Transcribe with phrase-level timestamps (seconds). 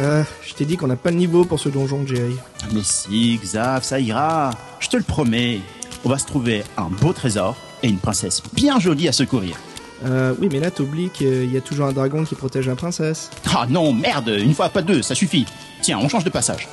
[0.00, 2.36] Euh, je t'ai dit qu'on n'a pas le niveau pour ce donjon, Jerry.
[2.72, 4.50] Mais si, Xav, ça ira.
[4.78, 5.60] Je te le promets.
[6.04, 9.56] On va se trouver un beau trésor et une princesse bien jolie à secourir.
[10.06, 13.30] Euh, oui, mais là, t'oublies qu'il y a toujours un dragon qui protège la princesse.
[13.54, 15.44] Ah non, merde, une fois pas deux, ça suffit.
[15.82, 16.66] Tiens, on change de passage.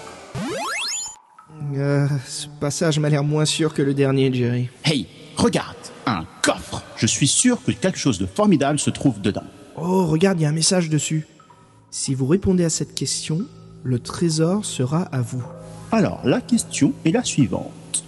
[1.75, 4.70] Euh, ce passage m'a l'air moins sûr que le dernier, Jerry.
[4.86, 5.75] Hey, regarde,
[6.05, 6.82] un coffre.
[6.96, 9.44] Je suis sûr que quelque chose de formidable se trouve dedans.
[9.75, 11.28] Oh, regarde, il y a un message dessus.
[12.00, 13.42] Si vous répondez à cette question,
[13.84, 15.44] le trésor sera à vous.
[15.92, 18.04] Alors, la question est la suivante.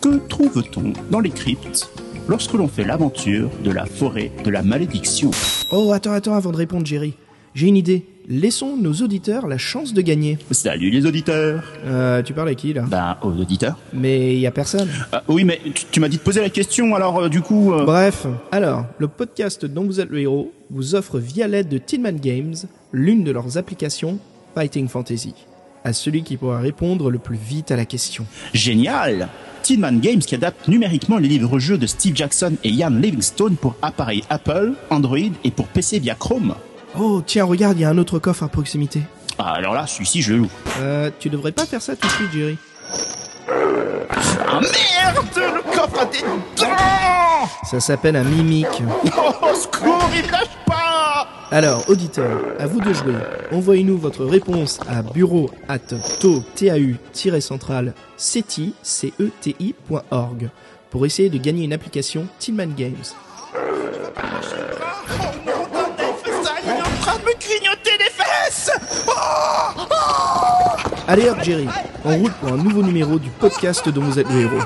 [0.00, 1.88] Que trouve-t-on dans les cryptes
[2.26, 5.30] lorsque l'on fait l'aventure de la forêt de la malédiction?
[5.70, 7.14] Oh, attends, attends, avant de répondre, Jerry.
[7.54, 8.06] J'ai une idée.
[8.28, 10.36] Laissons nos auditeurs la chance de gagner.
[10.50, 12.82] Salut les auditeurs Euh, tu parles à qui, là?
[12.88, 13.78] Ben, aux auditeurs.
[13.92, 14.88] Mais il y a personne.
[15.12, 17.72] Ah, oui, mais tu, tu m'as dit de poser la question, alors euh, du coup...
[17.72, 21.78] euh, Bref, alors, le podcast dont vous êtes le héros vous offre via l'aide de
[21.78, 22.54] Tinman Games
[22.92, 24.18] l'une de leurs applications
[24.54, 25.34] Fighting Fantasy.
[25.84, 28.26] À celui qui pourra répondre le plus vite à la question.
[28.52, 29.28] Génial
[29.62, 33.74] Tin Man Games qui adapte numériquement les livres-jeux de Steve Jackson et Ian Livingstone pour
[33.82, 36.54] appareils Apple, Android et pour PC via Chrome.
[36.98, 39.02] Oh, tiens, regarde, il y a un autre coffre à proximité.
[39.38, 40.50] Ah, alors là, celui-ci, je le loue.
[40.78, 42.56] Euh, tu devrais pas faire ça tout de suite, Jerry.
[43.48, 46.20] Ah merde Le coffre a des
[46.56, 48.82] dents Ça s'appelle un mimique.
[49.16, 53.14] Oh, secours, il lâche pas Alors, auditeurs, à vous de jouer.
[53.52, 55.78] Envoyez-nous votre réponse à bureau at
[56.20, 60.50] tau-central ceti, C-E-T-I.org
[60.90, 62.94] pour essayer de gagner une application Tillman Games.
[66.64, 68.70] Il est en train de me grignoter les fesses
[71.08, 71.68] Allez hop, Jerry,
[72.04, 74.58] en route pour un nouveau numéro du podcast dont vous êtes le héros.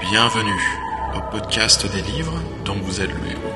[0.00, 0.62] Bienvenue
[1.16, 3.54] au podcast des livres dont vous êtes le héros.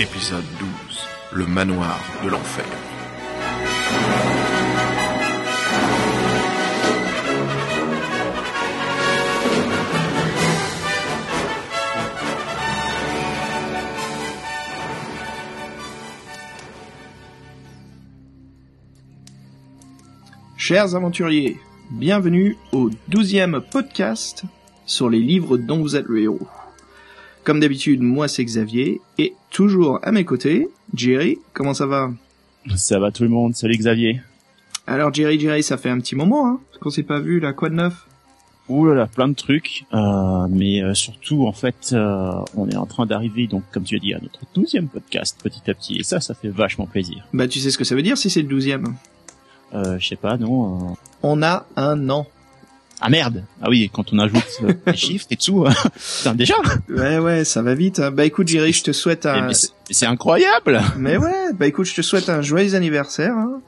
[0.00, 0.68] Épisode 12
[1.32, 2.64] Le manoir de l'enfer.
[20.68, 21.58] Chers aventuriers,
[21.92, 24.42] bienvenue au douzième podcast
[24.84, 26.48] sur les livres dont vous êtes le héros.
[27.44, 32.10] Comme d'habitude, moi c'est Xavier, et toujours à mes côtés, Jerry, comment ça va?
[32.74, 34.20] Ça va tout le monde, salut Xavier.
[34.88, 37.68] Alors Jerry, Jerry, ça fait un petit moment, hein, qu'on s'est pas vu, là, quoi
[37.68, 38.04] de neuf?
[38.68, 42.76] Ouh là là, plein de trucs, euh, mais euh, surtout en fait, euh, on est
[42.76, 45.98] en train d'arriver donc comme tu as dit à notre douzième podcast petit à petit,
[45.98, 47.24] et ça, ça fait vachement plaisir.
[47.32, 48.96] Bah tu sais ce que ça veut dire si c'est le douzième?
[49.74, 50.90] Euh, je sais pas, non.
[50.90, 52.26] euh, On a un an.
[53.00, 55.70] Ah merde Ah oui, quand on ajoute euh, les chiffres et tout, euh,
[56.18, 56.54] putain déjà.
[56.88, 57.98] Ouais, ouais, ça va vite.
[58.00, 58.10] hein.
[58.10, 59.48] Bah écoute Jerry, je te souhaite un...
[59.48, 60.80] mais c'est mais c'est incroyable.
[60.96, 63.34] Mais ouais, bah écoute, je te souhaite un joyeux anniversaire.
[63.36, 63.60] Hein.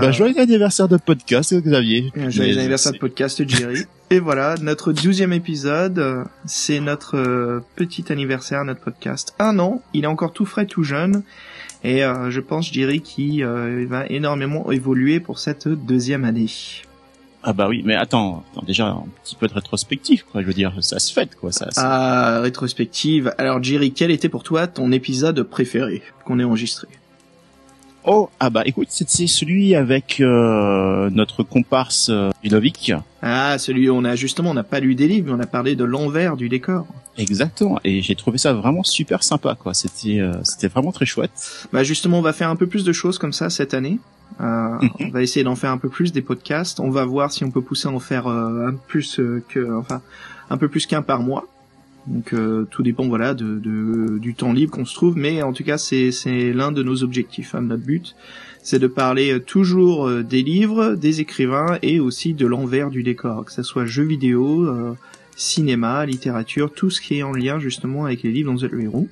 [0.00, 2.12] Bah, joyeux anniversaire de podcast, Xavier.
[2.16, 3.84] Un joyeux Mais, anniversaire de podcast Jerry.
[4.10, 9.34] Et voilà, notre douzième épisode, euh, c'est notre euh, petit anniversaire, notre podcast.
[9.38, 11.22] Un an, il est encore tout frais, tout jeune.
[11.86, 16.48] Et euh, je pense, Jerry, qu'il euh, va énormément évoluer pour cette deuxième année.
[17.44, 20.42] Ah bah oui, mais attends, attends, déjà un petit peu de rétrospective, quoi.
[20.42, 21.52] Je veux dire, ça se fête, quoi.
[21.52, 21.70] Ça.
[21.70, 23.32] ça- Ah, rétrospective.
[23.38, 26.88] Alors Jerry, quel était pour toi ton épisode préféré qu'on ait enregistré?
[28.08, 32.92] Oh, ah bah écoute, c'était celui avec euh, notre comparse euh, Ludovic.
[33.20, 35.46] Ah, celui où on a justement, on n'a pas lu des livres, mais on a
[35.46, 36.86] parlé de l'envers du décor.
[37.18, 37.80] Exactement.
[37.82, 39.74] Et j'ai trouvé ça vraiment super sympa, quoi.
[39.74, 41.66] C'était, euh, c'était vraiment très chouette.
[41.72, 43.98] Bah justement, on va faire un peu plus de choses comme ça cette année.
[44.40, 46.80] Euh, on va essayer d'en faire un peu plus des podcasts.
[46.80, 49.42] On va voir si on peut pousser à en faire euh, un peu plus euh,
[49.48, 50.02] que, enfin,
[50.50, 51.46] un peu plus qu'un par mois.
[52.06, 55.52] Donc euh, tout dépend voilà de, de- du temps libre qu'on se trouve, mais en
[55.52, 57.54] tout cas c'est c'est l'un de nos objectifs.
[57.54, 57.62] hein.
[57.62, 58.14] Notre but,
[58.62, 63.02] c'est de parler euh, toujours euh, des livres, des écrivains et aussi de l'envers du
[63.02, 64.68] décor, que ce soit jeux vidéo,
[65.34, 69.08] cinéma, littérature, tout ce qui est en lien justement avec les livres êtes le héros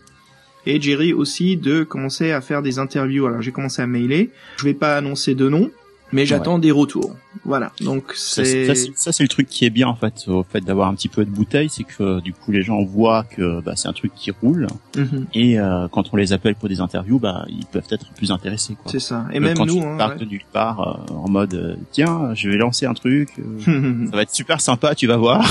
[0.66, 3.26] et Jerry aussi de commencer à faire des interviews.
[3.26, 5.70] Alors j'ai commencé à mailer, je vais pas annoncer de nom,
[6.14, 7.14] mais j'attends des retours.
[7.44, 8.74] Voilà, donc Ça, c'est...
[8.94, 11.24] ça, c'est- le truc qui est bien en fait, au fait d'avoir un petit peu
[11.24, 14.30] de bouteille, c'est que du coup les gens voient que bah, c'est un truc qui
[14.30, 14.66] roule,
[14.96, 18.30] Mhm, et euh, quand on les appelle pour des interviews, bah ils peuvent être plus
[18.30, 18.76] intéressés.
[18.86, 19.26] C'est ça.
[19.30, 20.80] Et Que même quand nous, ils hein, partent de nulle part
[21.10, 23.42] euh, en mode euh, tiens, je vais lancer un truc, euh,
[24.02, 24.06] ouais.
[24.10, 25.46] ça va être super sympa, tu vas voir.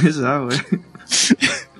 [0.00, 0.54] c'est ça, ouais.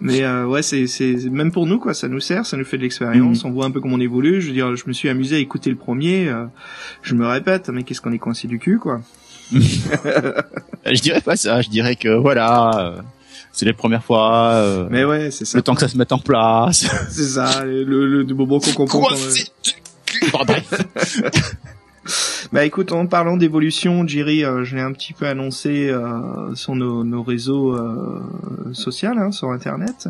[0.00, 2.76] Mais euh, ouais, c'est c'est même pour nous quoi, ça nous sert, ça nous fait
[2.78, 3.44] de l'expérience.
[3.44, 3.50] Mhm.
[3.50, 4.40] On voit un peu comment on évolue.
[4.40, 6.28] Je veux dire, je me suis amusé à écouter le premier.
[6.28, 6.44] euh,
[7.02, 9.00] je me répète, mais qu'est-ce qu'on est coincé du cul quoi.
[9.52, 11.62] je dirais pas ça.
[11.62, 13.02] Je dirais que voilà, euh,
[13.52, 14.52] c'est les premières fois.
[14.54, 15.56] euh, Mais ouais, c'est ça.
[15.58, 16.86] le temps que ça se mette en place.
[17.10, 19.08] C'est ça, le, le, le moment qu'on comprend.
[20.32, 20.62] quand même.
[22.52, 26.74] Bah écoute, en parlant d'évolution, Jerry, euh, je l'ai un petit peu annoncé euh, sur
[26.74, 28.22] nos, nos réseaux euh,
[28.72, 30.08] sociaux, hein, sur Internet.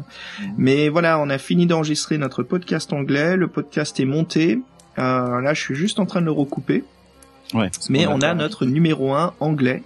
[0.57, 3.37] Mais voilà, on a fini d'enregistrer notre podcast anglais.
[3.37, 4.61] Le podcast est monté.
[4.99, 6.85] Euh, là, je suis juste en train de le recouper.
[7.55, 7.71] Ouais.
[7.89, 9.83] Mais on a notre numéro 1 anglais.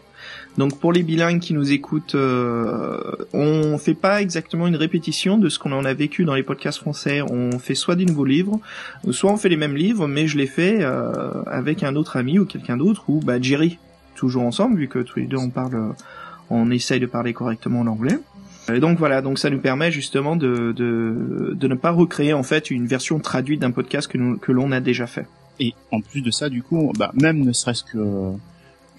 [0.58, 3.00] Donc pour les bilingues qui nous écoutent, euh,
[3.32, 6.78] on fait pas exactement une répétition de ce qu'on en a vécu dans les podcasts
[6.78, 7.22] français.
[7.22, 8.60] On fait soit des nouveaux livres,
[9.12, 12.38] soit on fait les mêmes livres, mais je les fais euh, avec un autre ami
[12.38, 13.78] ou quelqu'un d'autre, ou bah Jerry,
[14.14, 15.88] toujours ensemble, vu que tous les deux on parle, euh,
[16.50, 18.18] on essaye de parler correctement l'anglais.
[18.72, 22.42] Et donc voilà, donc ça nous permet justement de, de, de ne pas recréer en
[22.44, 25.26] fait une version traduite d'un podcast que, nous- que l'on a déjà fait.
[25.60, 27.98] Et en plus de ça, du coup, bah, même ne serait-ce que,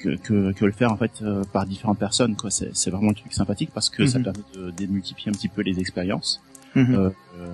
[0.03, 2.51] que que que le faire en fait euh, par différentes personnes, quoi.
[2.51, 4.23] C'est c'est vraiment un truc sympathique parce que ça Mhm.
[4.25, 6.41] permet de démultiplier un petit peu les expériences.
[6.75, 6.95] Mhm.
[6.95, 7.09] Euh,
[7.39, 7.45] euh,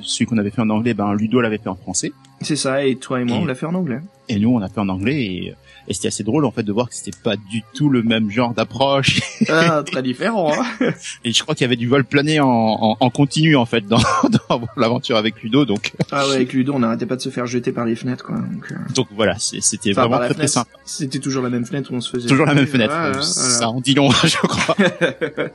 [0.00, 2.10] celui qu'on avait fait en anglais, ben Ludo l'avait fait en français,
[2.40, 4.00] C'est ça, et toi et moi Et- on l'a fait en anglais.
[4.28, 5.54] et nous on a fait en anglais, et,
[5.88, 8.30] et c'était assez drôle en fait de voir que c'était pas du tout le même
[8.30, 9.20] genre d'approche.
[9.48, 10.52] Ah, très différent.
[10.52, 10.92] Hein
[11.24, 13.86] Et je crois qu'il y avait du vol plané en, en, en continu en fait
[13.86, 13.98] dans,
[14.48, 17.46] dans l'aventure avec Ludo, donc ah ouais, avec Ludo, on n'arrêtait pas de se faire
[17.46, 18.36] jeter par les fenêtres, quoi.
[18.36, 20.70] Donc, euh, donc voilà, c'était enfin, vraiment très très fenêtre, sympa.
[20.84, 22.28] C'était toujours la même fenêtre où on se faisait.
[22.28, 23.26] Toujours la même fenêtre, Voilà, euh, voilà.
[23.26, 24.76] ça en dit long, je crois.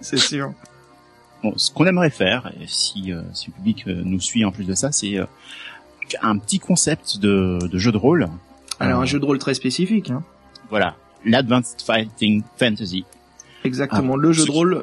[0.01, 0.51] c'est sûr.
[1.43, 4.51] Bon, ce qu'on aimerait faire, et si, euh, si le public euh, nous suit en
[4.51, 5.25] plus de ça, c'est euh,
[6.21, 8.27] un petit concept de, de jeu de rôle.
[8.79, 10.23] Alors, Euh, un jeu de rôle très spécifique, hein.
[10.69, 10.95] Voilà,
[11.25, 13.05] l'Advanced Fighting Fantasy.
[13.63, 14.13] Exactement.
[14.15, 14.81] Ah, le jeu de rôle.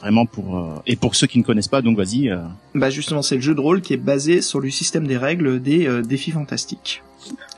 [0.00, 2.30] Vraiment pour euh, et pour ceux qui ne connaissent pas, donc vas-y.
[2.30, 2.38] euh,
[2.74, 5.60] bah justement, c'est le jeu de rôle qui est basé sur le système des règles
[5.60, 7.02] des euh, défis fantastiques.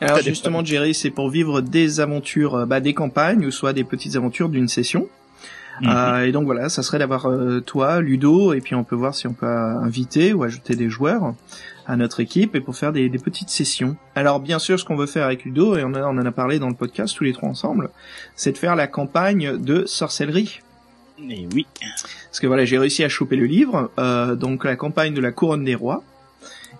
[0.00, 3.84] Alors justement, Jerry, c'est pour vivre des aventures, euh, bah, des campagnes ou soit des
[3.84, 5.06] petites aventures d'une session.
[5.86, 9.14] Euh, et donc voilà, ça serait d'avoir euh, toi, Ludo, et puis on peut voir
[9.14, 11.34] si on peut inviter ou ajouter des joueurs
[11.92, 13.96] à notre équipe et pour faire des, des petites sessions.
[14.14, 16.32] Alors bien sûr, ce qu'on veut faire avec Ludo, et on, a- on en a
[16.32, 17.90] parlé dans le podcast tous les trois ensemble,
[18.34, 20.60] c'est de faire la campagne de sorcellerie.
[21.28, 21.66] Et oui,
[22.30, 25.30] Parce que voilà, j'ai réussi à choper le livre, euh, donc la campagne de la
[25.32, 26.02] couronne des rois.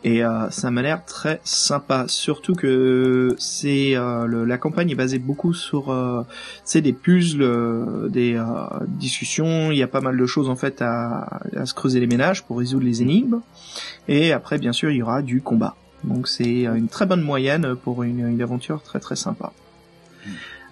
[0.04, 4.96] Et euh, ça m'a l'air très sympa, surtout que c'est euh, le- la campagne est
[4.96, 6.22] basée beaucoup sur euh,
[6.64, 8.44] c'est des puzzles, euh, des euh,
[8.88, 9.70] discussions.
[9.70, 12.42] Il y a pas mal de choses en fait à, à se creuser les ménages
[12.42, 13.40] pour résoudre les énigmes.
[14.08, 15.76] Et après, bien sûr, il y aura du combat.
[16.02, 19.52] Donc c'est euh, une très bonne moyenne pour une, une aventure très très sympa.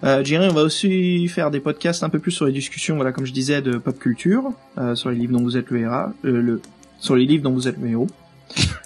[0.03, 3.11] Euh, Jerry, on va aussi faire des podcasts un peu plus sur les discussions, voilà,
[3.13, 5.93] comme je disais, de pop culture, euh, sur les livres dont vous êtes le héros,
[6.25, 6.61] euh, le,
[6.99, 8.07] sur les livres dont vous êtes le héros,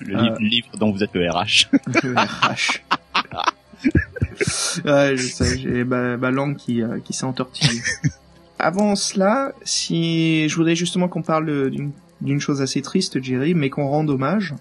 [0.02, 0.22] le Euh.
[0.22, 1.70] livre, livre dont vous êtes le RH.
[2.04, 2.82] le RH.
[4.86, 7.82] ouais, je sais, j'ai ma, ma langue qui, euh, qui s'est entortillée.
[8.60, 11.92] Avant cela, si je voudrais justement qu'on parle d'une
[12.22, 14.56] d'une chose assez triste, Jerry, mais qu'on rende hommage.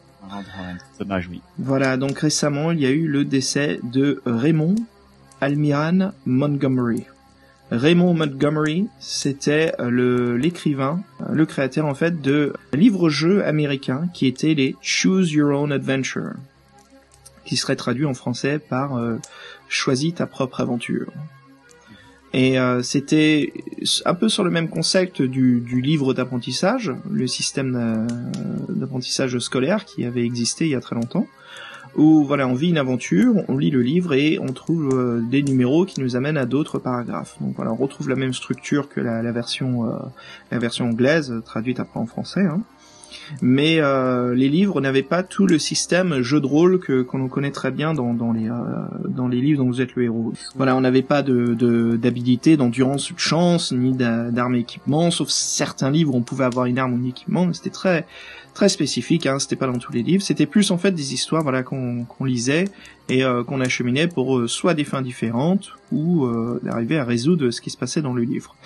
[0.98, 1.40] Dommage, oui.
[1.58, 4.74] Voilà, donc récemment, il y a eu le décès de Raymond
[5.40, 7.04] Almiran Montgomery.
[7.70, 14.26] Raymond Montgomery, c'était euh, le l'écrivain, euh, le créateur en fait de livres-jeux américains qui
[14.26, 16.34] étaient les Choose Your Own Adventure,
[17.44, 19.16] qui serait traduit en français par euh,
[19.68, 21.12] Choisis ta propre aventure.
[22.36, 23.52] Et c'était
[24.04, 28.08] un peu sur le même concept du, du livre d'apprentissage, le système
[28.68, 31.28] d'apprentissage scolaire qui avait existé il y a très longtemps,
[31.96, 35.42] où voilà, on vit une aventure, on lit le livre et on trouve euh, des
[35.42, 37.36] numéros qui nous amènent à d'autres paragraphes.
[37.40, 39.96] Donc voilà, on retrouve la même structure que la, version euh,
[40.50, 42.44] la version anglaise traduite après en français.
[42.44, 42.62] Hein.
[43.42, 47.50] Mais euh, les livres n'avaient pas tout le système jeu de rôle que qu'on connaît
[47.50, 48.54] très bien dans, les euh,
[49.08, 50.32] dans les livres dont vous êtes le héros.
[50.56, 51.54] Voilà, on n'avait pas de
[51.96, 55.10] d'habilité, d'endurance, de chance, ni d'a- d'armes et équipements.
[55.10, 58.06] Sauf certains livres, on pouvait avoir une arme ou un équipement, mais c'était très
[58.54, 59.26] très spécifique.
[59.26, 60.22] Hein, c'était pas dans tous les livres.
[60.22, 62.64] C'était plus en fait des histoires, voilà, qu'on lisait
[63.08, 67.50] et euh, qu'on acheminait pour euh, soit des fins différentes ou euh, d'arriver à résoudre
[67.50, 68.56] ce qui se passait dans le livre.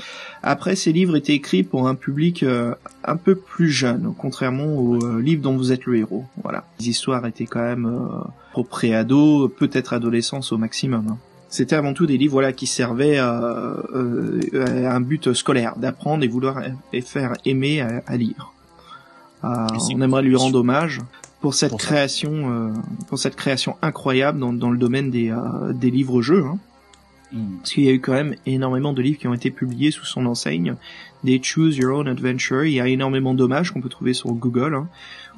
[0.42, 5.02] Après, ces livres étaient écrits pour un public euh, un peu plus jeune, contrairement aux
[5.02, 6.24] euh, livres dont vous êtes le héros.
[6.42, 11.06] Voilà, les histoires étaient quand même euh, pour pré-ado, peut-être adolescence au maximum.
[11.10, 11.18] hein.
[11.50, 16.22] C'était avant tout des livres voilà qui servaient euh, euh, à un but scolaire, d'apprendre
[16.22, 16.60] et vouloir
[16.92, 18.52] et faire aimer à, à lire.
[19.44, 21.00] Euh, on aimerait lui rendre hommage
[21.40, 22.72] pour cette Pour création, euh,
[23.08, 26.44] pour cette création incroyable dans, dans le domaine des, euh, des livres-jeux.
[26.44, 26.58] Hein.
[27.32, 27.58] Hmm.
[27.58, 30.06] Parce qu'il y a eu quand même énormément de livres qui ont été publiés sous
[30.06, 30.74] son enseigne,
[31.24, 32.64] des Choose Your Own Adventure.
[32.64, 34.74] Il y a énormément d'hommages qu'on peut trouver sur Google.
[34.74, 34.88] hein.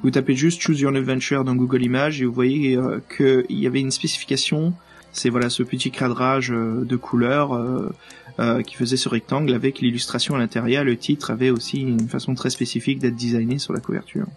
[0.01, 3.59] Vous tapez juste Choose Your Own Adventure dans Google Images et vous voyez euh, qu'il
[3.59, 4.73] y avait une spécification.
[5.13, 7.93] C'est voilà ce petit cadrage euh, de couleurs euh,
[8.39, 10.83] euh, qui faisait ce rectangle avec l'illustration à l'intérieur.
[10.83, 14.27] Le titre avait aussi une façon très spécifique d'être designé sur la couverture.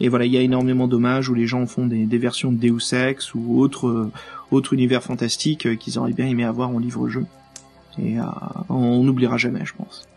[0.00, 2.56] Et voilà, il y a énormément d'hommages où les gens font des, des versions de
[2.56, 4.12] Deus Ex ou autres euh,
[4.50, 7.26] autres univers fantastiques euh, qu'ils auraient bien aimé avoir en livre-jeu.
[7.98, 8.24] Et euh,
[8.70, 10.08] on n'oubliera jamais, je pense.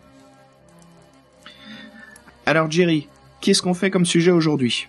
[2.46, 3.08] Alors Jerry,
[3.42, 4.88] qu'est-ce qu'on fait comme sujet aujourd'hui?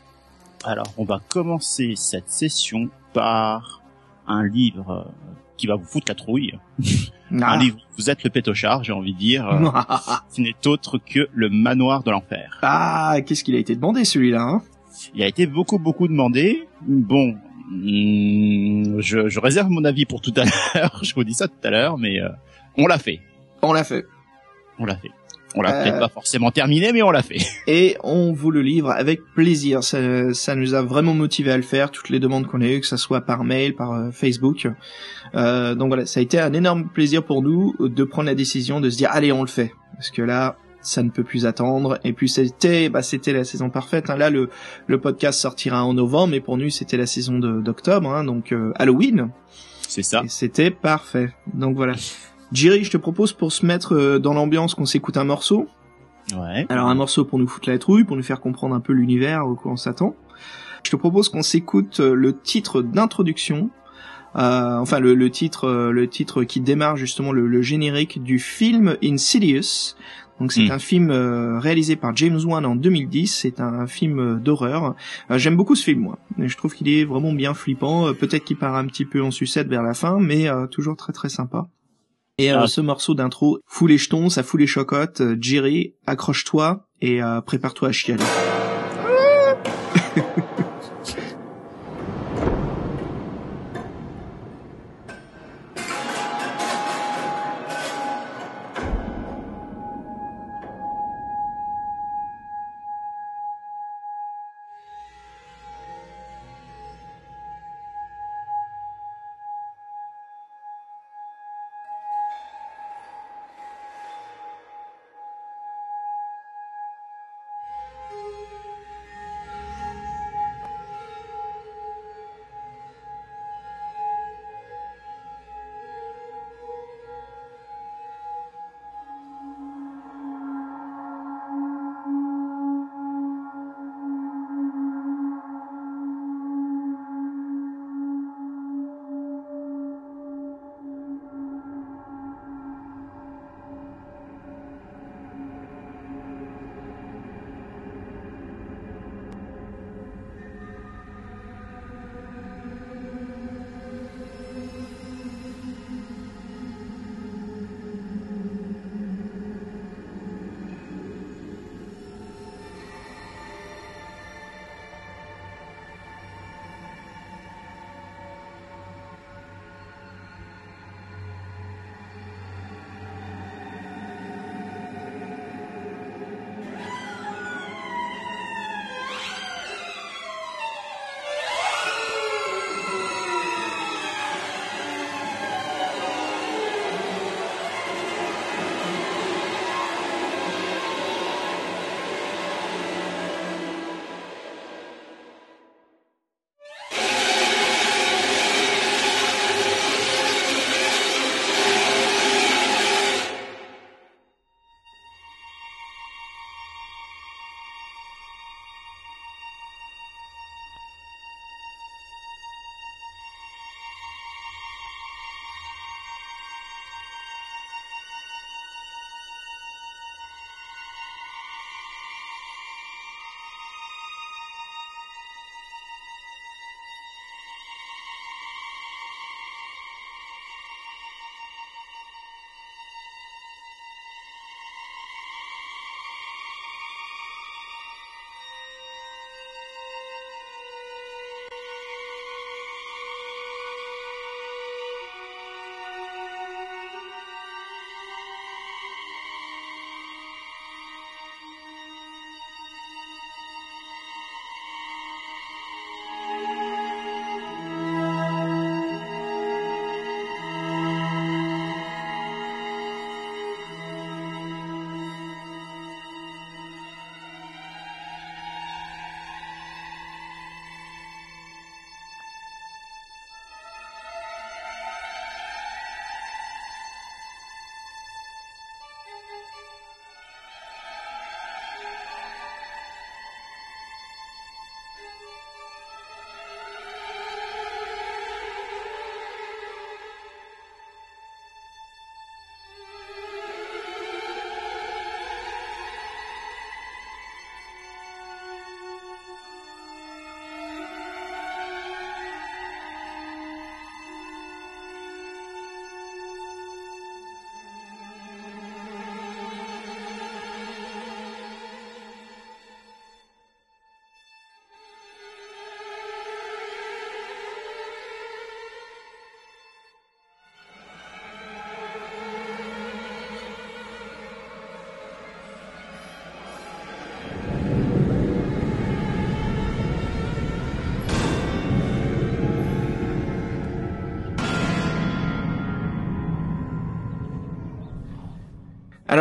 [0.63, 3.83] Alors, on va commencer cette session par
[4.27, 6.59] un livre euh, qui va vous foutre la trouille.
[7.31, 9.49] Un livre, vous êtes le pétochard, j'ai envie de dire.
[9.49, 9.69] euh,
[10.29, 12.59] Ce n'est autre que le manoir de l'enfer.
[12.63, 14.63] ah, qu'est-ce qu'il a été demandé celui-là hein?
[15.15, 16.69] Il a été beaucoup, beaucoup demandé.
[16.87, 17.35] Bon,
[17.71, 20.45] hmm, je, je réserve mon avis pour tout à
[20.79, 21.01] l'heure.
[21.03, 22.29] je vous dis ça tout à l'heure, mais euh,
[22.77, 23.21] on l'a fait.
[23.63, 24.05] On l'a fait.
[24.79, 25.11] On l'a fait.
[25.55, 25.83] On l'a Euh.
[25.85, 27.39] peut-être pas forcément terminé, mais on l'a fait.
[27.67, 29.83] Et on vous le livre avec plaisir.
[29.85, 32.81] Ça, ça nous a vraiment motivé à le faire, toutes les demandes qu'on a eues,
[32.81, 34.67] que ça soit par mail, par euh, Facebook.
[35.35, 38.81] Euh, donc voilà, ça a été un énorme plaisir pour nous de prendre la décision
[38.81, 39.73] de se dire allez on le fait.
[39.97, 41.99] Parce que là, ça ne peut plus attendre.
[42.05, 44.11] Et puis c'était, bah, c'était la saison parfaite.
[44.11, 44.17] hein.
[44.17, 44.51] Là, le,
[44.87, 48.73] le podcast sortira en novembre, mais pour nous c'était la saison d'octobre, hein, donc euh,
[48.77, 49.31] Halloween.
[49.89, 50.23] C'est ça.
[50.29, 51.33] C'était parfait.
[51.55, 51.95] Donc voilà.
[52.55, 55.69] Jerry, je te propose pour se mettre euh, dans l'ambiance qu'on s'écoute un morceau.
[56.35, 56.65] Ouais.
[56.71, 59.47] Alors un morceau pour nous foutre la trouille, pour nous faire comprendre un peu l'univers
[59.47, 60.15] au quoi on s'attend.
[60.85, 63.71] Je te propose qu'on s'écoute euh, le titre d'introduction,
[64.37, 68.39] euh, enfin le, le titre, euh, le titre qui démarre justement le, le générique du
[68.39, 69.95] film Insidious.
[70.41, 70.71] Donc c'est Mm.
[70.73, 73.29] un film euh, réalisé par James Wan en 2010.
[73.43, 74.95] C'est un film euh, d'horreur.
[75.31, 76.19] Euh, J'aime beaucoup ce film moi.
[76.39, 78.09] Je trouve qu'il est vraiment bien flippant.
[78.09, 80.97] Euh, Peut-être qu'il part un petit peu en sucette vers la fin, mais euh, toujours
[80.97, 81.69] très très sympa.
[82.39, 82.67] Et euh, Ah.
[82.67, 85.21] ce morceau d'intro fout les jetons, ça fout les chocottes.
[85.21, 88.25] Euh, Jerry, accroche-toi et euh, prépare-toi à chialer.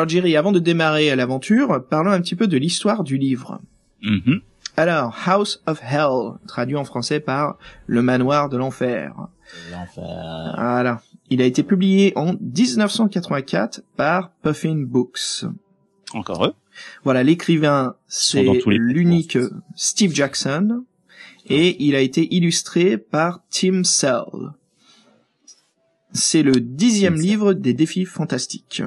[0.03, 3.61] Alors Jerry, avant de démarrer à l'aventure, parlons un petit peu de l'histoire du livre.
[4.01, 4.41] Mhm.
[4.75, 7.57] Alors, House of Hell, traduit en français par
[7.87, 9.13] Le Manoir de l'Enfer.
[9.71, 10.55] L'enfer.
[10.57, 11.01] Voilà.
[11.29, 15.45] Il a été publié en 1984 par Puffin Books.
[16.13, 16.53] Encore eux.
[17.05, 19.37] Voilà, l'écrivain, c'est l'unique.
[19.77, 20.83] Steve Jackson,
[21.47, 24.51] et il a été illustré par Tim Sell.
[26.11, 28.83] C'est le dixième livre des défis fantastiques.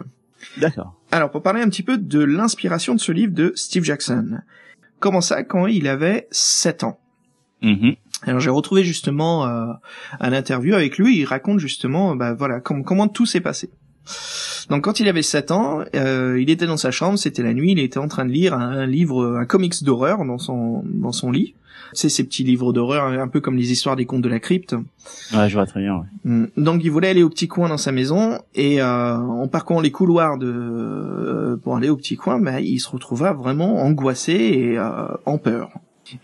[0.58, 0.94] D'accord.
[1.16, 4.38] Alors, pour parler un petit peu de l'inspiration de ce livre de Steve Jackson.
[4.98, 7.00] Comment ça, quand il avait 7 ans
[7.62, 7.94] Mhm.
[8.24, 9.72] alors j'ai retrouvé justement euh,
[10.20, 13.70] un interview avec lui, il raconte justement bah voilà com- comment tout s'est passé.
[14.70, 17.72] Donc quand il avait 7 ans, euh, il était dans sa chambre, c'était la nuit,
[17.72, 21.12] il était en train de lire un, un livre, un comics d'horreur dans son dans
[21.12, 21.54] son lit.
[21.92, 24.74] C'est ces petits livres d'horreur un peu comme les histoires des contes de la crypte.
[25.32, 25.96] Ouais, je vois très bien.
[25.96, 26.06] Ouais.
[26.24, 26.46] Mm.
[26.56, 29.92] Donc il voulait aller au petit coin dans sa maison et euh, en parcourant les
[29.92, 34.78] couloirs de euh, pour aller au petit coin, bah, il se retrouva vraiment angoissé et
[34.78, 35.70] euh, en peur.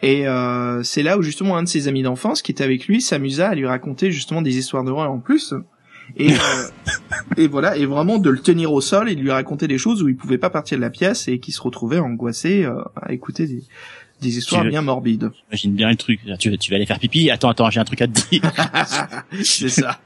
[0.02, 3.00] Et euh, c'est là où justement un de ses amis d'enfance qui était avec lui
[3.00, 5.54] s'amusa à lui raconter justement des histoires d'horreur en plus.
[6.16, 6.36] Et, euh,
[7.36, 10.02] et voilà, et vraiment de le tenir au sol et de lui raconter des choses
[10.02, 13.12] où il pouvait pas partir de la pièce et qui se retrouvait angoissé euh, à
[13.12, 13.62] écouter des,
[14.20, 15.30] des histoires Tu- bien morbides.
[15.50, 16.20] J'imagine bien le truc.
[16.38, 17.30] Tu, tu vas aller faire pipi.
[17.30, 18.42] Attends, attends, j'ai un truc à te dire.
[19.42, 20.00] c'est ça.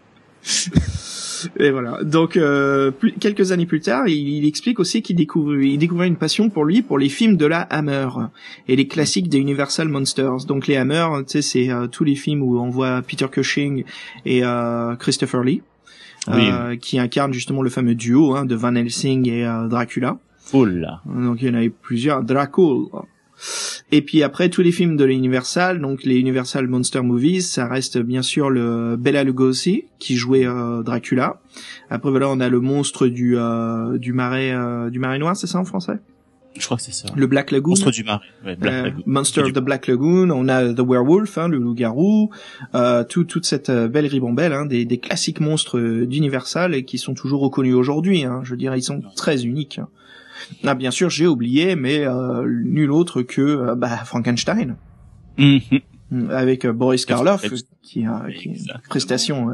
[1.58, 2.02] Et voilà.
[2.02, 6.06] Donc euh, plus- quelques années plus tard, il, il explique aussi qu'il découvre, il découvrait
[6.06, 8.08] une passion pour lui pour les films de la Hammer
[8.68, 10.44] et les classiques des Universal Monsters.
[10.46, 13.84] Donc les Hammer, tu sais, c'est euh, tous les films où on voit Peter Cushing
[14.24, 15.62] et euh, Christopher Lee,
[16.28, 16.48] Oui.
[16.50, 20.18] euh, qui incarnent justement le fameux duo hein, de Van Helsing et euh, Dracula.
[20.54, 21.00] Là.
[21.06, 22.22] Donc il y en avait plusieurs.
[22.22, 22.86] Dracul.
[23.92, 27.98] Et puis après tous les films de l'Universal, donc les Universal Monster Movies, ça reste
[27.98, 31.40] bien sûr le Bela Lugosi qui jouait euh, Dracula.
[31.90, 35.46] Après voilà, on a le monstre du euh, du marais euh, du marais noir, c'est
[35.46, 35.98] ça en français?
[36.58, 37.06] Je crois que c'est ça.
[37.14, 37.70] Le Black Lagoon.
[37.70, 38.24] Monstre du marais.
[38.44, 39.02] Ouais, Black Euh, Lagoon.
[39.06, 42.30] Monster of the Black Lagoon, on a The Werewolf, hein, le loup-garou,
[42.74, 46.98] euh, tout, toute cette euh, belle ribambelle, hein, des, des classiques monstres d'Universal et qui
[46.98, 48.24] sont toujours reconnus aujourd'hui.
[48.24, 49.80] Hein, je dirais, ils sont très uniques.
[50.64, 54.76] Ah, bien sûr, j'ai oublié, mais euh, nul autre que euh, bah, Frankenstein,
[55.38, 56.30] Mhm.
[56.30, 57.42] avec euh, Boris Karloff,
[57.82, 59.48] qui a, qui a une prestation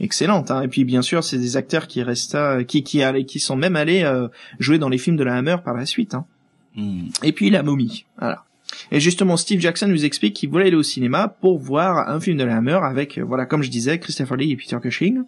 [0.00, 0.50] excellente.
[0.50, 0.62] Hein.
[0.62, 2.36] Et puis, bien sûr, c'est des acteurs qui restent,
[2.66, 5.56] qui, qui, allaient- qui sont même allés euh, jouer dans les films de la Hammer
[5.64, 6.14] par la suite.
[6.14, 6.26] Hein.
[7.22, 8.06] Et puis la momie.
[8.18, 8.44] Voilà.
[8.90, 12.36] Et justement, Steve Jackson nous explique qu'il voulait aller au cinéma pour voir un film
[12.36, 15.22] de la Hammer avec, euh, voilà, comme je disais, Christopher Lee et Peter Cushing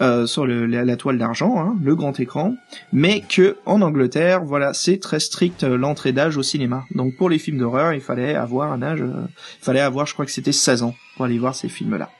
[0.00, 2.54] euh, sur le, la, la toile d'argent, hein, le grand écran,
[2.92, 6.84] mais que en Angleterre, voilà, c'est très strict euh, l'entrée d'âge au cinéma.
[6.94, 9.26] Donc pour les films d'horreur, il fallait avoir un âge, euh,
[9.60, 12.10] il fallait avoir, je crois que c'était 16 ans pour aller voir ces films-là.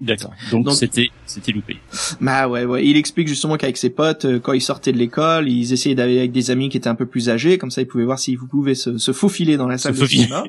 [0.00, 0.32] D'accord.
[0.52, 1.76] Donc c'était c'était loupé.
[2.20, 2.86] Bah ouais, ouais.
[2.86, 6.18] Il explique justement qu'avec ses potes, euh, quand ils sortaient de l'école, ils essayaient d'aller
[6.18, 8.38] avec des amis qui étaient un peu plus âgés, comme ça ils pouvaient voir s'ils
[8.38, 10.22] pouvaient se, se faufiler dans la salle de faufiler.
[10.24, 10.44] cinéma.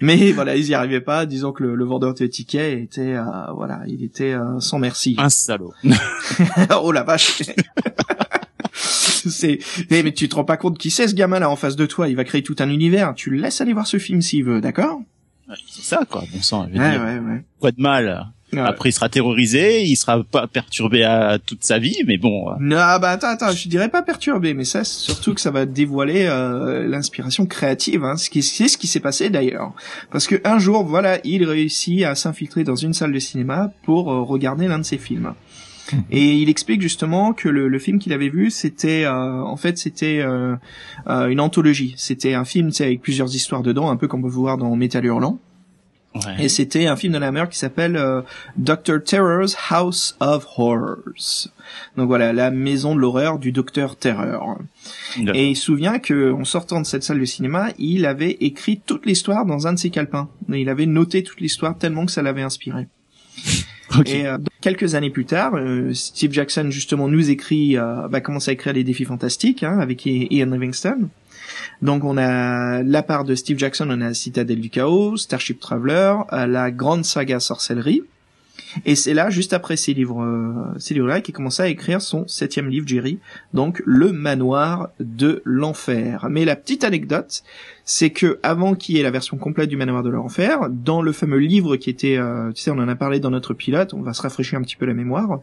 [0.00, 1.26] Mais voilà, ils y arrivaient pas.
[1.26, 3.24] Disons que le, le vendeur de tickets était, euh,
[3.56, 5.16] voilà, il était euh, sans merci.
[5.18, 5.72] Un salaud.
[6.80, 7.42] oh la vache.
[8.72, 9.58] c'est,
[9.90, 11.86] Eh, mais tu te rends pas compte qui c'est ce gamin là en face de
[11.86, 12.08] toi?
[12.08, 13.14] Il va créer tout un univers.
[13.14, 15.00] Tu le laisses aller voir ce film s'il veut, d'accord?
[15.68, 16.22] C'est ça quoi.
[16.32, 16.68] Bon sang.
[16.72, 17.44] Je veux Ouais, dire, ouais, ouais.
[17.60, 18.26] Quoi de mal?
[18.52, 18.60] Ouais.
[18.60, 22.50] Après, il sera terrorisé, il sera pas perturbé à toute sa vie, mais bon.
[22.50, 25.50] euh, Non, bah attends, attends, je dirais pas perturbé, mais ça, c'est surtout que ça
[25.50, 29.72] va dévoiler euh, l'inspiration créative, hein, ce qui c'est ce qui s'est passé d'ailleurs,
[30.10, 34.12] parce que un jour, voilà, il réussit à s'infiltrer dans une salle de cinéma pour
[34.12, 35.32] euh, regarder l'un de ses films.
[36.10, 39.76] Et il explique justement que le, le film qu'il avait vu, c'était euh, en fait
[39.76, 40.54] c'était euh,
[41.08, 41.94] euh, une anthologie.
[41.98, 44.56] C'était un film, tu sais, avec plusieurs histoires dedans, un peu comme on peut voir
[44.58, 45.38] dans Métal Hurlant.
[46.14, 46.44] Ouais.
[46.44, 48.20] Et c'était un film de la Hammer qui s'appelle euh,
[48.56, 49.02] Dr.
[49.04, 51.48] Terror's House of Horrors.
[51.96, 53.96] Donc voilà, la maison de l'horreur du Docteur.
[54.02, 54.58] D'accord.
[55.34, 58.80] Et il se souvient que en sortant de cette salle de cinéma, il avait écrit
[58.84, 60.28] toute l'histoire dans un de ses calepins.
[60.52, 62.88] Et il avait noté toute l'histoire tellement que ça l'avait inspiré.
[64.06, 68.48] Et euh, quelques années plus tard, euh, Steve Jackson justement nous écrit, euh, bah, commence
[68.48, 71.08] à écrire les défis fantastiques hein, avec Ian Livingstone.
[71.80, 76.14] Donc on a la part de Steve Jackson, on a Citadel du Chaos, Starship Traveler,
[76.32, 78.02] euh, la grande saga Sorcellerie.
[78.84, 82.26] Et c'est là, juste après ces livres, euh, ces livres-là, qu'il commence à écrire son
[82.26, 83.18] septième livre, Jerry,
[83.54, 86.26] donc Le Manoir de l'Enfer.
[86.30, 87.42] Mais la petite anecdote,
[87.84, 91.12] c'est que avant qu'il y ait la version complète du Manoir de l'Enfer, dans le
[91.12, 94.02] fameux livre qui était, euh, tu sais, on en a parlé dans notre pilote, on
[94.02, 95.40] va se rafraîchir un petit peu la mémoire,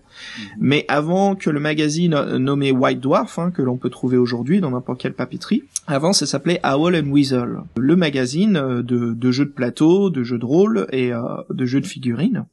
[0.60, 4.62] mais avant que le magazine euh, nommé White Dwarf, hein, que l'on peut trouver aujourd'hui
[4.62, 9.32] dans n'importe quelle papeterie, avant ça s'appelait Owl and Weasel, le magazine euh, de, de
[9.32, 12.46] jeux de plateau, de jeux de rôle et euh, de jeux de figurines.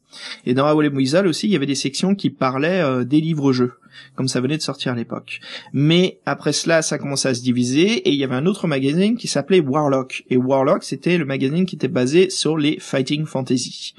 [0.46, 3.74] Et dans Howell Weasel aussi, il y avait des sections qui parlaient euh, des livres-jeux,
[4.14, 5.40] comme ça venait de sortir à l'époque.
[5.72, 9.16] Mais après cela, ça commençait à se diviser et il y avait un autre magazine
[9.16, 10.24] qui s'appelait Warlock.
[10.30, 13.94] Et Warlock, c'était le magazine qui était basé sur les fighting fantasy,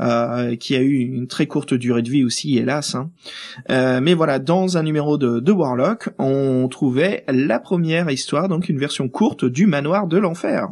[0.00, 2.94] euh, qui a eu une très courte durée de vie aussi, hélas.
[2.94, 3.10] Hein.
[3.70, 8.68] Euh, mais voilà, dans un numéro de, de Warlock, on trouvait la première histoire, donc
[8.68, 10.68] une version courte du Manoir de l'Enfer.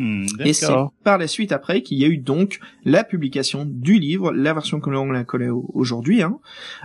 [0.00, 0.72] Hmm, Et c'est
[1.04, 4.80] par la suite après qu'il y a eu donc la publication du livre, la version
[4.80, 6.38] que l'on la connaît aujourd'hui, hein,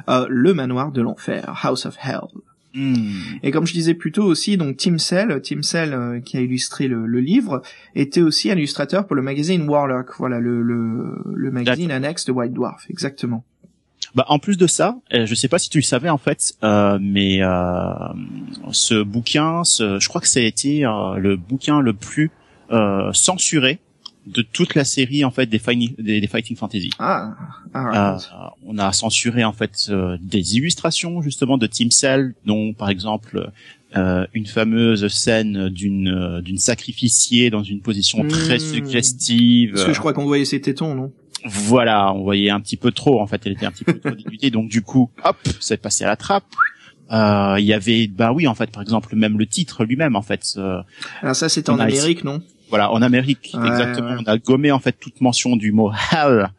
[0.10, 2.28] euh, Le Manoir de l'Enfer, House of Hell.
[2.74, 3.12] Hmm.
[3.42, 6.42] Et comme je disais plus tôt aussi, donc Tim Sell, Tim Sell euh, qui a
[6.42, 7.62] illustré le, le, livre,
[7.96, 12.52] était aussi illustrateur pour le magazine Warlock, voilà le, le, le magazine annexe de White
[12.52, 13.46] Dwarf, exactement.
[14.14, 16.54] Bah, en plus de ça, euh, je sais pas si tu le savais en fait,
[16.64, 17.94] euh, mais euh,
[18.74, 22.30] ce bouquin, ce, je crois que ça a été euh, le bouquin le plus
[22.72, 23.80] euh, censuré
[24.28, 25.62] de toute la série en fait des,
[26.00, 26.90] des, des fighting fantasy.
[26.98, 27.36] Ah,
[27.76, 32.74] ah euh, on a censuré en fait euh, des illustrations justement de Team Cell, dont
[32.74, 33.52] par exemple
[33.96, 38.60] euh, une fameuse scène d'une d'une sacrificiée dans une position très Hmm.
[38.60, 39.72] suggestive.
[39.74, 41.12] parce que je crois qu'on voyait ses tétons, non?
[41.48, 44.16] Voilà, on voyait un petit peu trop en fait, elle était un petit peu trop
[44.16, 46.46] dénudée, donc du coup, hop, c'est passé à la trappe.
[47.12, 50.24] Euh, Il y avait, bah oui, en fait, par exemple, même le titre lui-même, en
[50.24, 50.56] fait.
[50.58, 50.82] euh,
[51.22, 52.42] Alors ça, c'était en Amérique, non?
[52.70, 54.18] Voilà, en Amérique, Ouais, exactement, ouais.
[54.26, 56.50] on a gommé en fait toute mention du mot hell.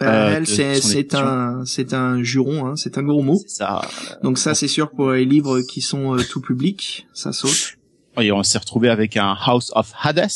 [0.00, 3.40] Euh, Euh, de c'est un c'est un juron, hein, c'est un gros mot.
[3.46, 3.82] Ça.
[4.22, 7.76] Donc ça, c'est sûr pour les livres qui sont euh, tout public, ça saute.
[8.20, 10.28] Et on s'est retrouvé avec un House of Hades.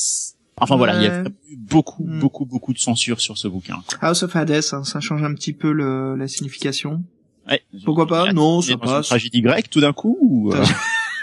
[0.59, 1.25] Enfin voilà, il y a
[1.59, 2.21] beaucoup, Hmm.
[2.21, 3.83] beaucoup, beaucoup de censure sur ce bouquin.
[4.01, 7.05] House of Hades, hein, ça change un petit peu le, la signification.
[7.49, 7.63] Ouais.
[7.85, 8.33] Pourquoi pas?
[8.33, 9.07] Non, ça passe.
[9.09, 10.17] Tragédie grecque tout d'un coup.
[10.21, 10.53] ou,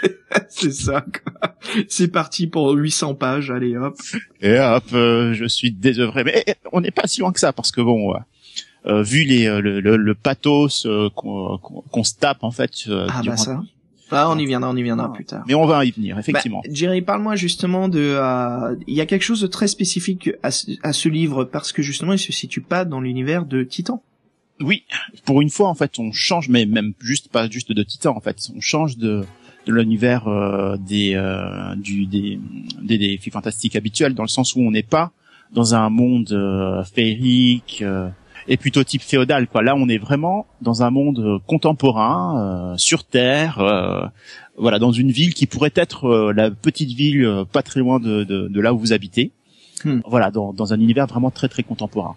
[0.48, 1.00] c'est ça.
[1.02, 1.54] quoi.
[1.88, 3.50] C'est parti pour 800 pages.
[3.50, 3.96] Allez, hop.
[4.40, 6.24] Et hop, euh, je suis désœuvré.
[6.24, 8.18] Mais eh, on n'est pas si loin que ça parce que bon, euh,
[8.86, 12.70] euh, vu les euh, le, le, le pathos euh, qu'on qu'on se tape en fait.
[12.88, 13.62] euh, Ah durant- bah ça.
[14.10, 15.14] Ah, on y viendra, on y viendra Ah.
[15.14, 15.42] plus tard.
[15.48, 16.60] Mais on va y venir effectivement.
[16.64, 17.98] Bah, Jerry, parle-moi justement de.
[18.00, 21.72] euh, Il y a quelque chose de très spécifique à, ce- à ce livre parce
[21.72, 24.02] que justement, il se situe pas dans l'univers de Titan.
[24.60, 24.84] Oui,
[25.24, 28.20] pour une fois en fait, on change, mais même juste pas juste de Titan en
[28.20, 29.24] fait, on change de
[29.66, 32.38] l'univers euh, des euh, du des
[32.82, 35.12] des défis fantastiques habituels dans le sens où on n'est pas
[35.52, 38.08] dans un monde euh, féerique euh,
[38.48, 39.62] et plutôt type féodal quoi.
[39.62, 44.06] Là, on est vraiment dans un monde contemporain euh, sur Terre, euh,
[44.58, 48.24] voilà, dans une ville qui pourrait être la petite ville euh, pas très loin de,
[48.24, 49.32] de, de là où vous habitez.
[49.84, 50.00] Hmm.
[50.06, 52.16] Voilà, dans, dans un univers vraiment très très contemporain.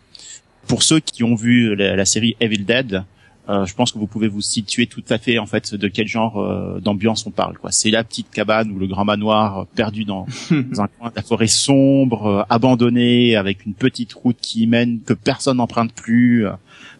[0.67, 3.03] Pour ceux qui ont vu la, la série Evil Dead,
[3.49, 6.07] euh, je pense que vous pouvez vous situer tout à fait en fait de quel
[6.07, 7.57] genre euh, d'ambiance on parle.
[7.57, 7.71] quoi.
[7.71, 11.15] C'est la petite cabane ou le grand manoir euh, perdu dans, dans un coin de
[11.15, 16.45] la forêt sombre, euh, abandonné, avec une petite route qui mène que personne n'emprunte plus
[16.45, 16.51] euh,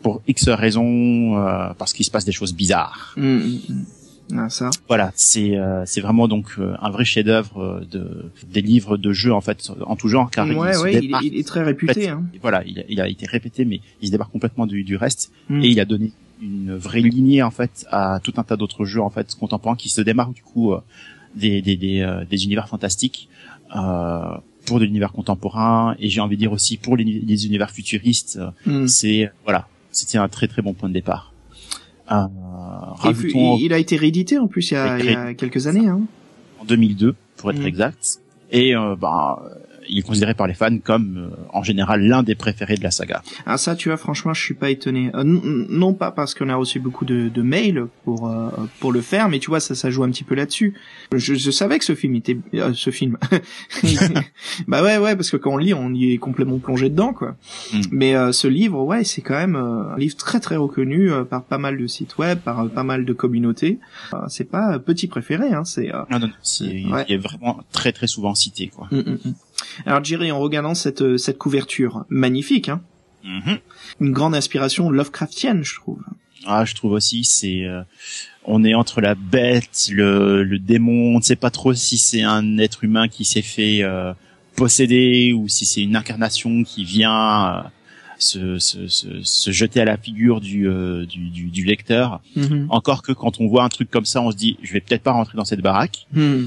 [0.01, 3.13] pour X raisons, euh, parce qu'il se passe des choses bizarres.
[3.17, 3.59] Hum.
[4.35, 4.69] Ah, ça.
[4.89, 9.31] Voilà, c'est euh, c'est vraiment donc euh, un vrai chef-d'œuvre de des livres de jeux
[9.33, 11.63] en fait en tout genre car il ouais, se ouais, il, démarque- il est très
[11.63, 12.09] réputé.
[12.09, 12.23] Hein.
[12.41, 15.31] voilà, il a, il a été répété mais il se démarque complètement du, du reste
[15.49, 15.63] Hum.
[15.63, 19.01] et il a donné une vraie lignée en fait à tout un tas d'autres jeux
[19.01, 20.79] en fait contemporains qui se démarquent du coup euh,
[21.35, 23.27] des des des, euh, des univers fantastiques
[23.75, 27.71] euh, pour de l'univers contemporain et j'ai envie de dire aussi pour les, les univers
[27.71, 28.87] futuristes euh, Hum.
[28.87, 31.33] c'est voilà c'était un très très bon point de départ
[32.11, 32.25] euh,
[32.95, 35.67] rajoutons il, il a été réédité en plus il y a, il y a quelques
[35.67, 35.87] années.
[35.87, 36.01] Hein.
[36.59, 37.65] en 2002 pour être Mm.
[37.67, 38.19] exact
[38.51, 39.41] et euh, bah
[39.89, 42.91] il est considéré par les fans comme euh, en général l'un des préférés de la
[42.91, 45.11] saga Ah ça, tu vois, franchement, je suis pas étonné.
[45.15, 49.01] Euh, non pas parce qu'on a reçu beaucoup de, de mails pour euh, pour le
[49.01, 50.73] faire, mais tu vois, ça, ça joue un petit peu là-dessus.
[51.13, 53.17] Je, je savais que ce film était euh, ce film.
[54.67, 57.35] bah ouais, ouais, parce que quand on lit, on y est complètement plongé dedans, quoi.
[57.73, 57.81] Mm.
[57.91, 61.23] Mais euh, ce livre, ouais, c'est quand même euh, un livre très très reconnu euh,
[61.23, 63.79] par pas mal de sites web, par pas mal de communautés.
[64.27, 65.63] C'est pas petit préféré, hein.
[65.63, 67.05] C'est euh, non non, non c'est Ouais.
[67.09, 69.33] il est vraiment très très souvent cité quoi mm, mm.
[69.85, 72.81] Alors Jerry, en regardant cette euh, cette couverture magnifique, hein,
[73.23, 73.57] Mhm.
[73.99, 75.99] une grande inspiration Lovecraftienne, je trouve.
[76.45, 77.81] ah je trouve aussi c'est euh,
[78.45, 82.21] on est entre la bête le, le démon on ne sait pas trop si c'est
[82.21, 84.13] un être humain qui s'est fait euh,
[84.55, 87.61] posséder ou si c'est une incarnation qui vient euh,
[88.19, 92.67] se, se, se, se jeter à la figure du, euh, du, du, du lecteur Mhm.
[92.69, 95.03] encore que quand on voit un truc comme ça on se dit je vais peut-être
[95.03, 96.45] pas rentrer dans cette baraque Hmm.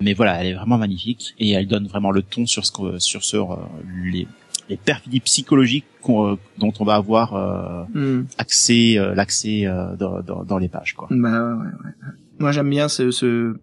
[0.00, 2.98] Mais voilà, elle est vraiment magnifique et elle donne vraiment le ton sur ce que,
[2.98, 3.56] sur sur euh,
[4.04, 4.26] les
[4.68, 8.24] les perfidies psychologiques qu'on, euh, dont on va avoir euh, Hmm.
[8.36, 11.08] accès euh, l'accès euh, dans, dans, dans les pages quoi.
[11.10, 12.12] Bah ouais, ouais, ouais.
[12.38, 13.56] Moi j'aime bien ce, ce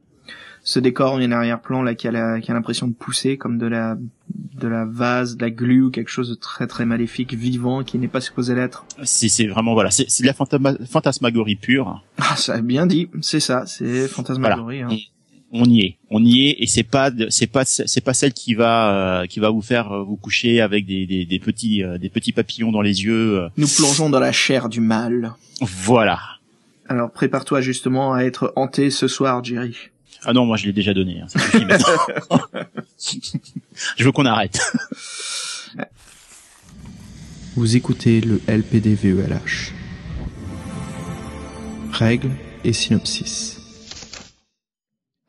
[0.63, 3.67] ce décor en arrière-plan là qui a la, qui a l'impression de pousser comme de
[3.67, 3.97] la
[4.55, 7.99] de la vase, de la glu ou quelque chose de très très maléfique, vivant, qui
[7.99, 8.85] n'est pas supposé l'être.
[9.03, 10.33] C'est c'est vraiment voilà, c'est c'est de la
[10.87, 12.01] fantasmagorie pure.
[12.17, 14.81] Ah, ça a bien dit, c'est ça, c'est fantasmagorie.
[14.81, 14.89] Hein.
[15.57, 18.55] On, y est, on y est, et c'est pas c'est pas c'est pas celle qui
[18.55, 21.97] va euh, qui va vous faire euh, vous coucher avec des des, des petits euh,
[21.97, 23.47] des petits papillons dans les yeux.
[23.55, 25.33] Nous plongeons dans la chair du mal.
[25.61, 26.19] Voilà.
[26.89, 29.75] Alors prépare-toi justement à être hanté ce soir, Jerry.
[30.25, 31.21] Ah non, moi je l'ai déjà donné.
[31.21, 31.27] Hein,
[33.95, 34.59] je veux qu'on arrête.
[37.55, 39.71] Vous écoutez le LPDVELH.
[41.93, 42.31] Règles
[42.65, 43.54] et synopsis.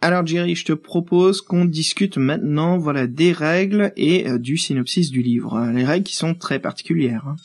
[0.03, 5.11] Alors Jerry, je te propose qu'on discute maintenant voilà des règles et euh, du synopsis
[5.11, 5.71] du livre.
[5.75, 7.25] Les règles qui sont très particulières.
[7.27, 7.37] Hein.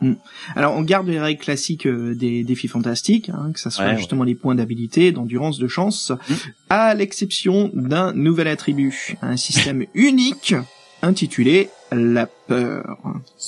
[0.00, 0.14] Mm.
[0.56, 4.24] Alors on garde les règles classiques euh, des défis fantastiques, hein, que ça soit justement
[4.24, 6.34] les points d'habilité, d'endurance, de chance, mm.
[6.70, 10.54] à l'exception d'un nouvel attribut, un système unique
[11.02, 12.98] intitulé la peur.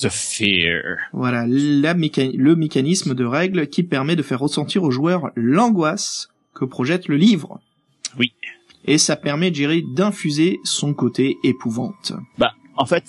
[0.01, 0.97] The fear.
[1.13, 6.65] Voilà, la le mécanisme de règle qui permet de faire ressentir au joueur l'angoisse que
[6.65, 7.59] projette le livre.
[8.85, 12.13] Et ça permet, Jerry, d'infuser son côté épouvante.
[12.37, 13.05] Bah, en fait,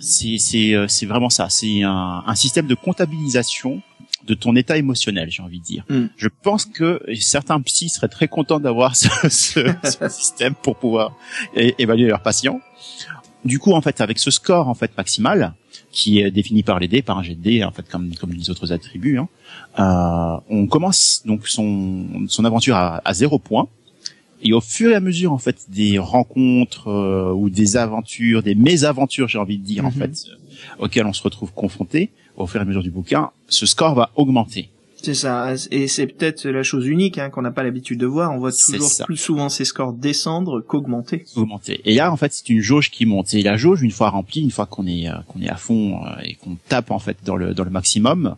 [0.00, 1.48] c'est c'est euh, c'est vraiment ça.
[1.48, 3.82] C'est un, un, système de comptabilisation
[4.26, 5.84] de ton état émotionnel, j'ai envie de dire.
[5.88, 6.06] Hmm.
[6.16, 11.16] Je pense que certains psys seraient très contents d'avoir ce, ce, ce, système pour pouvoir
[11.54, 12.60] évaluer leurs patients.
[13.44, 15.54] Du coup, en fait, avec ce score en fait maximal,
[15.92, 18.32] qui est défini par les dés, par un jet de dés, en fait, comme comme
[18.32, 19.28] les autres attributs, hein,
[19.78, 23.68] euh, on commence donc son son aventure à, à zéro point
[24.42, 28.54] et au fur et à mesure en fait des rencontres euh, ou des aventures, des
[28.54, 29.94] mésaventures, j'ai envie de dire en mhm.
[29.94, 33.66] fait, euh, auxquelles on se retrouve confronté au fur et à mesure du bouquin, ce
[33.66, 34.70] score va augmenter.
[35.00, 38.32] C'est ça, et c'est peut-être la chose unique hein, qu'on n'a pas l'habitude de voir.
[38.32, 41.24] On voit toujours plus souvent ces scores descendre qu'augmenter.
[41.36, 41.80] Augmenter.
[41.84, 43.32] Et là, en fait, c'est une jauge qui monte.
[43.34, 46.00] Et la jauge, une fois remplie, une fois qu'on est euh, qu'on est à fond
[46.24, 48.34] et qu'on tape en fait dans le dans le maximum,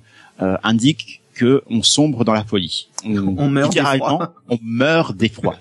[0.63, 2.89] indique que on sombre dans la folie.
[3.05, 5.57] On, on meurt littéralement, on meurt d'effroi,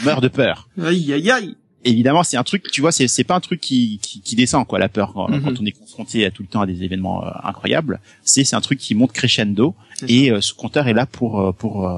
[0.00, 0.68] on meurt de peur.
[0.82, 1.56] Aïe aïe aïe.
[1.84, 4.66] Évidemment, c'est un truc, tu vois, c'est c'est pas un truc qui, qui, qui descend
[4.66, 5.56] quoi, la peur quand, mhm.
[5.60, 8.00] on est confronté à tout le temps à des événements euh, incroyables.
[8.22, 9.74] C'est c'est un truc qui monte crescendo
[10.08, 11.90] et euh, ce compteur est là pour euh, pour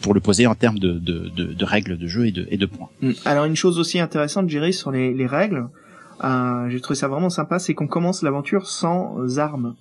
[0.00, 2.56] pour le poser en termes de, de, de, de, règles de jeu et de, et
[2.56, 2.88] de points.
[3.00, 3.12] Mm.
[3.24, 5.66] Alors une chose aussi intéressante, gérer sur les, les règles,
[6.22, 9.74] euh, j'ai trouvé ça vraiment sympa, c'est qu'on commence l'aventure sans armes.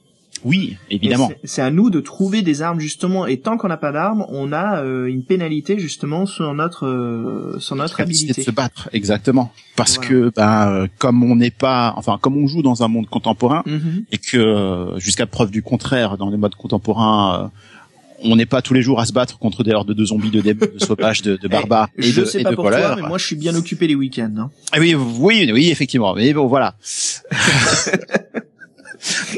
[0.44, 1.32] Oui, évidemment.
[1.44, 3.26] C'est à nous de trouver des armes justement.
[3.26, 7.60] Et tant qu'on n'a pas d'armes, on a euh, une pénalité justement sur notre euh,
[7.60, 8.90] sur notre habilité de se battre.
[8.94, 9.52] Exactement.
[9.76, 13.08] Parce que ben euh, comme on n'est pas, enfin comme on joue dans un monde
[13.08, 14.06] contemporain mhm.
[14.12, 17.52] et que jusqu'à preuve du contraire dans les modes contemporains.
[18.24, 20.42] on n'est pas tous les jours à se battre contre des hordes de zombies, de,
[20.42, 22.96] de sauvages, de, de eh, barbares et je de, sais et pas de pour toi,
[22.96, 24.34] mais moi je suis bien occupé les week-ends.
[24.38, 24.50] Hein.
[24.72, 26.16] Ah oui, oui, oui, effectivement.
[26.16, 26.76] Mais bon, voilà.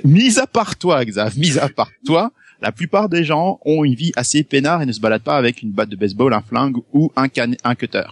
[0.03, 3.95] mis à part toi, Xav, mis à part toi, la plupart des gens ont une
[3.95, 6.77] vie assez peinard et ne se baladent pas avec une batte de baseball, un flingue
[6.93, 8.03] ou un, can un cutter.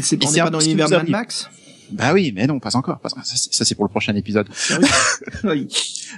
[0.00, 1.50] C'est pas dans l'univers Mad Max
[1.92, 2.98] Bah oui, mais non, pas encore.
[3.04, 4.48] ça, ça c'est pour le prochain épisode.
[4.70, 4.78] Ah
[5.44, 5.68] oui.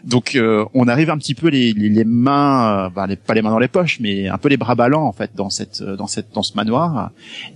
[0.05, 3.35] Donc euh, on arrive un petit peu les, les, les mains, euh, bah, les, pas
[3.35, 5.83] les mains dans les poches, mais un peu les bras ballants en fait dans cette
[5.83, 7.11] dans cette dans ce manoir.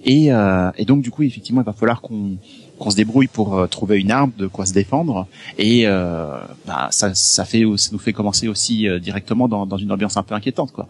[0.04, 2.36] Et, euh, et donc du coup effectivement il va falloir qu'on
[2.78, 5.26] qu'on se débrouille pour euh, trouver une arme, de quoi se défendre,
[5.58, 9.76] et euh, bah, ça, ça fait, ça nous fait commencer aussi euh, directement dans, dans
[9.76, 10.88] une ambiance un peu inquiétante, quoi.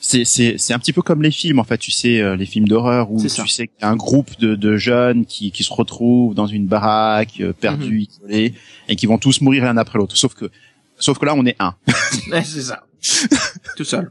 [0.00, 2.46] C'est, c'est, c'est un petit peu comme les films, en fait, tu sais, euh, les
[2.46, 5.62] films d'horreur où tu sais qu'il y a un groupe de, de jeunes qui, qui
[5.62, 8.28] se retrouvent dans une baraque, perdus, mhm.
[8.28, 8.54] isolés,
[8.88, 10.16] et qui vont tous mourir l'un après l'autre.
[10.16, 10.50] Sauf que,
[10.98, 11.74] sauf que là, on est un.
[12.44, 12.84] c'est ça.
[13.76, 14.10] Tout seul.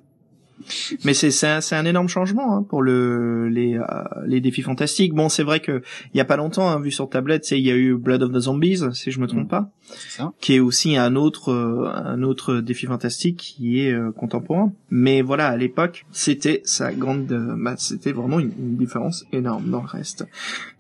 [1.06, 3.84] Mais c'est c'est un, un, énorme changement hein, pour le les euh,
[4.26, 5.14] les défis fantastiques.
[5.14, 5.82] Bon, c'est vrai que
[6.14, 8.24] il y a pas longtemps, hein, vu sur tablette, c'est il y a eu Blood
[8.24, 9.50] of the Zombies, si je me trompe mm.
[9.50, 9.72] pas,
[10.10, 10.34] ça.
[10.42, 14.74] qui est aussi un autre euh, un autre défi fantastique qui est euh, contemporain.
[14.90, 19.88] Mais voilà, à l'époque, c'était sa grande, bah, c'était vraiment une, différence énorme dans le
[19.88, 20.26] reste.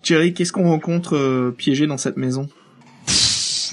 [0.01, 2.47] Thierry, qu'est-ce qu'on rencontre piégé dans cette maison?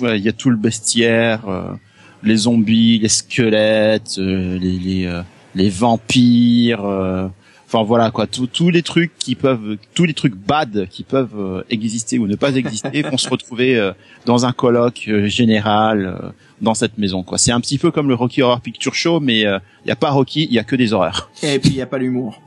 [0.01, 1.77] Il y a tout le bestiaire,
[2.23, 5.23] les zombies, les squelettes, les, les
[5.55, 7.29] les vampires, euh,
[7.67, 11.63] enfin voilà quoi, tous les trucs qui peuvent, tous les trucs bad qui peuvent euh,
[11.71, 13.93] exister ou ne pas exister vont se retrouver euh,
[14.27, 17.39] dans un colloque général dans cette maison quoi.
[17.39, 20.11] C'est un petit peu comme le Rocky Horror Picture Show, mais il y a pas
[20.11, 21.31] Rocky, il y a que des horreurs.
[21.43, 22.41] Et puis il y a pas l'humour.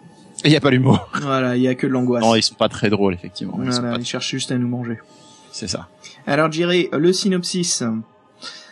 [0.45, 1.09] Il y a pas l'humour.
[1.21, 2.23] Voilà, il y a que de l'angoisse.
[2.23, 3.57] Non, ils sont pas très drôles effectivement.
[3.57, 4.97] Voilà, ils, cherchent juste à nous manger.
[5.51, 5.87] C'est ça.
[6.27, 7.83] Alors, j'irai le synopsis.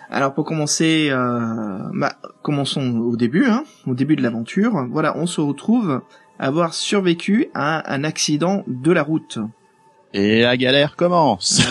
[0.10, 4.88] Alors pour commencer, euh, bah, commençons au début, hein, au début de l'aventure.
[4.90, 6.02] Voilà, on se retrouve
[6.40, 9.40] à avoir survécu à un accident de la route.
[10.14, 11.62] Et la galère commence.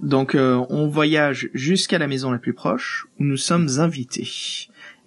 [0.00, 4.28] Donc on voyage jusqu'à la maison la plus proche où nous sommes invités.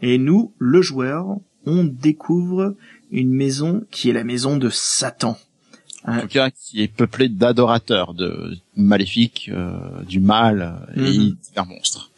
[0.02, 2.76] Et nous, le joueur, on découvre
[3.12, 5.38] une maison qui est la maison de Satan.
[6.08, 9.52] En tout cas, qui est peuplée d'adorateurs de maléfiques,
[10.08, 11.36] du mal et mm
[11.67, 12.11] monstres.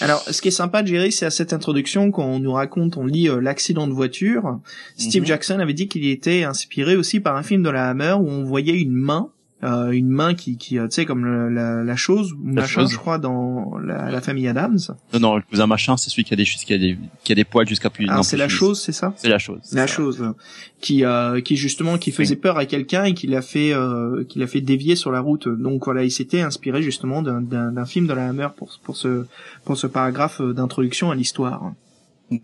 [0.00, 3.28] Alors, ce qui est sympa, Jerry, c'est à cette introduction qu'on nous raconte, on lit
[3.28, 4.58] euh, l'accident de voiture.
[4.96, 5.28] Steve mhm.
[5.28, 8.44] Jackson avait dit qu'il était inspiré aussi par un film de la Hammer où on
[8.44, 9.30] voyait une main
[9.64, 13.18] euh, une main qui, qui euh, tu sais, comme la, la, chose, machin, je crois,
[13.18, 14.78] dans la, la, famille Adams.
[15.14, 17.34] Non, non, le cousin machin, c'est celui qui a des qui a des qui a
[17.34, 18.06] des poils jusqu'à plus.
[18.08, 19.60] Ah, c'est la chose, c'est ça C'est la chose.
[19.72, 20.34] La chose,
[20.80, 24.38] qui euh, qui justement qui faisait peur à quelqu'un et qui l'a fait euh, qui
[24.38, 25.48] l'a fait dévier sur la route.
[25.48, 29.26] Donc voilà, il s'était inspiré justement d'un d'un film de la Hammer pour pour ce
[29.64, 31.72] pour ce paragraphe d'introduction à l'histoire.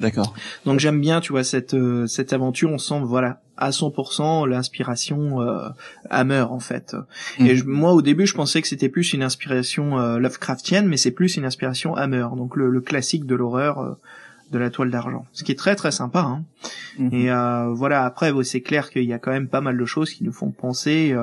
[0.00, 0.34] D'accord.
[0.64, 2.70] Donc j'aime bien, tu vois, cette euh, cette aventure.
[2.70, 5.68] On sent, voilà, à 100% l'inspiration euh,
[6.10, 6.96] Hammer en fait.
[7.38, 7.64] Et mhm.
[7.66, 11.36] moi au début je pensais que c'était plus une inspiration euh, Lovecraftienne, mais c'est plus
[11.36, 13.94] une inspiration Hammer, donc le, classique de l'horreur euh,
[14.52, 15.26] de la toile d'argent.
[15.32, 16.20] Ce qui est très très sympa.
[16.20, 16.44] Hein.
[16.98, 17.12] Mhm.
[17.12, 17.26] Et
[17.74, 20.32] voilà après c'est clair qu'il y a quand même pas mal de choses qui nous
[20.32, 21.14] font penser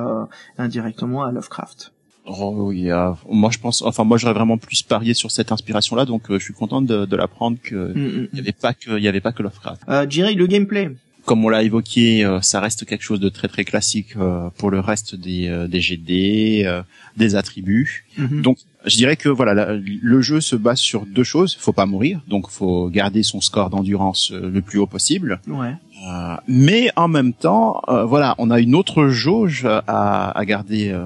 [0.58, 1.92] indirectement à Lovecraft.
[2.26, 2.88] Oh, oui,
[3.30, 6.54] moi je pense, enfin moi j'aurais vraiment plus parié sur cette inspiration-là, donc je suis
[6.54, 8.44] content de, de l'apprendre que mm, mm, il y mm.
[8.44, 9.82] avait pas que il y avait pas que Lovecraft.
[9.88, 10.90] Euh, Jerry, le gameplay
[11.26, 14.70] comme on l'a évoqué, euh, ça reste quelque chose de très très classique euh, pour
[14.70, 16.82] le reste des, euh, des GD,
[17.16, 18.06] des attributs.
[18.16, 18.42] Mhm.
[18.42, 21.56] Donc, je dirais que voilà, le jeu se base sur deux choses.
[21.58, 25.40] Faut pas mourir, donc faut garder son score d'endurance le plus haut possible.
[25.48, 25.74] Ouais.
[26.46, 30.96] Mais en même temps, voilà, on a une autre jauge à, garder,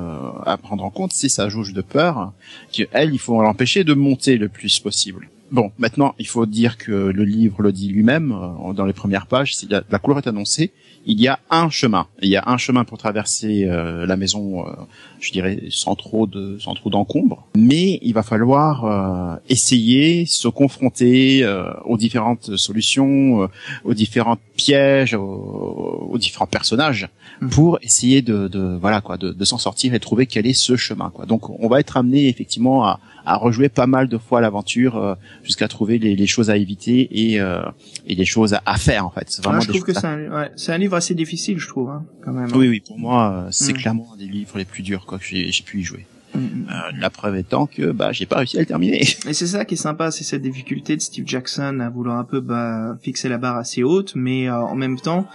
[0.46, 2.32] à prendre en compte, c'est sa jauge de peur,
[2.70, 5.28] qui elle, il faut l'empêcher de monter le plus possible.
[5.50, 9.26] Bon, maintenant, il faut dire que le livre le dit lui-même, euh, dans les premières
[9.26, 10.72] pages, si la, couleur est annoncée,
[11.06, 12.06] il y a un chemin.
[12.22, 14.70] Il y a un chemin pour traverser euh, la maison, euh,
[15.18, 17.48] je dirais, sans trop de, sans trop d'encombre.
[17.56, 21.44] Mais il va falloir essayer, se confronter
[21.84, 23.48] aux différentes solutions,
[23.84, 27.08] aux différents pièges, aux, différents personnages,
[27.40, 27.48] mmh.
[27.48, 30.76] pour essayer de, de voilà quoi, de, de s'en sortir et trouver quel est ce
[30.76, 31.10] chemin.
[31.10, 31.26] Quoi.
[31.26, 35.14] Donc, on va être amené effectivement à, à rejouer pas mal de fois l'aventure euh,
[35.44, 37.62] jusqu'à trouver les, les, choses à éviter et, euh,
[38.06, 39.40] et les choses à, faire en fait.
[39.42, 42.32] Vraiment je trouve que c'est un, ouais, un, livre assez difficile, je trouve, hein, quand
[42.32, 42.50] même.
[42.54, 43.76] Oui, oui, pour moi, euh, c'est mm.
[43.76, 46.06] clairement un des livres les plus durs quoi que j'ai pu y jouer.
[46.34, 46.66] Mm, mm.
[46.70, 49.00] Euh, la preuve étant que bah j'ai pas réussi à le terminer.
[49.28, 52.24] Et c'est ça qui est sympa, c'est cette difficulté de Steve Jackson à vouloir un
[52.24, 55.26] peu bah, fixer la barre assez haute, mais en même temps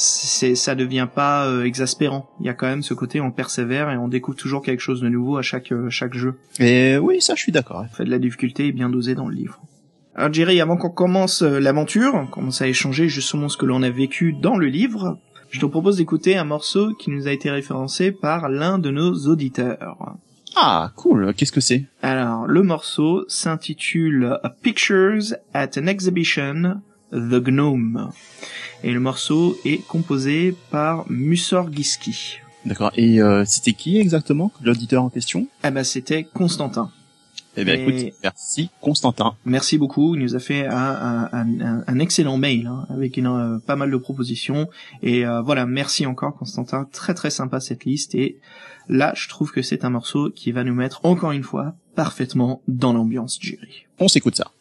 [0.00, 2.30] c'est ça devient pas euh, exaspérant.
[2.40, 5.00] Il y a quand même ce côté on persévère et on découvre toujours quelque chose
[5.00, 6.38] de nouveau à chaque euh, chaque jeu.
[6.58, 7.84] Et oui, ça je suis d'accord.
[7.92, 9.60] Fait, la difficulté est bien dosée dans le livre.
[10.14, 13.82] Alors Jerry, avant qu'on commence euh, l'aventure, on commence à échanger justement ce que l'on
[13.82, 15.18] a vécu dans le livre,
[15.50, 19.12] je te propose d'écouter un morceau qui nous a été référencé par l'un de nos
[19.26, 20.16] auditeurs.
[20.56, 21.32] Ah, cool.
[21.34, 21.84] Qu'est-ce que c'est?
[22.02, 26.80] Alors, le morceau s'intitule Pictures at an Exhibition,
[27.12, 28.10] The Gnome
[28.82, 32.38] et le morceau est composé par Giski.
[32.64, 32.92] D'accord.
[32.96, 35.46] Et euh, c'était qui exactement l'auditeur en question?
[35.64, 36.90] Eh ben c'était Constantin.
[37.56, 39.34] Eh bien, écoute, merci Constantin.
[39.44, 40.14] Merci beaucoup.
[40.14, 43.90] Il nous a fait un, un, un, excellent mail hein, avec une, euh, pas mal
[43.90, 44.68] de propositions.
[45.02, 46.86] Et euh, voilà, merci encore Constantin.
[46.92, 48.14] Très très sympa cette liste.
[48.14, 48.38] Et
[48.88, 52.62] là, je trouve que c'est un morceau qui va nous mettre encore une fois parfaitement
[52.68, 53.86] dans l'ambiance Jerry.
[53.98, 54.52] On s'écoute ça.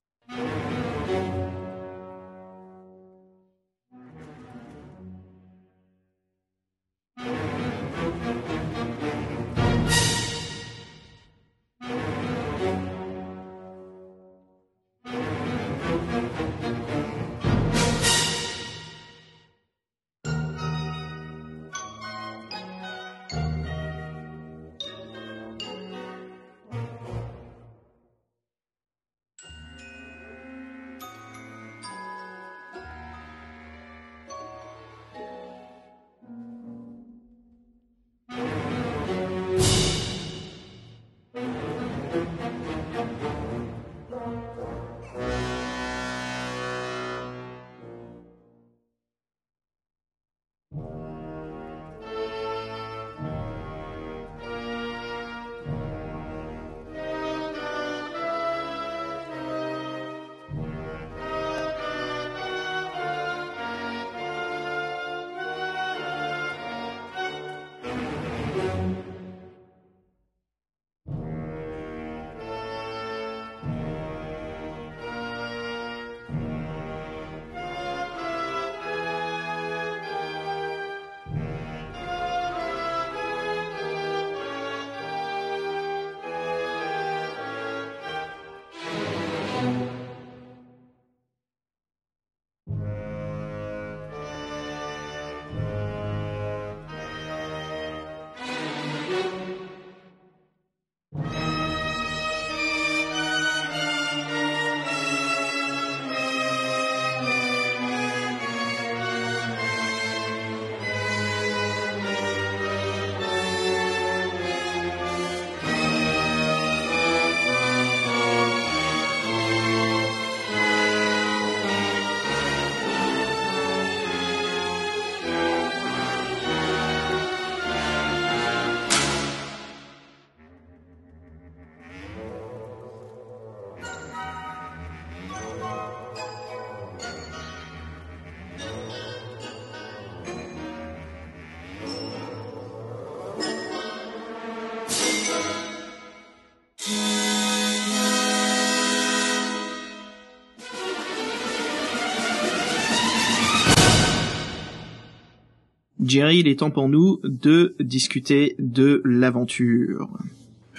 [156.10, 160.10] Jerry, il est temps pour nous de discuter de l'aventure.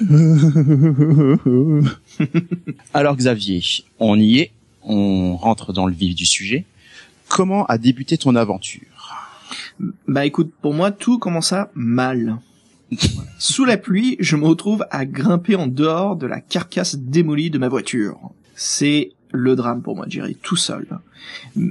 [2.92, 3.62] Alors Xavier,
[4.00, 4.50] on y est,
[4.82, 6.64] on rentre dans le vif du sujet.
[7.28, 9.14] Comment a débuté ton aventure?
[10.08, 12.38] Bah écoute, pour moi tout commença mal.
[13.38, 17.58] Sous la pluie, je me retrouve à grimper en dehors de la carcasse démolie de
[17.58, 18.18] ma voiture.
[18.56, 20.86] C'est le drame pour moi, Jerry, tout seul.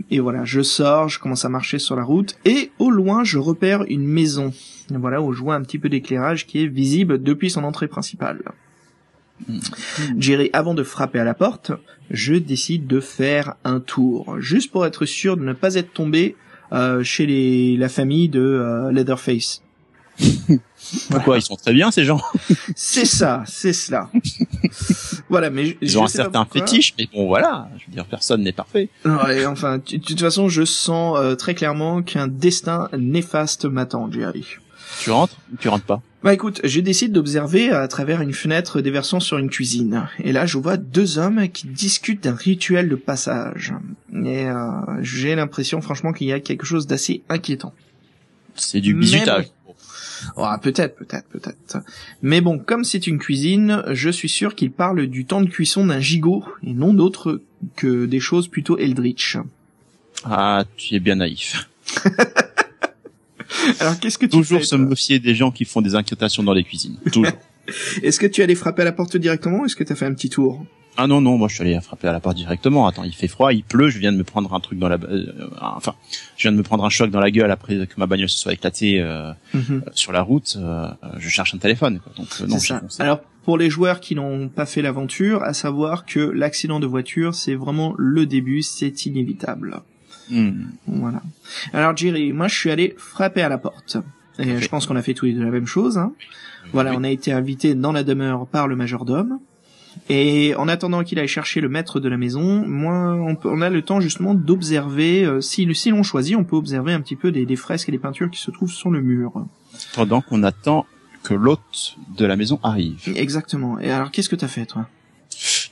[0.10, 3.38] Et voilà, je sors, je commence à marcher sur la route, et au loin, je
[3.38, 4.54] repère une maison.
[4.90, 8.42] Voilà, où je vois un petit peu d'éclairage qui est visible depuis son entrée principale.
[10.18, 11.72] Jerry, avant de frapper à la porte,
[12.12, 16.36] je décide de faire un tour, juste pour être sûr de ne pas être tombé
[16.72, 19.64] euh, chez les, la famille de euh, Leatherface.
[21.10, 22.22] Pourquoi ils sont très bien ces gens?
[22.76, 24.10] C'est ça, c'est cela.
[25.30, 28.52] Voilà, mais ils ont un certain fétiche, mais bon voilà, je veux dire personne n'est
[28.52, 28.90] parfait.
[29.06, 34.46] Ouais, enfin, de toute façon, je sens euh, très clairement qu'un destin néfaste m'attend, Jerry.
[35.02, 36.02] Tu rentres ou tu rentres pas?
[36.24, 40.08] Bah écoute, je décide d'observer à travers une fenêtre déversant sur une cuisine.
[40.22, 43.74] Et là, je vois deux hommes qui discutent d'un rituel de passage.
[44.12, 44.56] Et euh,
[45.02, 47.74] j'ai l'impression, franchement, qu'il y a quelque chose d'assez inquiétant.
[48.56, 49.46] C'est du bisutage.
[50.36, 51.78] Oh, peut-être, peut-être, peut-être.
[52.22, 55.86] Mais bon, comme c'est une cuisine, je suis sûr qu'il parle du temps de cuisson
[55.86, 57.42] d'un gigot et non d'autre
[57.76, 59.38] que des choses plutôt eldritch.
[60.24, 61.70] Ah, tu es bien naïf.
[63.80, 66.54] Alors qu'est-ce que tu Toujours fais, se méfier des gens qui font des inquiétations dans
[66.54, 66.98] les cuisines.
[67.12, 67.32] Toujours.
[68.04, 70.06] Est-ce que tu allais frapper à la porte directement ou est-ce que tu as fait
[70.06, 70.66] un petit tour?
[71.00, 72.88] Ah non non, moi je suis allé frapper à la porte directement.
[72.88, 74.98] Attends, il fait froid, il pleut, je viens de me prendre un truc dans la,
[75.02, 75.26] euh,
[75.62, 75.96] enfin,
[76.38, 78.38] je viens de me prendre un choc dans la gueule après que ma bagnole se
[78.38, 79.84] soit éclatée euh, Mhm.
[79.94, 80.58] sur la route.
[80.60, 80.88] euh,
[81.18, 82.00] je cherche un téléphone.
[82.00, 82.12] Quoi.
[82.18, 82.82] Donc euh, non, ça.
[83.00, 87.34] Alors pour les joueurs qui n'ont pas fait l'aventure, à savoir que l'accident de voiture,
[87.34, 89.82] c'est vraiment le début, c'est inévitable.
[90.30, 90.66] Hmm.
[90.86, 91.22] Voilà.
[91.74, 93.98] Alors Jerry, moi je suis allé frapper à la porte.
[94.38, 95.98] Et je pense qu'on a fait tous les deux la même chose.
[95.98, 96.14] Hein.
[96.72, 96.98] Voilà, Oui.
[97.00, 99.40] on a été invité dans la demeure par le majordome.
[100.10, 103.62] Et en attendant qu'il aille chercher le maître de la maison, moi, on, peut, on
[103.62, 107.16] a le temps justement d'observer, euh, si, si l'on choisit, on peut observer un petit
[107.16, 109.32] peu des, des fresques et des peintures qui se trouvent sur le mur.
[109.94, 110.86] Pendant qu'on attend
[111.24, 113.02] que l'hôte de la maison arrive.
[113.16, 113.80] Exactement.
[113.80, 114.88] Et alors, qu'est-ce que t'as fait, toi?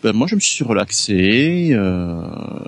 [0.03, 1.69] Ben, moi, je me suis relaxé.
[1.71, 2.21] euh,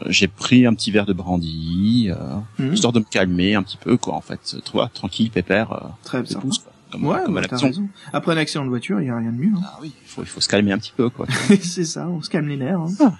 [0.08, 2.16] j'ai pris un petit verre de brandy, euh,
[2.58, 2.74] Mhm.
[2.74, 4.16] histoire de me calmer un petit peu, quoi.
[4.16, 6.39] En fait, toi, tranquille, pépère, euh, Très bien.
[6.39, 6.50] quoi,
[6.91, 7.87] comme, Ouais, comme bah, à raison.
[8.13, 9.51] Après un accident de voiture, il y a rien de mieux.
[9.55, 9.61] hein.
[9.63, 11.25] Ah oui, il faut, il faut se calmer un petit peu, quoi.
[11.61, 12.79] c'est ça, on se calme les nerfs.
[12.79, 12.93] Hein.
[12.99, 13.13] Ah.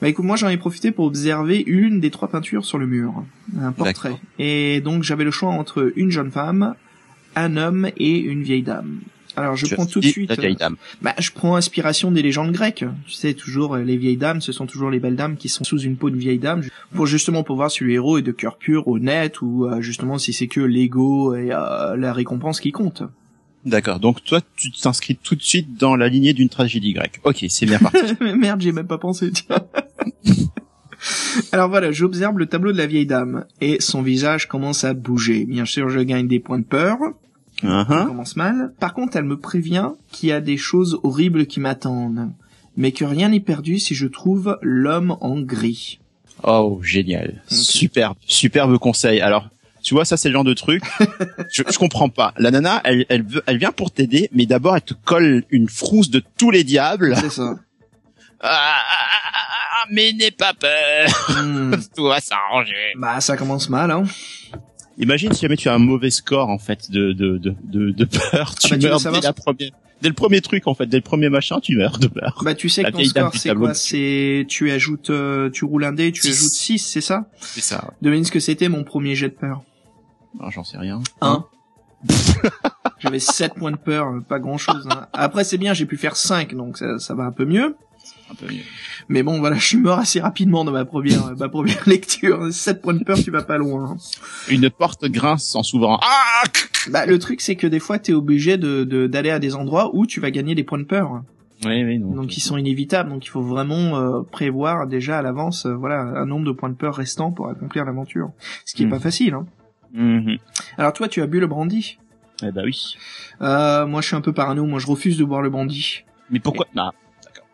[0.00, 3.22] Bah écoute, moi j'en ai profité pour observer une des trois peintures sur le mur,
[3.60, 4.16] un portrait.
[4.38, 6.74] Et donc j'avais le choix entre une jeune femme,
[7.36, 9.00] un homme et une vieille dame.
[9.36, 10.76] Alors je prends tout de suite, La vieille euh, dame.
[11.02, 12.84] bah je prends inspiration des légendes grecques.
[13.06, 15.64] Tu sais toujours euh, les vieilles dames, ce sont toujours les belles dames qui sont
[15.64, 16.62] sous une peau de vieille dame,
[16.94, 20.18] pour justement pour voir si le héros est de cœur pur, honnête, ou euh, justement
[20.18, 23.02] si c'est que l'ego et euh, la récompense qui compte.
[23.64, 24.00] D'accord.
[24.00, 27.20] Donc toi, tu t'inscris tout de suite dans la lignée d'une tragédie grecque.
[27.24, 27.98] Ok, c'est bien parti.
[28.20, 29.30] Merde, j'ai même pas pensé.
[31.52, 35.44] Alors voilà, j'observe le tableau de la vieille dame, et son visage commence à bouger.
[35.44, 36.98] Bien sûr, je gagne des points de peur,
[37.62, 38.06] ça Uh-huh.
[38.06, 38.72] commence mal.
[38.78, 42.30] Par contre, elle me prévient qu'il y a des choses horribles qui m'attendent,
[42.76, 45.98] mais que rien n'est perdu si je trouve l'homme en gris.
[46.44, 47.42] Oh, génial.
[47.48, 49.20] Superbe, superbe conseil.
[49.20, 49.48] Alors,
[49.82, 50.84] tu vois, ça c'est le genre de truc.
[51.52, 52.32] je, je comprends pas.
[52.38, 55.68] La nana, elle, elle, veut, elle vient pour t'aider, mais d'abord elle te colle une
[55.68, 57.16] frousse de tous les diables.
[57.20, 57.56] C'est ça.
[58.40, 58.80] Ah, ah,
[59.34, 61.08] ah, ah, mais n'aie pas peur.
[61.42, 61.74] Hmm.
[61.96, 62.92] Tout va s'arranger.
[62.96, 64.04] Bah, ça commence mal, hein.
[64.98, 68.04] Imagine si jamais tu as un mauvais score en fait de de de de, de
[68.04, 69.70] peur, tu bah, tu veux meurs savoir dès la première,
[70.02, 72.40] dès le premier truc en fait, dès le premier machin, tu meurs de peur.
[72.44, 75.84] Bah, tu sais La que ton score, c'est quoi C'est, tu ajoutes, euh, tu roules
[75.84, 76.30] un dé, tu Six.
[76.30, 77.92] ajoutes 6, c'est ça C'est ça.
[78.02, 79.62] Devine ce que c'était mon premier jet de peur.
[80.38, 81.00] Non, j'en sais rien.
[81.20, 81.44] 1.
[83.00, 84.88] J'avais 7 points de peur, euh, pas grand chose.
[85.12, 87.76] Après c'est bien, j'ai pu faire 5, donc ça, ça va un peu mieux.
[88.30, 88.62] Un peu mieux.
[89.08, 92.52] Mais bon voilà, je suis mort assez rapidement dans ma première, ma première lecture.
[92.52, 93.96] 7 points de peur, tu vas pas loin.
[94.48, 95.98] Une porte grince en s'ouvrant.
[96.02, 96.42] Ah
[96.90, 99.90] Bah le truc c'est que des fois t'es obligé de de- d'aller à des endroits
[99.94, 101.22] où tu vas gagner des points de peur.
[101.64, 102.14] Oui, oui, non.
[102.14, 106.00] Donc ils sont inévitables, donc il faut vraiment euh, prévoir déjà à l'avance euh, voilà
[106.02, 108.30] un nombre de points de peur restants pour accomplir l'aventure.
[108.64, 108.92] Ce qui est Mhm.
[108.92, 109.34] pas facile.
[109.34, 109.46] Hein.
[109.92, 110.36] Mhm.
[110.76, 111.98] Alors toi tu as bu le brandy
[112.44, 112.94] Eh bah oui.
[113.42, 116.04] euh, Moi je suis un peu parano, moi je refuse de boire le brandy.
[116.30, 116.66] Mais pourquoi?
[116.76, 116.90] Non.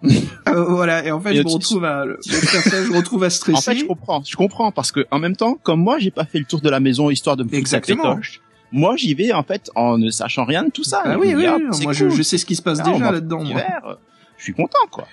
[0.48, 3.24] Euh, voilà, et en fait, Et je me retrouve à, le personnage, je me retrouve
[3.24, 3.56] à stresser.
[3.70, 4.22] En fait, je comprends.
[4.24, 6.68] Je comprends parce que en même temps, comme moi, j'ai pas fait le tour de
[6.70, 8.20] la maison histoire de me Exactement.
[8.70, 11.02] Moi, j'y vais en fait en ne sachant rien de tout ça.
[11.04, 12.14] Ah oui, oui, oui, moi je, cool.
[12.16, 13.42] je sais ce qui se passe Ah, déjà là-dedans.
[13.42, 13.62] moi.
[13.86, 13.94] euh,
[14.36, 15.08] Je suis content, quoi.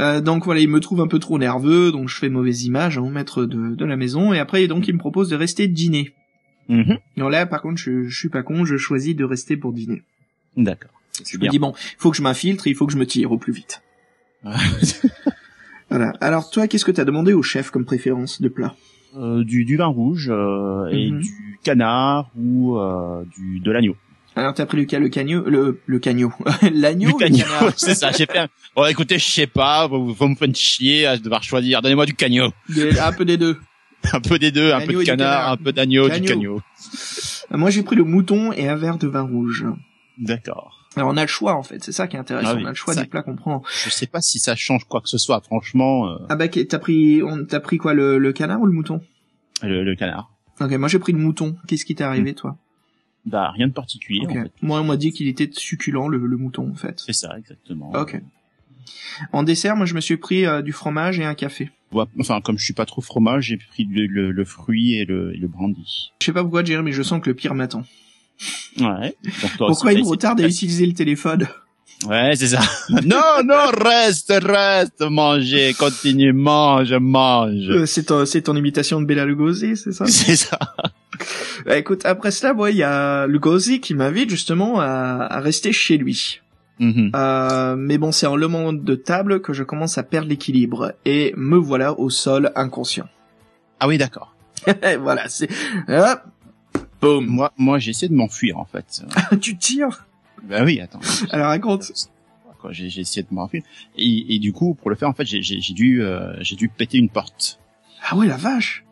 [0.00, 2.98] Euh, donc voilà, il me trouve un peu trop nerveux, donc je fais mauvaise image
[2.98, 5.68] hein, au maître de, de la maison, et après donc il me propose de rester
[5.68, 6.12] dîner.
[6.68, 6.98] Mhm.
[7.16, 10.02] Non là, par contre, je, je suis pas con, je choisis de rester pour dîner.
[10.56, 10.90] D'accord.
[11.24, 13.32] Je me dis bon, il faut que je m'infiltre, il faut que je me tire
[13.32, 13.82] au plus vite.
[15.90, 16.12] Voilà.
[16.20, 18.74] Alors toi, qu'est-ce que t'as demandé au chef comme préférence de plat
[19.16, 21.20] Euh, du, du vin rouge euh, et Mhm.
[21.20, 23.96] du canard ou euh, du de l'agneau.
[24.34, 26.30] Alors t'as pris le cas le cagneau, le le cagneau,
[26.74, 28.10] l'agneau, le c'est ça.
[28.12, 28.38] J'ai fait.
[28.40, 29.86] un- Bon, écoutez, je sais pas.
[29.86, 31.80] Vous, vous me faites chier à devoir choisir.
[31.80, 32.50] Donnez-moi du cagneau.
[33.00, 33.56] Un peu des deux.
[34.12, 35.52] Un peu des deux, un peu de canard, canard.
[35.52, 36.60] un peu d'agneau, du Cagneau.
[37.50, 39.64] Moi j'ai pris le mouton et un verre de vin rouge.
[40.18, 40.75] D'accord.
[40.96, 42.66] Alors on a le choix en fait, c'est ça qui est intéressant, Ah oui, on
[42.66, 43.62] a le choix ça- des plats qu'on prend.
[43.84, 45.40] Je sais pas si ça change quoi que ce soit.
[45.42, 48.72] Franchement, euh, Ah bah t'as pris, on t'as pris quoi le, le canard ou le
[48.72, 49.00] mouton?
[49.62, 50.30] Le, le canard.
[50.60, 51.56] Ok, moi j'ai pris le mouton.
[51.68, 52.56] Qu'est-ce qui t'est arrivé toi?
[53.26, 54.20] Bah rien de particulier.
[54.24, 54.30] Ok.
[54.30, 54.52] En fait.
[54.62, 57.00] Moi on m'a dit qu'il était succulent le, le mouton en fait.
[57.04, 57.90] C'est ça, exactement.
[57.92, 58.20] Ok.
[59.32, 61.70] En dessert, moi je me suis pris euh, du fromage et un café.
[62.20, 65.34] Enfin, comme je suis pas trop fromage, j'ai pris le, le, le fruit et le,
[65.34, 66.10] et le brandy.
[66.20, 67.84] Je sais pas pourquoi Jerry, mais je sens que le pire m'attend.
[68.80, 69.16] Ouais.
[69.58, 71.46] Pourquoi aussi, il me retarde à utiliser le téléphone?
[72.06, 72.60] Ouais, c'est ça.
[72.90, 77.70] non, non, reste, reste, manger, continue, mange, mange.
[77.70, 80.04] Euh, C'est ton, c'est ton imitation de Bella Lugosi, c'est ça?
[80.06, 80.58] C'est ça.
[81.64, 85.72] Bah, Écoute, après cela, moi, il y a Lugosi qui m'invite justement à, à rester
[85.72, 86.40] chez lui.
[86.78, 87.12] Mhm.
[87.16, 90.92] Euh, mais bon, c'est en le moment de table que je commence à perdre l'équilibre
[91.06, 93.08] et me voilà au sol inconscient.
[93.80, 94.34] Ah oui, d'accord.
[95.00, 95.48] Voilà, c'est
[95.88, 96.20] hop,
[97.00, 97.26] boum.
[97.26, 99.02] Moi, moi, j'ai essayé de m'enfuir, en fait.
[99.40, 100.06] tu tires?
[100.44, 101.00] bah oui, attends.
[101.30, 101.90] Alors raconte.
[102.60, 103.62] Quoi, J'ai j'ai essayé de m'enfuir.
[103.96, 106.56] Et, et du coup, pour le faire, en fait, j'ai j'ai- j'ai dû, euh, j'ai
[106.56, 107.58] dû péter une porte.
[108.08, 108.82] Ah ouais, la vache.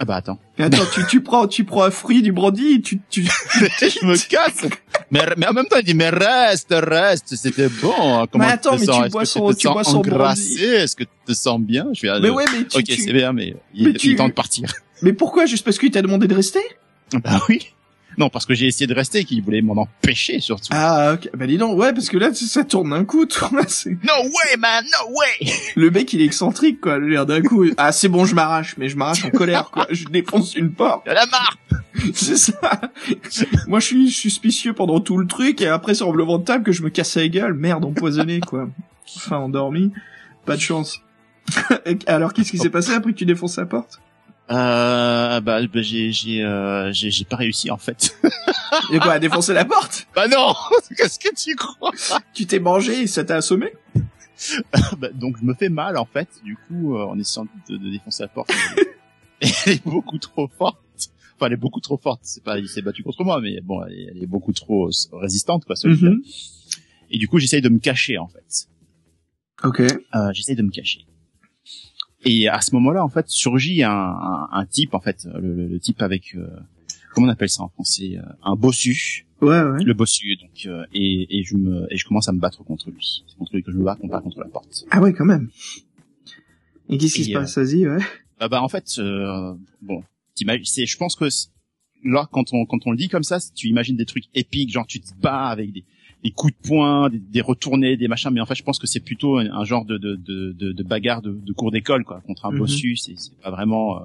[0.00, 0.40] Ah bah attends.
[0.58, 4.16] Mais attends, tu, tu prends, tu prends un fruit du brandy, tu, tu, je me
[4.28, 4.66] casse.
[5.12, 8.18] Mais, mais en même temps, il dit, mais reste, reste, c'était bon.
[8.18, 8.26] hein.
[8.30, 9.04] Comment Mais attends, tu te mais sens?
[9.04, 10.60] tu bois que son- tu bois son engrassé?
[10.64, 11.86] Est-ce que tu te sens bien?
[11.92, 14.12] Je suis mais ouais, mais tu, Ok, tu- c'est bien, mais il, Mais il tu-
[14.12, 14.68] est temps de partir.
[15.00, 15.46] mais pourquoi?
[15.46, 16.60] Juste parce qu'il t'a demandé de rester?
[17.12, 17.74] Bah oui.
[18.16, 20.68] Non, parce que j'ai essayé de rester, qu'il voulait m'en empêcher surtout.
[20.70, 21.30] Ah, ok.
[21.34, 23.50] Bah dis donc, ouais, parce que là, ça tourne d'un coup, toi.
[23.52, 25.52] No way, man, no way.
[25.76, 26.98] Le mec, il est excentrique, quoi.
[26.98, 27.64] L'air d'un coup.
[27.76, 29.86] Ah, c'est bon, je m'arrache, mais je m'arrache en colère, quoi.
[29.90, 31.02] Je défonce une porte.
[31.06, 31.58] Il y en a marre.
[32.12, 32.80] C'est ça.
[33.68, 36.64] Moi, je suis suspicieux pendant tout le truc, et après, c'est en me de table
[36.64, 37.54] que je me casse la gueule.
[37.54, 38.68] Merde, empoisonné, quoi.
[39.16, 39.92] Enfin, endormi.
[40.44, 41.00] Pas de chance.
[42.06, 44.00] Alors, qu'est-ce qui s'est passé après que tu défonces la porte?
[44.50, 48.16] Euh, bah, bah, j'ai, j'ai, euh, j'ai, j'ai pas réussi en fait.
[48.92, 50.06] Et quoi, à défoncer la porte?
[50.14, 50.54] Bah non.
[50.96, 51.92] Qu'est-ce que tu crois?
[52.34, 53.72] Tu t'es mangé et ça t'a assommé?
[54.98, 56.28] Bah, Donc je me fais mal en fait.
[56.44, 58.82] Du coup, euh, en essayant de, de défoncer la porte, elle
[59.48, 60.78] est- elle est beaucoup trop forte.
[61.36, 62.20] Enfin, elle est beaucoup trop forte.
[62.22, 64.86] C'est pas, il s'est battu contre moi, mais bon, elle est, elle est beaucoup trop
[64.88, 65.74] euh, résistante, quoi.
[65.84, 66.22] Mhm.
[67.10, 68.68] Et du coup, j'essaye de me cacher en fait.
[69.62, 69.80] Ok.
[69.80, 71.06] Euh, j'essaye de me cacher.
[72.24, 75.66] Et à ce moment-là, en fait, surgit un, un, un type, en fait, le, le-
[75.68, 76.46] le type avec, euh,
[77.12, 79.84] comment on appelle ça en français, euh, un bossu, Ouais, ouais.
[79.84, 82.90] le bossu, donc, euh, et, et je me, et je commence à me battre contre
[82.90, 83.24] lui.
[83.28, 84.84] C'est contre lui que je me bats, non pas contre la porte.
[84.90, 85.50] Ah ouais, quand même.
[86.88, 87.58] Et qu'est-ce qui se passe?
[87.58, 87.98] Vas-y, ouais.
[88.40, 90.02] Bah, bah en fait, euh, bon,
[90.34, 91.26] t'imagines, c'est, je pense que
[92.04, 94.86] là, quand on, quand on le dit comme ça, tu imagines des trucs épiques, genre
[94.86, 95.84] tu te bats avec des,
[96.24, 98.86] des coups de poing, des, des retournés, des machins, mais en fait, je pense que
[98.86, 102.20] c'est plutôt un, un genre de, de, de, de, bagarre de, de cours d'école, quoi,
[102.26, 102.58] contre un Mhm.
[102.58, 102.96] bossu.
[102.96, 104.04] C'est, c'est pas vraiment, euh,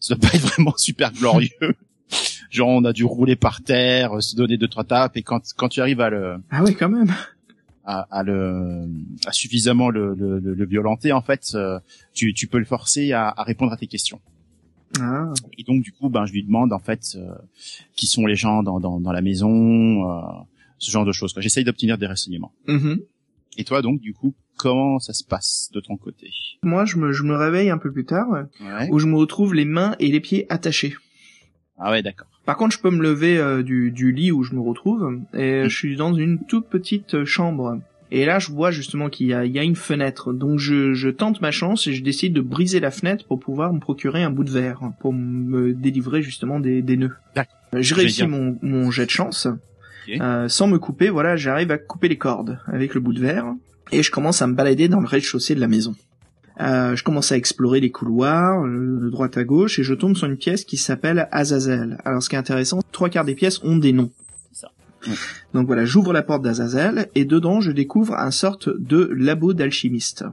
[0.00, 1.50] ça doit pas être vraiment super glorieux.
[2.50, 5.42] genre, on a dû rouler par terre, euh, se donner deux trois tapes, et quand,
[5.56, 7.12] quand tu arrives à le, Ah ouais, quand même.
[7.84, 8.88] à, à le,
[9.26, 11.78] à suffisamment le, le, le, le violenter, en fait, euh,
[12.14, 14.20] tu, tu peux le forcer à, à répondre à tes questions.
[15.00, 15.34] Ah.
[15.58, 17.34] Et donc du coup, ben je lui demande en fait euh,
[17.94, 20.22] qui sont les gens dans, dans, dans la maison, euh,
[20.78, 21.34] ce genre de choses.
[21.38, 22.52] J'essaye d'obtenir des renseignements.
[22.66, 23.00] Mhm.
[23.56, 26.30] Et toi donc du coup, comment ça se passe de ton côté?
[26.62, 28.26] Moi, je me, je me réveille un peu plus tard,
[28.60, 28.88] Ouais.
[28.90, 30.94] où je me retrouve les mains et les pieds attachés.
[31.78, 32.28] Ah ouais, d'accord.
[32.44, 35.62] Par contre, je peux me lever euh, du, du lit où je me retrouve, et
[35.64, 35.68] Mm.
[35.68, 37.78] je suis dans une toute petite euh, chambre.
[38.10, 40.32] Et là, je vois justement qu'il y a, il y a une fenêtre.
[40.32, 43.72] Donc, je, je tente ma chance et je décide de briser la fenêtre pour pouvoir
[43.72, 47.14] me procurer un bout de verre, pour me délivrer justement des, des nœuds.
[47.36, 47.54] D'accord.
[47.74, 49.46] Euh, Je réussis mon, mon jet de chance.
[50.20, 53.54] Euh, sans me couper, voilà, j'arrive à couper les cordes avec le bout de verre.
[53.92, 55.94] Et je commence à me balader dans le rez-de-chaussée de la maison.
[56.60, 60.16] Euh, je commence à explorer les couloirs, euh, de droite à gauche, et je tombe
[60.16, 61.98] sur une pièce qui s'appelle Azazel.
[62.04, 64.10] Alors ce qui est intéressant, trois quarts des pièces ont des noms.
[64.52, 64.68] Ça.
[65.54, 70.24] Donc voilà, j'ouvre la porte d'Azazel, et dedans je découvre un sorte de labo d'alchimiste.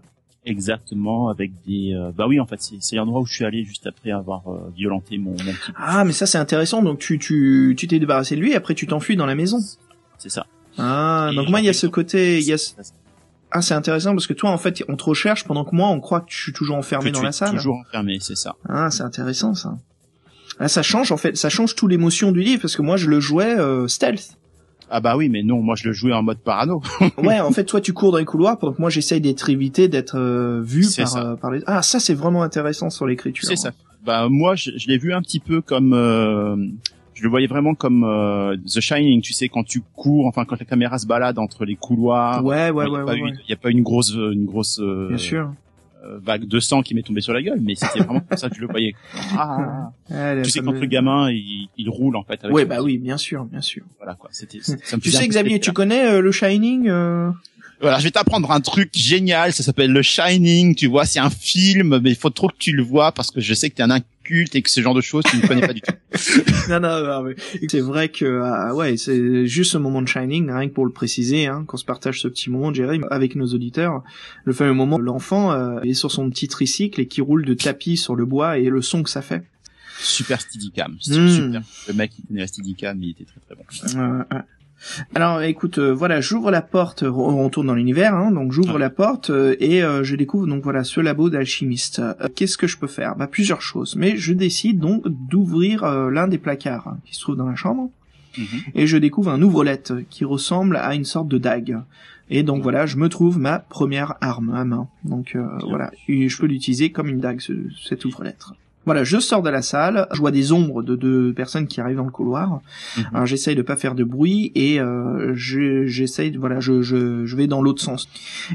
[0.45, 1.93] Exactement, avec des.
[1.93, 4.71] euh, Bah oui, en fait, c'est l'endroit où je suis allé juste après avoir euh,
[4.75, 5.71] violenté mon, mon petit.
[5.75, 8.75] Ah, mais ça c'est intéressant, donc tu tu tu t'es débarrassé de lui, et après
[8.75, 9.59] tu t'enfuis dans la maison.
[10.17, 10.45] C'est ça.
[10.77, 12.57] Ah, Et donc moi il y a ce côté, il y a
[13.51, 15.99] ah c'est intéressant parce que toi en fait on te recherche pendant que moi on
[16.01, 17.55] croit que je suis toujours enfermé Que dans tu la es salle.
[17.55, 18.55] Toujours enfermé, c'est ça.
[18.67, 19.77] Ah, c'est intéressant ça.
[20.59, 23.09] Là, ça change en fait, ça change tout l'émotion du livre parce que moi je
[23.09, 24.37] le jouais euh, stealth.
[24.89, 26.81] Ah bah oui, mais non, moi je le jouais en mode parano.
[27.17, 30.17] ouais, en fait, toi tu cours dans les couloirs, que moi j'essaye d'être évité, d'être
[30.17, 31.61] euh, vu par, euh, par les.
[31.65, 33.47] Ah, ça c'est vraiment intéressant sur l'écriture.
[33.47, 33.71] C'est ça.
[34.05, 36.55] Bah moi, je, je l'ai vu un petit peu comme, euh,
[37.15, 38.05] je le voyais vraiment comme
[38.65, 41.75] The Shining, tu sais, quand tu cours, enfin quand la caméra se balade entre les
[41.75, 42.45] couloirs.
[42.45, 44.79] Ouais, ouais, ouais, Il n'y a pas une grosse, une grosse.
[44.79, 45.64] Bien sûr euh,
[46.21, 48.55] vague de sang qui m'est tombé sur la gueule, mais c'était vraiment comme ça que
[48.55, 48.93] je le voyais.
[49.37, 49.91] Ah,
[50.43, 52.43] tu sais quand le gamin il, il, roule en fait.
[52.43, 53.83] Avec ouais bah oui bien sûr bien sûr.
[53.97, 54.29] Voilà quoi.
[54.31, 54.59] C'était.
[55.01, 57.31] Tu sais Xavier, tu connais euh, le Shining euh
[57.81, 61.29] voilà, je vais t'apprendre un truc génial, ça s'appelle Le Shining, tu vois, c'est un
[61.29, 63.83] film, mais il faut trop que tu le vois parce que je sais que t'es
[63.83, 63.91] un
[64.29, 65.93] et que ce genre de choses tu ne connais pas du tout.
[66.69, 67.35] non, non, non mais
[67.67, 70.91] c'est vrai que, ah, ouais, c'est juste ce moment de Shining, rien que pour le
[70.91, 74.03] préciser, hein, qu'on se partage ce petit moment, Jerry, avec nos auditeurs,
[74.43, 77.53] le fameux moment où l'enfant euh, est sur son petit tricycle et qui roule de
[77.53, 79.43] tapis sur le bois et le son que ça fait.
[79.99, 81.29] Super Steadicam, hmm.
[81.29, 81.61] super.
[81.87, 83.63] Le mec qui tenait la Steadicam, il était très très bon.
[85.13, 88.89] Alors écoute, euh, voilà, j'ouvre la porte, on retourne dans l'univers, hein, donc j'ouvre la
[88.89, 92.01] porte euh, et euh, je découvre donc voilà ce labo d'alchimiste.
[92.35, 93.15] Qu'est-ce que je peux faire?
[93.15, 97.35] Bah plusieurs choses, mais je décide donc d'ouvrir l'un des placards hein, qui se trouve
[97.35, 97.89] dans la chambre
[98.37, 98.45] mhm.
[98.75, 101.79] et je découvre un ouvre-lette qui ressemble à une sorte de dague.
[102.29, 104.87] Et donc voilà, je me trouve ma première arme à main.
[105.03, 107.53] Donc voilà, et je peux l'utiliser comme une dague, ce,
[107.83, 108.55] cette ouvre-lettre.
[108.85, 111.97] Voilà, je sors de la salle, je vois des ombres de deux personnes qui arrivent
[111.97, 112.61] dans le couloir.
[113.13, 117.47] Alors j'essaye de pas faire de bruit et euh, j'essaye, voilà, je, je, je vais
[117.47, 118.07] dans l'autre sens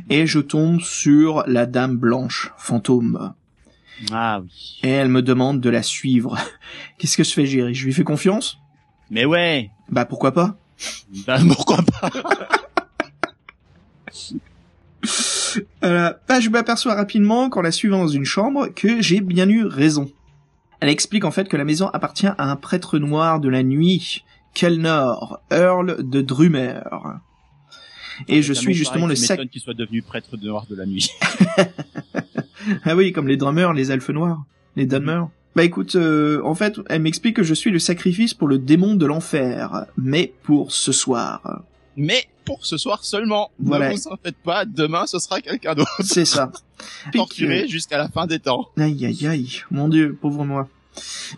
[0.09, 3.33] et je tombe sur la dame blanche fantôme.
[4.13, 4.79] Ah oui.
[4.83, 6.39] Et elle me demande de la suivre.
[6.99, 7.75] Qu'est-ce que je fais, Jerry?
[7.75, 8.59] Je lui fais confiance?
[9.11, 9.71] Mais ouais.
[9.91, 10.57] Bah pourquoi pas?
[11.27, 12.11] Bah pourquoi pas?
[15.83, 19.65] Euh, bah, je m'aperçois rapidement, qu'en la suivant dans une chambre, que j'ai bien eu
[19.65, 20.11] raison.
[20.81, 24.25] Elle explique en fait que la maison appartient à un prêtre noir de la nuit,
[24.55, 26.81] Kelnor, Earl de Drumer.
[28.29, 29.49] Et je suis justement le sac...
[29.51, 31.11] qui soit devenu prêtre noir de la nuit.
[32.85, 34.45] ah oui, comme les drummers, les elfes noirs,
[34.77, 35.29] les drummers.
[35.57, 38.95] Bah écoute, euh, en fait, elle m'explique que je suis le sacrifice pour le démon
[38.95, 41.63] de l'enfer, mais pour ce soir.
[41.97, 43.53] Mais pour ce soir seulement.
[43.61, 43.91] Voilà.
[43.91, 46.01] Ne vous en faites pas, demain ce sera quelqu'un d'autre.
[46.03, 46.51] C'est ça.
[47.13, 48.69] Torturé jusqu'à la fin des temps.
[48.77, 50.69] Aïe aïe aïe, mon dieu, pauvre moi.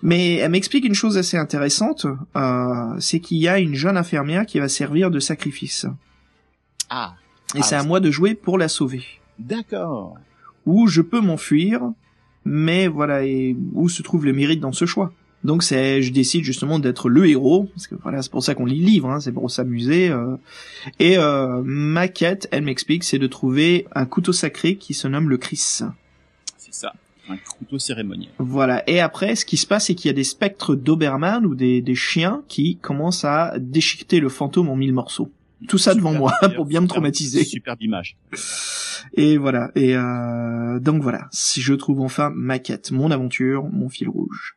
[0.02, 2.06] Mais elle m'explique une chose assez intéressante,
[2.36, 5.86] euh, c'est qu'il y a une jeune infirmière qui va servir de sacrifice.
[6.88, 7.14] Ah.
[7.54, 9.04] Et ah, c'est à moi de jouer pour la sauver.
[9.38, 10.16] D'accord.
[10.64, 11.82] Ou je peux m'enfuir,
[12.46, 15.12] mais voilà, et où se trouve le mérite dans ce choix?
[15.44, 18.66] Donc c'est, je décide justement d'être le héros, parce que voilà, c'est pour ça qu'on
[18.66, 20.08] lit le livre, hein, c'est pour s'amuser.
[20.08, 20.36] Euh.
[21.00, 25.28] Et euh, ma quête, elle m'explique, c'est de trouver un couteau sacré qui se nomme
[25.28, 25.80] le Chris.
[26.58, 26.92] C'est ça,
[27.28, 28.30] un couteau cérémoniel.
[28.38, 28.88] Voilà.
[28.88, 31.82] Et après, ce qui se passe, c'est qu'il y a des spectres d'Oberman ou des,
[31.82, 35.30] des chiens qui commencent à déchiqueter le fantôme en mille morceaux.
[35.68, 37.44] Tout ça devant moi pour bien me traumatiser.
[37.44, 38.16] Superbe image.
[39.14, 39.72] Et voilà.
[39.74, 44.56] Et euh, donc voilà, si je trouve enfin ma quête, mon aventure, mon fil rouge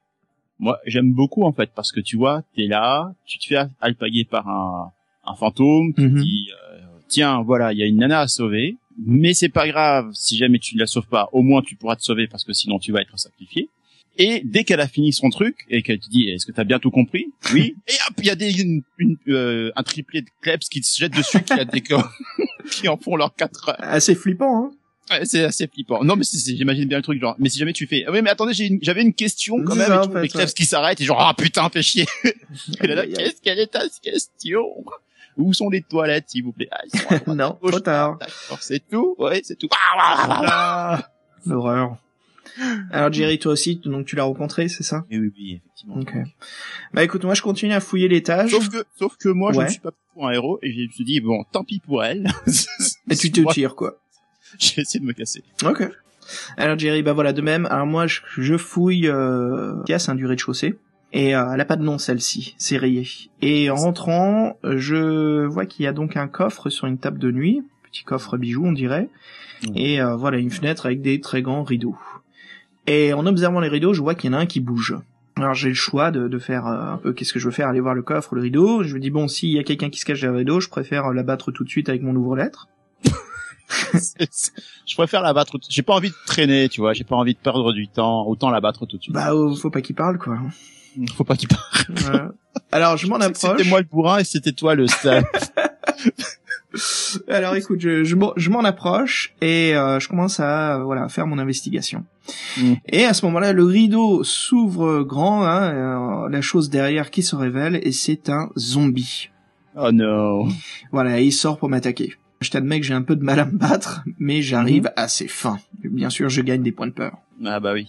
[0.60, 4.26] moi j'aime beaucoup en fait parce que tu vois t'es là tu te fais alpaguer
[4.26, 4.92] par un,
[5.26, 6.22] un fantôme qui mhm.
[6.22, 10.10] dit euh, tiens voilà il y a une nana à sauver mais c'est pas grave
[10.14, 12.54] si jamais tu ne la sauves pas au moins tu pourras te sauver parce que
[12.54, 13.70] sinon tu vas être sacrifié
[14.18, 16.80] et dès qu'elle a fini son truc et qu'elle te dit est-ce que t'as bien
[16.80, 17.28] tout compris?
[17.54, 18.82] Oui et hop il y a des une,
[19.28, 21.82] euh, un triplé de kleps qui se jette dessus qui a des
[22.72, 23.76] qui en font leurs quatre heures.
[23.80, 24.72] assez flippant hein
[25.24, 26.04] c'est assez flippant.
[26.04, 27.36] Non, mais j'imagine bien le truc, genre.
[27.40, 30.24] Mais si jamais tu fais, ah oui, mais attendez, j'avais une, question quand même.
[30.24, 32.06] et tout, qui s'arrête et genre, ah putain, fais chier.
[32.24, 34.64] qu'est-ce qu'elle est ta question?
[35.38, 36.70] Où sont les toilettes, s'il vous plaît?
[36.72, 38.18] Ah, Non, trop tard.
[38.62, 39.16] C'est tout.
[39.20, 39.68] Ouais, c'est tout.
[39.72, 41.10] Ah,
[41.46, 41.98] L'horreur.
[42.92, 45.06] Alors Jerry, toi aussi, donc tu l'as rencontré, c'est ça?
[45.12, 45.98] Oui, oui, effectivement.
[45.98, 46.14] Ok.
[46.94, 48.52] Bah écoute, moi je continue à fouiller l'étage.
[48.52, 50.88] Sauf que, sauf que moi, je ne suis pas pour un héros et je me
[50.88, 52.32] suis dit bon, tant pis pour elle.
[53.10, 54.00] et tu te tires quoi
[54.60, 55.44] j'ai essayé de me casser.
[55.66, 55.90] Ok.
[56.58, 57.68] Alors Jerry, bah voilà, de même.
[57.68, 60.76] Alors moi, je, fouille euh, casse un du rez-de-chaussée.
[61.14, 63.08] Et euh, elle a pas de nom celle-ci, c'est rayé.
[63.42, 67.32] Et en rentrant, je vois qu'il y a donc un coffre sur une table de
[67.32, 69.08] nuit, petit coffre bijou on dirait,
[69.76, 71.96] et euh, voilà une fenêtre avec des très grands rideaux.
[72.88, 74.98] Et en observant les rideaux, je vois qu'il y en a un qui bouge.
[75.38, 77.68] Alors j'ai le choix de, de faire euh, un peu qu'est-ce que je veux faire,
[77.68, 78.84] aller voir le coffre, le rideau.
[78.84, 80.70] Je me dis bon, s'il y a quelqu'un qui se cache derrière le rideau, je
[80.70, 82.68] préfère l'abattre tout de suite avec mon ouvre-lettre.
[83.70, 85.58] Je préfère la battre.
[85.70, 86.94] J'ai pas envie de traîner, tu vois.
[86.94, 88.26] J'ai pas envie de perdre du temps.
[88.28, 89.14] Autant la battre tout de suite.
[89.14, 90.38] Bah, oh, faut pas qu'il parle, quoi.
[91.16, 92.34] Faut pas qu'il parle.
[92.72, 93.58] Alors, je m'en approche.
[93.58, 95.24] C'était moi le bourrin et c'était toi le star.
[97.28, 102.04] Alors, écoute, je, je, m'en approche et euh, je commence à voilà faire mon investigation.
[102.58, 102.74] Mm.
[102.88, 107.80] Et à ce moment-là, le rideau s'ouvre grand, hein, la chose derrière qui se révèle,
[107.82, 109.30] et c'est un zombie.
[109.78, 110.48] Oh non.
[110.92, 112.16] Voilà, il sort pour m'attaquer.
[112.46, 114.94] Je t'admets que j'ai un peu de mal à me battre, mais j'arrive mm-hmm.
[115.04, 115.60] assez fin.
[115.84, 117.18] Bien sûr, je gagne des points de peur.
[117.44, 117.88] Ah bah oui.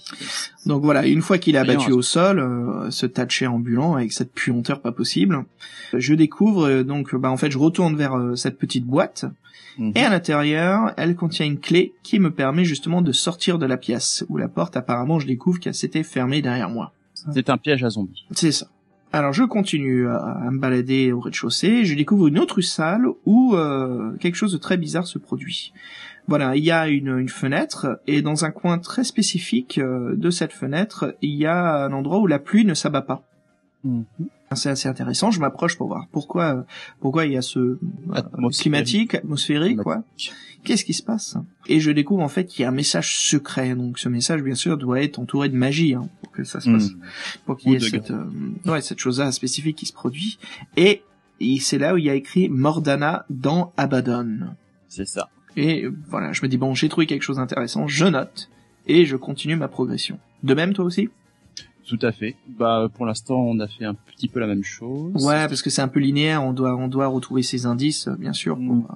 [0.64, 4.12] Donc voilà, une fois qu'il a abattu au sol, euh, ce de chair ambulant avec
[4.12, 5.44] cette puanteur pas possible,
[5.94, 9.24] je découvre euh, donc bah en fait je retourne vers euh, cette petite boîte
[9.78, 9.92] mhm.
[9.94, 13.76] et à l'intérieur, elle contient une clé qui me permet justement de sortir de la
[13.76, 16.92] pièce où la porte apparemment je découvre qu'elle s'était fermée derrière moi.
[17.32, 18.26] C'est un piège à zombies.
[18.32, 18.68] C'est ça.
[19.16, 23.56] Alors je continue à, me balader au rez-de-chaussée, je découvre une autre salle où
[24.20, 25.72] quelque chose de très bizarre se produit.
[26.28, 30.30] Voilà, il y a une, une, fenêtre et dans un coin très spécifique euh, de
[30.30, 33.22] cette fenêtre, il y a un endroit où la pluie ne s'abat pas.
[33.84, 34.04] Mhm.
[34.54, 35.30] C'est assez intéressant.
[35.30, 36.64] Je m'approche pour voir pourquoi
[37.00, 37.78] pourquoi il y a ce euh,
[38.56, 40.02] climatique, atmosphérique, quoi.
[40.64, 41.36] Qu'est-ce qui se passe?
[41.66, 43.74] Et je découvre en fait qu'il y a un message secret.
[43.74, 46.90] Donc ce message, bien sûr, doit être entouré de magie hein, que ça se passe,
[46.90, 47.00] mhm.
[47.44, 48.24] pour qu'il y ait cette euh,
[48.66, 50.38] ouais cette chose-là spécifique qui se produit.
[50.76, 51.02] Et,
[51.40, 54.54] et c'est là où il y a écrit Mordana dans Abaddon.
[54.88, 55.28] C'est ça.
[55.56, 58.50] Et voilà, je me dis bon, j'ai trouvé quelque chose d'intéressant, je note
[58.86, 60.18] et je continue ma progression.
[60.42, 61.08] De même, toi aussi?
[61.86, 62.36] Tout à fait.
[62.48, 65.24] Bah pour l'instant, on a fait un petit peu la même chose.
[65.24, 66.42] Ouais, parce que c'est un peu linéaire.
[66.42, 68.86] On doit on doit retrouver ces indices, bien sûr, pour mm.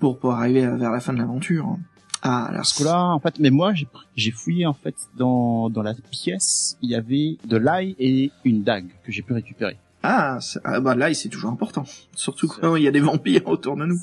[0.00, 1.78] pour, pour arriver vers la fin de l'aventure.
[2.22, 5.82] Ah, alors ce là en fait, mais moi j'ai j'ai fouillé en fait dans dans
[5.82, 9.78] la pièce, il y avait de l'ail et une dague que j'ai pu récupérer.
[10.02, 13.76] Ah, ah bah l'ail c'est toujours important, surtout quand il y a des vampires autour
[13.76, 14.00] de nous.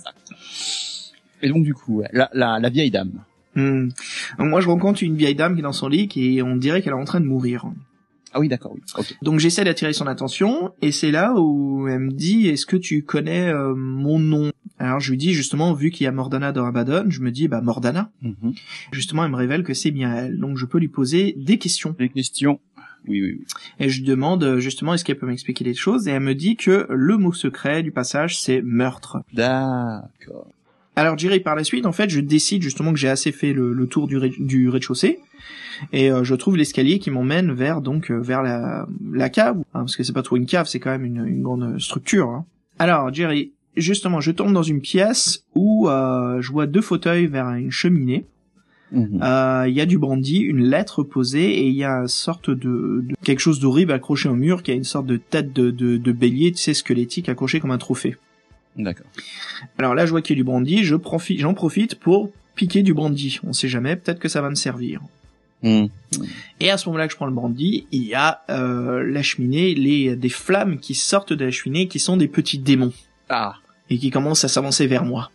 [1.41, 3.11] Et donc du coup, la, la, la vieille dame.
[3.57, 3.89] Hmm.
[4.37, 6.93] moi, je rencontre une vieille dame qui est dans son lit et on dirait qu'elle
[6.93, 7.65] est en train de mourir.
[8.33, 8.81] Ah oui, d'accord, oui.
[9.21, 13.03] Donc j'essaie d'attirer son attention et c'est là où elle me dit est-ce que tu
[13.03, 14.51] connais euh, mon nom?
[14.79, 17.47] Alors je lui dis justement vu qu'il y a Mordana dans Abaddon, je me dis
[17.47, 18.11] bah Mordana.
[18.21, 18.53] Mhm.
[18.91, 20.39] Justement, elle me révèle que c'est bien elle.
[20.39, 21.95] Donc je peux lui poser des questions.
[21.97, 22.59] Des questions.
[23.07, 23.45] Oui, oui, oui.
[23.79, 26.07] Et je lui demande justement est-ce qu'elle peut m'expliquer les choses?
[26.07, 29.17] Et elle me dit que le mot secret du passage c'est meurtre.
[29.33, 30.47] D'accord.
[30.97, 33.85] Alors Jerry, par la suite, en fait, je décide justement que j'ai assez fait le,
[33.85, 35.19] tour du, rez-de-chaussée
[35.91, 39.81] et euh, je trouve l'escalier qui m'emmène vers donc euh, vers la, la cave, hein,
[39.81, 42.29] parce que c'est pas trop une cave, c'est quand même une, grande structure.
[42.29, 42.45] Hein.
[42.79, 47.49] Alors Jerry, justement, je tombe dans une pièce où euh, je vois deux fauteuils vers
[47.49, 48.25] une cheminée.
[48.91, 49.19] Mhm.
[49.67, 53.03] Il y a du brandy, une lettre posée et il y a une sorte de,
[53.23, 56.53] quelque chose d'horrible accroché au mur qui a une sorte de tête de, de bélier,
[56.53, 58.15] tu sais, squelettique accroché comme un trophée.
[58.77, 59.07] D'accord.
[59.77, 62.83] Alors là, je vois qu'il y a du brandy, je profite, j'en profite pour piquer
[62.83, 63.39] du brandy.
[63.43, 65.01] On sait jamais, peut-être que ça va me servir.
[65.63, 65.85] Hmm.
[66.59, 69.73] Et à ce moment-là que je prends le brandy, il y a euh, la cheminée,
[69.73, 72.93] les des flammes qui sortent de la cheminée, qui sont des petits démons.
[73.29, 73.55] Ah.
[73.89, 75.31] Et qui commencent à s'avancer vers moi.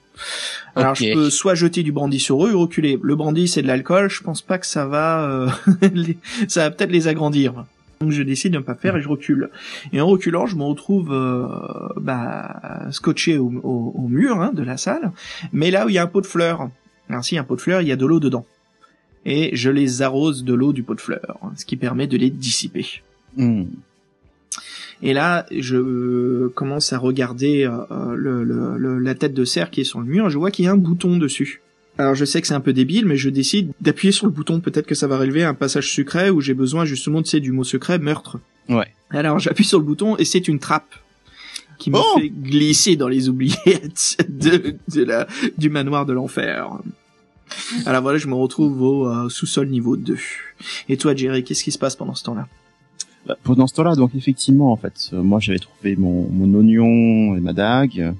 [0.76, 2.98] Alors je peux soit jeter du brandy sur eux ou reculer.
[3.02, 5.48] Le brandy c'est de l'alcool, je pense pas que ça va, euh,
[6.48, 7.64] ça va peut-être les agrandir.
[8.00, 9.50] Donc je décide de ne pas faire et je recule.
[9.92, 11.46] Et en reculant, je me retrouve euh,
[11.96, 15.12] bah, scotché au, mur hein, de la salle,
[15.52, 16.68] mais là où il y a un pot de fleurs.
[17.08, 18.44] Alors s'il y a un pot de fleurs, il y a de l'eau dedans.
[19.24, 22.30] Et je les arrose de l'eau du pot de fleurs, ce qui permet de les
[22.30, 22.86] dissiper.
[23.36, 23.64] Hmm.
[25.02, 30.06] Et là, je commence à regarder euh, la tête de cerf qui est sur le
[30.06, 30.30] mur.
[30.30, 31.60] Je vois qu'il y a un bouton dessus.
[31.98, 34.60] Alors je sais que c'est un peu débile, mais je décide d'appuyer sur le bouton.
[34.60, 37.64] Peut-être que ça va relever un passage secret où j'ai besoin justement de du mot
[37.64, 38.38] secret meurtre.
[38.68, 38.86] Ouais.
[39.10, 40.94] Alors j'appuie sur le bouton et c'est une trappe
[41.78, 45.26] qui me oh fait glisser dans les oubliettes de, la,
[45.58, 46.78] du manoir de l'enfer.
[47.86, 50.16] Alors voilà, je me retrouve au euh, sous-sol niveau 2.
[50.88, 52.48] Et toi, Jerry, qu'est-ce qui se passe pendant ce temps-là?
[53.26, 57.36] Bah, pendant ce temps-là, donc effectivement, en fait, euh, moi j'avais trouvé mon, mon oignon
[57.36, 58.14] et ma dague.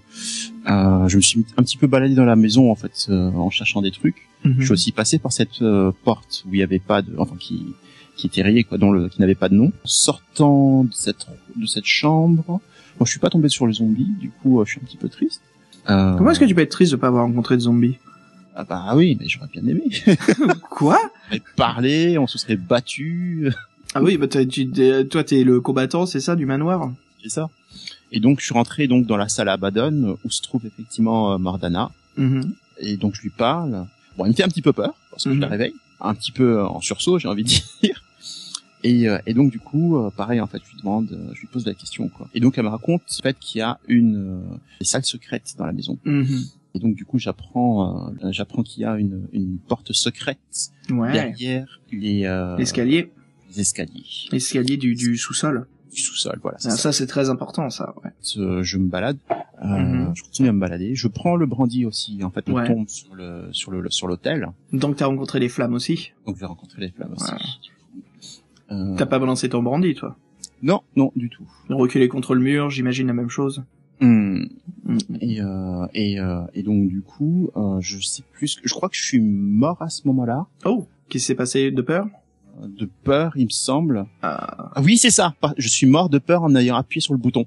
[0.71, 3.51] Euh, je me suis un petit peu baladé dans la maison en fait euh, en
[3.51, 4.29] cherchant des trucs.
[4.45, 4.57] Mhm.
[4.59, 5.63] Je suis aussi passé par cette
[6.05, 7.75] porte où il y avait pas de, enfin qui
[8.17, 9.73] qui était rayée quoi, dont le qui n'avait pas de nom.
[9.85, 11.27] Sortant de cette
[11.57, 12.61] de cette chambre, moi
[13.05, 15.43] je suis pas tombé sur le zombie, du coup je suis un petit peu triste.
[15.85, 17.97] Comment est-ce que tu peux être triste de pas avoir rencontré de zombie?
[18.55, 19.85] Ah bah oui, mais j'aurais bien aimé.
[20.71, 21.01] Quoi?
[21.33, 23.51] On parlé, on se serait battu.
[23.95, 24.71] Ah oui, bah tu,
[25.09, 26.93] toi t'es le combattant, c'est ça, du manoir?
[27.23, 27.49] C'est ça.
[28.11, 31.33] Et donc je suis rentré donc dans la salle à Abaddon où se trouve effectivement
[31.33, 31.91] euh, Mordana.
[32.19, 32.51] Mm-hmm.
[32.79, 33.87] Et donc je lui parle.
[34.17, 35.51] Bon, il me fait un petit peu peur parce que je la mm-hmm.
[35.51, 37.49] réveille, un petit peu euh, en sursaut, j'ai envie de
[37.83, 38.03] dire.
[38.85, 41.65] Et, euh, et donc du coup, pareil en fait, je lui demande, je lui pose
[41.65, 42.29] la question quoi.
[42.35, 44.43] Et donc elle me raconte en fait qu'il y a une,
[44.83, 45.99] salle secrète dans la maison.
[46.05, 46.53] Mm-hmm.
[46.75, 52.55] Et donc du coup, j'apprends, j'apprends qu'il y a une, une porte secrète derrière les
[52.59, 53.11] l'escalier.
[53.51, 54.05] Les escaliers.
[54.31, 56.39] L'escalier du, du sous-sol du sous-sol.
[56.43, 56.59] Voilà.
[56.65, 57.95] Ah, ça, c'est très important, ça.
[58.03, 58.11] Ouais.
[58.63, 59.19] je me balade.
[59.63, 60.13] Euh, mhm.
[60.15, 60.95] Je continue à me balader.
[60.95, 62.23] Je prends le brandy aussi.
[62.25, 64.49] En fait, on tombe sur le sur le sur l'hôtel.
[64.73, 66.13] Donc t'as rencontré les flammes aussi.
[66.27, 67.33] Donc j'ai rencontré les flammes aussi.
[68.71, 68.97] Euh...
[68.97, 70.17] T'as pas balancé ton brandy, toi?
[70.63, 71.47] Non, non, du tout.
[71.69, 73.63] Reculer contre le mur, j'imagine la même chose.
[74.01, 74.45] Hmm.
[74.85, 74.99] Mm.
[75.21, 78.59] Et, euh, et, euh, et donc du coup, euh, je sais plus.
[78.63, 80.47] Je crois que je suis mort à ce moment-là.
[80.65, 82.07] Oh, qu'est-ce qui s'est passé de peur?
[82.63, 84.07] De peur, il me semble.
[84.23, 84.73] Ah.
[84.83, 85.35] oui, c'est ça.
[85.57, 87.47] Je suis mort de peur en ayant appuyé sur le bouton.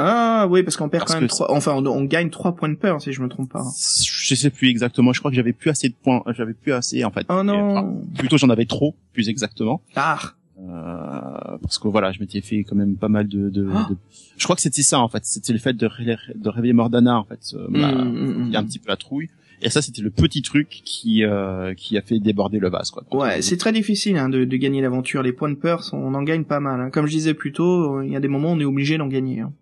[0.00, 1.50] Ah oui, parce qu'on perd quand même trois.
[1.50, 3.64] Enfin, on, gagne trois points de peur si je me trompe pas.
[3.64, 5.12] Je sais plus exactement.
[5.12, 6.22] Je crois que j'avais plus assez de points.
[6.36, 7.26] J'avais plus assez en fait.
[7.28, 8.00] Oh non.
[8.16, 9.82] plutôt j'en avais trop, plus exactement.
[9.96, 10.20] Ah.
[10.60, 13.48] Euh, parce que voilà, je m'étais fait quand même pas mal de.
[13.48, 13.86] de, ah.
[13.90, 13.96] de...
[14.36, 15.24] Je crois que c'était ça en fait.
[15.24, 15.88] C'était le fait de,
[16.34, 17.54] de réveiller Mordana en fait.
[17.54, 19.28] Euh, mmh, il y a un petit peu la trouille.
[19.60, 23.04] Et ça, c'était le petit truc qui euh, qui a fait déborder le vase, quoi.
[23.12, 25.22] Ouais, c'est très difficile hein, de, de, gagner l'aventure.
[25.22, 26.80] Les points de peur, on en gagne pas mal.
[26.80, 26.90] Hein.
[26.90, 29.08] Comme je disais plus tôt, il y a des moments où on est obligé d'en
[29.08, 29.40] gagner.
[29.40, 29.52] Hein.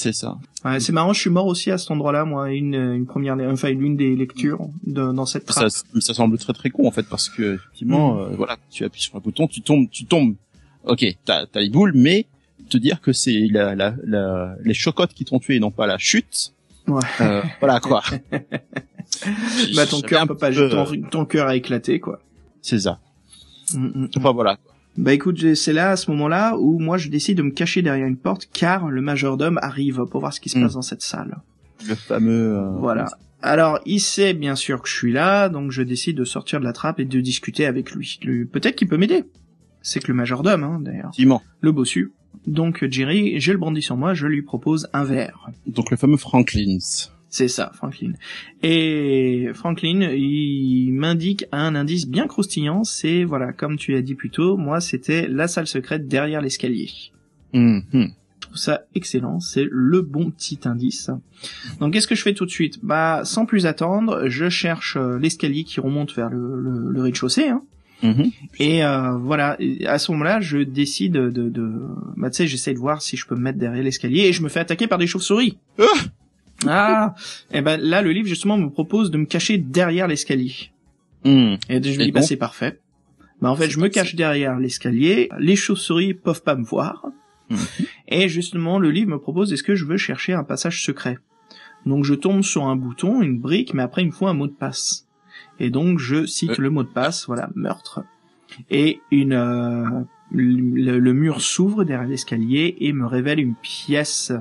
[0.00, 0.38] C'est ça.
[0.64, 3.68] Ouais, c'est marrant, je suis mort aussi à cet endroit-là, moi, une, une première, enfin
[3.68, 5.68] une des lectures de, dans cette trappe.
[5.68, 8.18] Ça, ça semble très très con en fait parce que effectivement, mmh.
[8.18, 10.36] euh, voilà, tu appuies sur un bouton, tu tombes, tu tombes
[10.84, 12.24] ok, t'as as les boules, mais
[12.70, 15.86] te dire que c'est la, la, la, les chocottes qui t'ont tué, et non pas
[15.86, 16.54] la chute.
[16.86, 17.02] Ouais.
[17.20, 18.02] Euh, voilà quoi.
[19.74, 22.20] bah ton cœur peut pas, ton, ton cœur a éclaté quoi.
[22.62, 23.00] C'est ça.
[23.74, 24.08] Mm, mm, mm.
[24.16, 24.56] Enfin voilà.
[24.96, 28.06] Bah écoute, c'est là à ce moment-là où moi je décide de me cacher derrière
[28.06, 31.38] une porte car le majordome arrive pour voir ce qui se passe dans cette salle.
[31.88, 32.58] Le fameux.
[32.58, 33.06] Euh, voilà.
[33.42, 36.64] Alors, il sait bien sûr que je suis là, donc je décide de sortir de
[36.64, 38.18] la trappe et de discuter avec lui.
[38.52, 39.24] Peut-être qu'il peut m'aider
[39.82, 41.10] c'est que le majordome, hein, d'ailleurs.
[41.60, 42.12] Le bossu.
[42.46, 45.50] Donc Jerry, j'ai le brandy sur moi, je lui propose un verre.
[45.66, 46.78] Donc le fameux Franklin.
[47.30, 48.12] C'est ça, Franklin.
[48.62, 54.30] Et Franklin, il m'indique un indice bien croustillant, c'est, voilà, comme tu as dit plus
[54.30, 56.90] tôt, moi c'était la salle secrète derrière l'escalier.
[57.52, 61.10] Mm Je trouve ça excellent, c'est le bon petit indice.
[61.78, 62.80] Donc qu'est-ce que je fais tout de suite?
[62.82, 67.62] Bah, sans plus attendre, je cherche euh, l'escalier qui remonte vers le, le rez-de-chaussée, hein.
[68.02, 68.30] Mhm.
[68.58, 69.56] Et euh, voilà,
[69.86, 71.72] à ce moment-là, je décide de, de,
[72.16, 74.42] bah tu sais, j'essaie de voir si je peux me mettre derrière l'escalier et je
[74.42, 75.58] me fais attaquer par des chauves-souris.
[75.78, 75.84] Ah,
[76.66, 77.14] ah
[77.52, 80.70] Et ben là, le livre justement me propose de me cacher derrière l'escalier.
[81.24, 81.54] Hmm.
[81.68, 82.78] Et je me dis, bah c'est parfait.
[83.40, 87.06] Bah en fait, je me cache derrière l'escalier, les chauves-souris peuvent pas me voir.
[87.48, 87.58] Mhm.
[88.08, 91.18] Et justement, le livre me propose, est-ce que je veux chercher un passage secret?
[91.86, 94.46] Donc je tombe sur un bouton, une brique, mais après il me faut un mot
[94.46, 95.06] de passe.
[95.58, 96.62] Et donc je cite euh.
[96.62, 98.04] le mot de passe, voilà, meurtre.
[98.70, 99.84] Et une euh,
[100.30, 104.32] le, mur s'ouvre derrière l'escalier et me révèle une pièce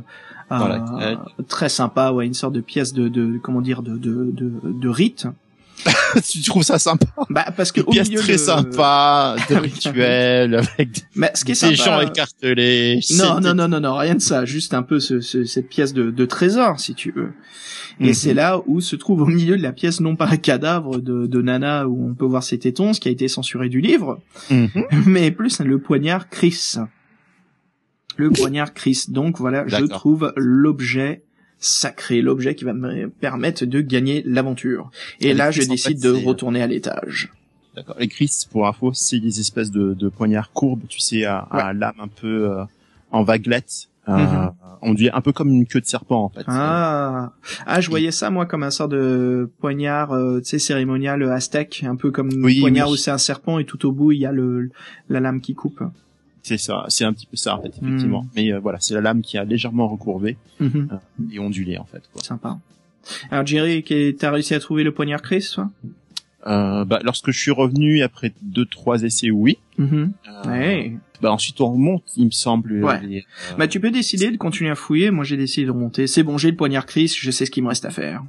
[0.51, 1.15] euh,
[1.47, 4.89] très sympa, ouais, une sorte de pièce de, de comment dire de de de, de
[4.89, 5.27] rite
[6.29, 11.31] tu trouves ça sympa Bah parce que au pièce très sympa, de rituel avec Mais
[11.33, 12.99] ce qui est des gens écartelés.
[13.17, 16.11] Non non non non non rien de ça, juste un peu ce, cette pièce de,
[16.11, 17.31] de trésor si tu veux.
[18.01, 18.13] Et mhm.
[18.13, 21.27] c'est là où se trouve au milieu de la pièce non pas un cadavre de,
[21.27, 24.21] de Nana où on peut voir ses tétons, ce qui a été censuré du livre,
[24.49, 24.69] mhm.
[25.05, 26.77] mais plus le poignard Chris.
[28.19, 29.05] Le poignard Chris.
[29.07, 31.23] Donc voilà, je trouve l'objet
[31.59, 34.91] sacré, l'objet qui va me permettre de gagner l'aventure.
[35.19, 37.31] Et, là, je décide de retourner à l'étage.
[37.75, 37.95] D'accord.
[37.99, 41.73] Et Chris, pour info, c'est des espèces de, de poignards courbes, tu sais, à, à
[41.73, 42.63] lame un peu euh,
[43.11, 43.89] en vaguelette.
[44.09, 44.51] Euh, mhm.
[44.81, 46.43] On dirait un peu comme une queue de serpent en fait.
[46.47, 47.33] Ah,
[47.65, 51.83] ah, je voyais ça moi comme un sort de poignard, euh, tu sais, cérémonial aztèque,
[51.85, 54.25] un peu comme un poignard où c'est un serpent et tout au bout il y
[54.25, 54.71] a le
[55.09, 55.83] la lame qui coupe.
[56.43, 58.23] C'est ça, c'est un petit peu ça en fait, effectivement.
[58.23, 58.29] Hmm.
[58.35, 60.89] Mais euh, voilà, c'est la lame qui a légèrement recourbé mhm.
[60.91, 62.03] euh, et ondulé en fait.
[62.11, 62.23] Quoi.
[62.23, 62.59] Sympa.
[63.31, 63.83] Alors Jerry,
[64.17, 65.69] t'as réussi à trouver le poignard Chris, toi?
[66.47, 69.57] Euh, bah, lorsque je suis revenu après deux trois essais, oui.
[69.77, 70.13] Mhm.
[71.21, 72.81] Bah ensuite on remonte, il me semble.
[72.83, 73.25] Ouais.
[73.57, 75.11] Bah tu peux décider de continuer à fouiller.
[75.11, 76.07] Moi j'ai décidé de remonter.
[76.07, 78.23] C'est bon, j'ai le poignard Chris, je sais ce qu'il me reste à faire.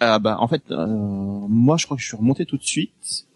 [0.00, 3.26] Ah bah en fait, moi je crois que je suis remonté tout de suite.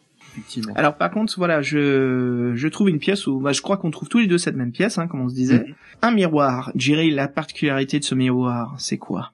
[0.75, 4.09] Alors par contre, voilà, je, je trouve une pièce où, bah, je crois qu'on trouve
[4.09, 5.61] tous les deux cette même pièce, hein, comme on se disait.
[5.61, 5.75] Mhm.
[6.03, 6.73] Un miroir.
[6.75, 9.33] Jerry, la particularité de ce miroir, c'est quoi?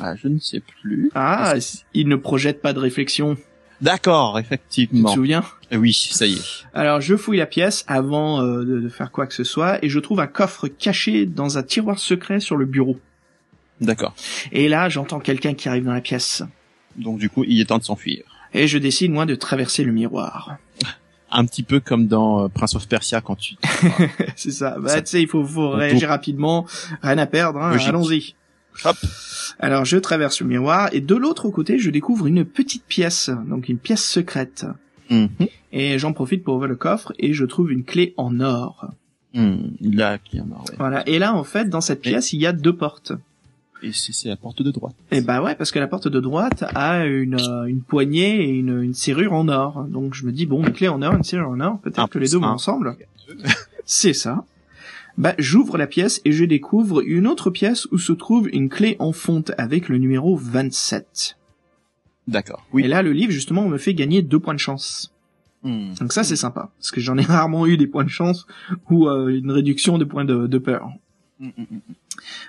[0.00, 1.10] Ah, je ne sais plus.
[1.14, 1.54] Ah,
[1.94, 3.36] il ne projette pas de réflexion.
[3.80, 5.08] D'accord, effectivement.
[5.08, 5.44] Tu te souviens?
[5.72, 6.64] Oui, ça y est.
[6.72, 9.88] Alors je fouille la pièce avant euh, de, de, faire quoi que ce soit et
[9.88, 12.98] je trouve un coffre caché dans un tiroir secret sur le bureau.
[13.80, 14.14] D'accord.
[14.52, 16.44] Et là, j'entends quelqu'un qui arrive dans la pièce.
[16.96, 18.22] Donc du coup, il est temps de s'enfuir
[18.54, 20.56] et je décide moi de traverser le miroir.
[21.34, 23.54] Un petit peu comme dans euh, Prince of Persia quand tu.
[24.36, 24.76] c'est ça.
[24.78, 26.66] Bah tu sais, il faut, faut réagir rapidement,
[27.00, 27.58] rien à perdre.
[27.58, 28.34] Hein, Allons-y.
[28.84, 28.96] Hop.
[29.58, 33.68] Alors je traverse le miroir et de l'autre côté je découvre une petite pièce, donc
[33.68, 34.66] une pièce secrète.
[35.08, 35.28] Mhm.
[35.72, 38.90] Et j'en profite pour ouvrir le coffre et je trouve une clé en or.
[39.34, 40.64] Mmh, là, qui en or.
[40.78, 41.06] Voilà.
[41.08, 43.12] Et là en fait dans cette pièce il y a deux portes.
[43.82, 44.94] Et c'est la porte de droite.
[45.10, 48.44] Et eh bah ouais, parce que la porte de droite a une, euh, une poignée
[48.44, 49.84] et une, une serrure en or.
[49.84, 52.18] Donc je me dis, bon, une clé en or, une serrure en or, peut-être que
[52.18, 52.96] les deux vont ensemble.
[53.84, 54.44] c'est ça.
[55.18, 58.96] Bah, j'ouvre la pièce et je découvre une autre pièce où se trouve une clé
[58.98, 61.36] en fonte avec le numéro 27.
[62.28, 62.64] D'accord.
[62.72, 62.84] Oui.
[62.84, 65.12] Et là, le livre, justement, me fait gagner deux points de chance.
[65.62, 65.92] Hmm.
[66.00, 66.70] Donc ça, c'est sympa.
[66.78, 68.46] Parce que j'en ai rarement eu des points de chance
[68.90, 70.88] ou euh, une réduction de points de, de peur.
[71.40, 71.78] Hmm, hmm,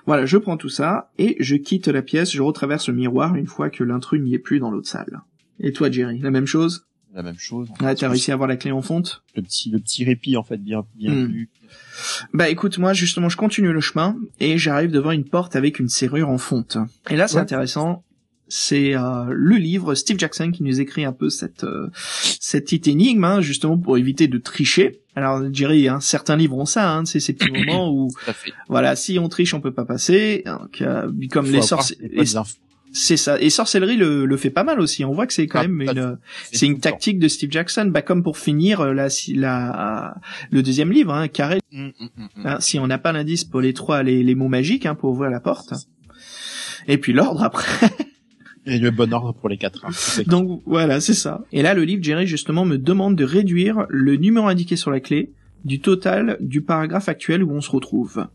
[0.06, 3.48] voilà, je prends tout ça et je quitte la pièce, je retraverse le miroir une
[3.48, 5.22] fois que l'intrus n'y est plus dans l'autre salle.
[5.60, 6.86] Et toi, Jerry, la même chose?
[7.14, 7.70] La même chose.
[7.80, 9.24] Ah, t'as réussi à avoir la clé en fonte?
[9.36, 11.26] Le petit, le petit répit en fait, bien, bien hmm.
[11.26, 11.50] plus.
[12.34, 15.90] Bah écoute, moi justement, je continue le chemin et j'arrive devant une porte avec une
[15.90, 16.78] serrure en fonte.
[17.10, 18.04] Et là, c'est intéressant
[18.54, 21.90] c'est euh, le livre Steve Jackson qui nous écrit un peu cette euh,
[22.40, 25.02] cette petite énigme hein, justement pour éviter de tricher.
[25.16, 28.10] Alors Jerry, hein, certains livres ont ça, hein, c'est ces petits moments où
[28.68, 30.44] voilà, si on triche, on peut pas passer.
[30.46, 31.98] Donc, euh, comme les sorciers,
[32.96, 33.42] c'est ça.
[33.42, 35.04] Et sorcellerie le, le fait pas mal aussi.
[35.04, 36.18] On voit que c'est quand ah, même une
[36.52, 37.90] c'est une tactique de Steve Jackson.
[37.92, 40.16] Bah comme pour finir la la
[40.52, 41.60] le deuxième livre, hein, carré.
[41.72, 44.48] Mm, mm, mm, hein, si on n'a pas l'indice pour les trois les, les mots
[44.48, 45.74] magiques hein, pour ouvrir la porte.
[46.88, 47.90] Et puis l'ordre après.
[48.66, 49.86] Et le bon ordre pour les quatre.
[49.86, 50.24] Hein.
[50.28, 51.44] Donc voilà, c'est ça.
[51.52, 55.00] Et là, le livre Jerry justement me demande de réduire le numéro indiqué sur la
[55.00, 55.32] clé
[55.66, 58.28] du total du paragraphe actuel où on se retrouve.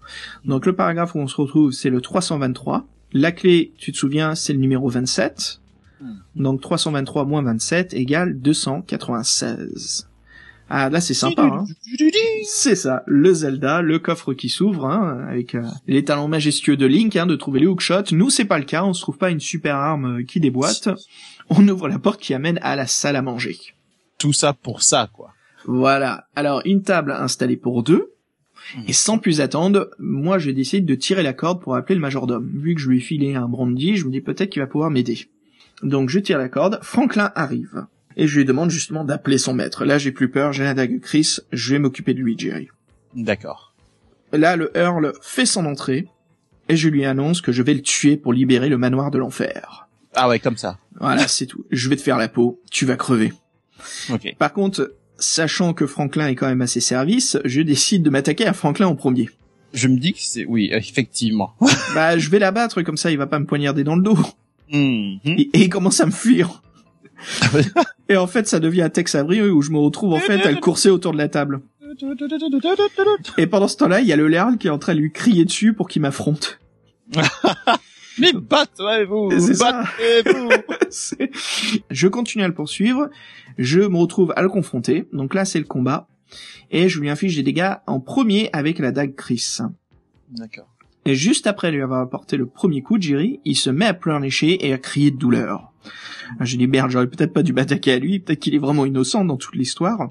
[0.44, 2.86] Donc le paragraphe où on se retrouve, c'est le 323.
[3.12, 5.60] La clé, tu te souviens, c'est le numéro 27.
[6.00, 6.14] Hmm.
[6.36, 10.07] Donc 323 moins 27 égale 296.
[10.70, 11.64] Ah là c'est sympa, hein.
[12.44, 16.86] C'est ça, le Zelda, le coffre qui s'ouvre, hein, avec euh, les talents majestueux de
[16.86, 18.12] Link, hein, de trouver les hookshots.
[18.12, 20.90] Nous c'est pas le cas, on se trouve pas une super arme euh, qui déboîte.
[21.48, 23.56] On ouvre la porte qui amène à la salle à manger.
[24.18, 25.32] Tout ça pour ça, quoi.
[25.64, 26.26] Voilà.
[26.36, 28.12] Alors une table installée pour deux.
[28.86, 32.50] Et sans plus attendre, moi je décide de tirer la corde pour appeler le majordome.
[32.54, 34.90] Vu que je lui ai filé un brandy, je me dis peut-être qu'il va pouvoir
[34.90, 35.28] m'aider.
[35.82, 37.86] Donc je tire la corde, Franklin arrive
[38.18, 39.84] et je lui demande justement d'appeler son maître.
[39.84, 42.68] Là, j'ai plus peur, j'ai la dague Chris, je vais m'occuper de lui, Jerry.
[43.14, 43.74] D'accord.
[44.32, 46.08] Là, le Earl fait son entrée,
[46.68, 49.88] et je lui annonce que je vais le tuer pour libérer le manoir de l'enfer.
[50.14, 50.78] Ah ouais, comme ça.
[51.00, 51.64] Voilà, c'est tout.
[51.70, 53.32] Je vais te faire la peau, tu vas crever.
[54.10, 54.34] Ok.
[54.36, 58.46] Par contre, sachant que Franklin est quand même à ses services, je décide de m'attaquer
[58.46, 59.30] à Franklin en premier.
[59.72, 60.44] Je me dis que c'est...
[60.44, 61.54] Oui, effectivement.
[61.94, 64.18] bah, je vais l'abattre, comme ça il va pas me poignarder dans le dos.
[64.70, 66.62] Et, et, il commence à me fuir.
[68.08, 70.50] Et en fait, ça devient un Tex Avery où je me retrouve en fait à
[70.50, 71.60] le courser autour de la table.
[73.36, 75.12] Et pendant ce temps-là, il y a le Lerle qui est en train de lui
[75.12, 76.58] crier dessus pour qu'il m'affronte.
[78.18, 79.28] Mais battez-vous
[79.58, 80.50] Battez-vous
[81.90, 83.10] Je continue à le poursuivre.
[83.58, 85.06] Je me retrouve à le confronter.
[85.12, 86.08] Donc là, c'est le combat.
[86.70, 89.58] Et je lui inflige des dégâts en premier avec la dague Chris.
[90.30, 90.68] D'accord.
[91.08, 94.66] Et juste après lui avoir apporté le premier coup, Jerry, il se met à pleurnicher
[94.66, 95.72] et à crier de douleur.
[96.40, 99.24] Je dis merde, j'aurais peut-être pas dû m'attaquer à lui, peut-être qu'il est vraiment innocent
[99.24, 100.10] dans toute l'histoire.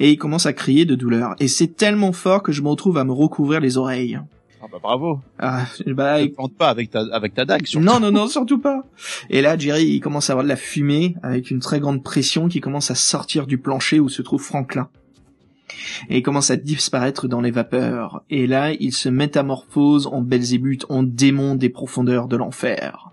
[0.00, 1.36] Et il commence à crier de douleur.
[1.38, 4.18] Et c'est tellement fort que je me retrouve à me recouvrir les oreilles.
[4.60, 5.20] Ah bah bravo.
[5.38, 7.86] Ah, bah, ne plante pas avec ta, avec ta dague, surtout.
[7.86, 8.82] Non, non, non, surtout pas.
[9.30, 12.48] Et là, Jerry, il commence à avoir de la fumée avec une très grande pression
[12.48, 14.88] qui commence à sortir du plancher où se trouve Franklin.
[16.08, 18.22] Et il commence à disparaître dans les vapeurs.
[18.30, 23.10] Et là, il se métamorphose en Belzébuth, en démon des profondeurs de l'enfer.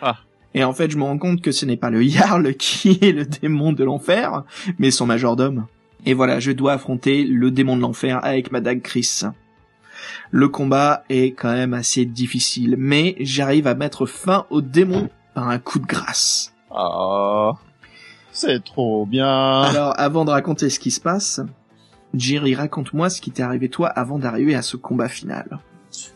[0.00, 0.18] Ah.
[0.54, 3.12] Et en fait, je me rends compte que ce n'est pas le Jarl qui est
[3.12, 4.44] le démon de l'enfer,
[4.78, 5.66] mais son majordome.
[6.04, 9.22] Et voilà, je dois affronter le démon de l'enfer avec ma dague Chris.
[10.30, 15.48] Le combat est quand même assez difficile, mais j'arrive à mettre fin au démon par
[15.48, 16.52] un coup de grâce.
[16.70, 17.52] Oh,
[18.32, 19.62] c'est trop bien.
[19.62, 21.40] Alors, avant de raconter ce qui se passe,
[22.14, 25.58] Jerry, raconte-moi ce qui t'est arrivé toi avant d'arriver à ce combat final.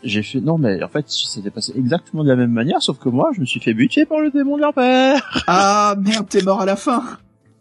[0.02, 3.10] J'ai fait non mais en fait c'était passé exactement de la même manière sauf que
[3.10, 5.44] moi je me suis fait buter par le démon de l'enfer.
[5.46, 7.02] Ah merde t'es mort à la fin.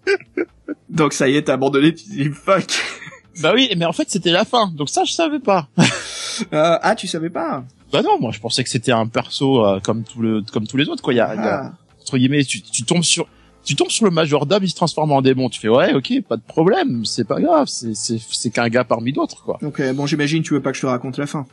[0.89, 2.67] donc ça y est t'as abandonné tu dis fuck.
[3.41, 5.67] Bah oui mais en fait c'était la fin donc ça je savais pas.
[6.51, 7.63] Euh, ah tu savais pas.
[7.93, 10.75] Bah non moi je pensais que c'était un perso euh, comme tout le comme tous
[10.75, 11.13] les autres quoi.
[11.13, 11.71] Il y a, ah.
[12.01, 13.25] entre guillemets tu, tu tombes sur
[13.65, 15.49] tu tombes sur le majordome, il se transforme en démon.
[15.49, 18.83] Tu fais ouais, ok, pas de problème, c'est pas grave, c'est c'est c'est qu'un gars
[18.83, 19.57] parmi d'autres quoi.
[19.61, 21.45] Donc bon, j'imagine tu veux pas que je te raconte la fin.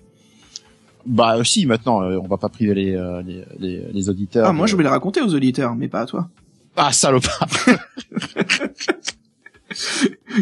[1.07, 4.47] Bah aussi, maintenant, euh, on va pas priver les, euh, les, les, les, auditeurs.
[4.47, 6.29] Ah, moi je vais les raconter aux auditeurs, mais pas à toi.
[6.77, 7.49] Ah, salopard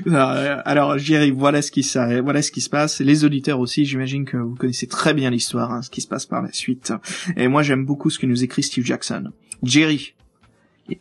[0.64, 3.01] Alors, Jerry, voilà ce qui se, voilà ce qui se passe.
[3.01, 6.27] Les auditeurs aussi, j'imagine que vous connaissez très bien l'histoire, hein, ce qui se passe
[6.27, 6.93] par la suite.
[7.37, 9.33] Et moi, j'aime beaucoup ce que nous écrit Steve Jackson.
[9.62, 10.14] Jerry,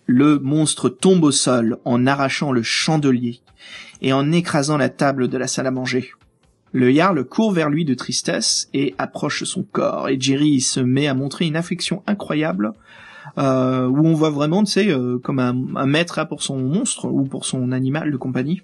[0.06, 3.42] le monstre tombe au sol en arrachant le chandelier
[4.02, 6.12] et en écrasant la table de la salle à manger.
[6.72, 10.10] Le Jarl court vers lui de tristesse et approche son corps.
[10.10, 12.74] Et Jerry se met à montrer une affection incroyable,
[13.38, 17.24] euh, où on voit vraiment, tu sais, euh, comme un, maître pour son monstre ou
[17.24, 18.62] pour son animal de compagnie.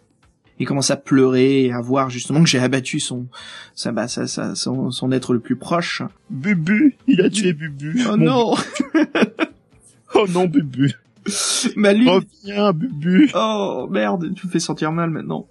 [0.60, 3.26] Il commence à pleurer et à voir justement que j'ai abattu son,
[3.74, 6.02] ça, bah, son, être le plus proche.
[6.30, 8.06] Bubu, il a tué Bubu.
[8.10, 8.54] Oh non.
[10.16, 10.94] oh non, Bubu.
[11.76, 13.32] Bah, Reviens, Bubu.
[13.34, 15.48] Oh merde, tu me fais sentir mal maintenant.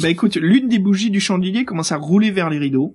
[0.00, 2.94] Bah écoute, l'une des bougies du chandelier commence à rouler vers les rideaux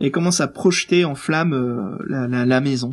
[0.00, 2.90] et commence à projeter en flamme euh, la, la, maison.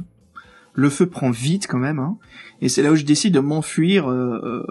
[0.73, 2.17] Le feu prend vite quand même, hein,
[2.61, 4.65] et c'est là où je décide de m'enfuir euh,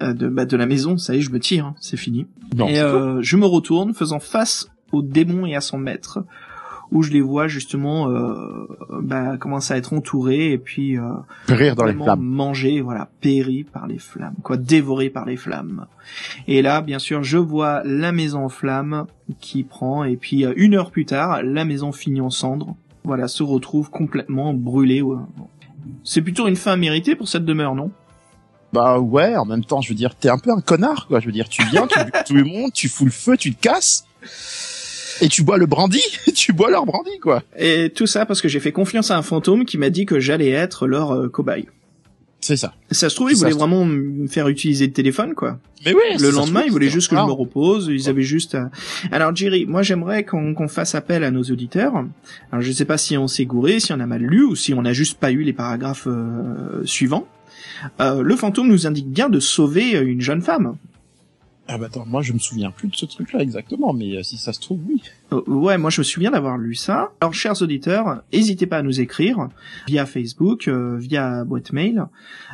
[0.00, 0.96] euh, de, bah, de la maison.
[0.96, 2.26] Ça y est, je me tire, hein, c'est fini.
[2.68, 6.24] et je me retourne, faisant face au démon et à son maître,
[6.92, 8.66] où je les vois justement euh,
[9.00, 11.10] bah, commencer à être entourés et puis euh,
[11.46, 15.86] périr dans les flammes, manger, voilà, périr par les flammes, quoi, dévorés par les flammes.
[16.46, 19.06] Et là, bien sûr, je vois la maison en flammes
[19.40, 22.76] qui prend et puis euh, une heure plus tard, la maison finit en cendres.
[23.04, 25.02] Voilà, se retrouve complètement brûlée.
[26.04, 27.90] C'est plutôt une fin méritée pour cette demeure, non?
[28.72, 31.20] Bah ouais, en même temps, je veux dire, t'es un peu un connard, quoi.
[31.20, 33.60] Je veux dire, tu viens, tu tout le monde, tu fous le feu, tu te
[33.60, 34.06] casses
[35.22, 36.02] et tu bois le brandy,
[36.34, 37.42] tu bois leur brandy quoi.
[37.56, 40.20] Et tout ça parce que j'ai fait confiance à un fantôme qui m'a dit que
[40.20, 41.66] j'allais être leur euh, cobaye.
[42.40, 42.74] C'est ça.
[42.90, 45.60] Ça se trouve, ils voulaient vraiment me faire utiliser le téléphone, quoi.
[45.86, 46.00] Mais oui.
[46.20, 47.88] Le lendemain, ils voulaient juste que je me repose.
[47.88, 48.56] Ils avaient juste.
[48.56, 48.68] À...
[49.12, 51.94] Alors, Jerry, moi, j'aimerais qu'on fasse appel à nos auditeurs.
[52.50, 54.74] Alors, je sais pas si on s'est gouré, si on a mal lu, ou si
[54.74, 57.28] on n'a juste pas eu les paragraphes euh, suivants.
[58.00, 60.74] Euh, le fantôme nous indique bien de sauver une jeune femme.
[61.68, 64.36] Ah bah attends, moi je me souviens plus de ce truc-là exactement, mais euh, si
[64.36, 65.00] ça se trouve, oui.
[65.32, 67.12] Euh, ouais, moi je me souviens d'avoir lu ça.
[67.20, 69.48] Alors chers auditeurs, n'hésitez pas à nous écrire
[69.86, 72.04] via Facebook, euh, via boîte mail,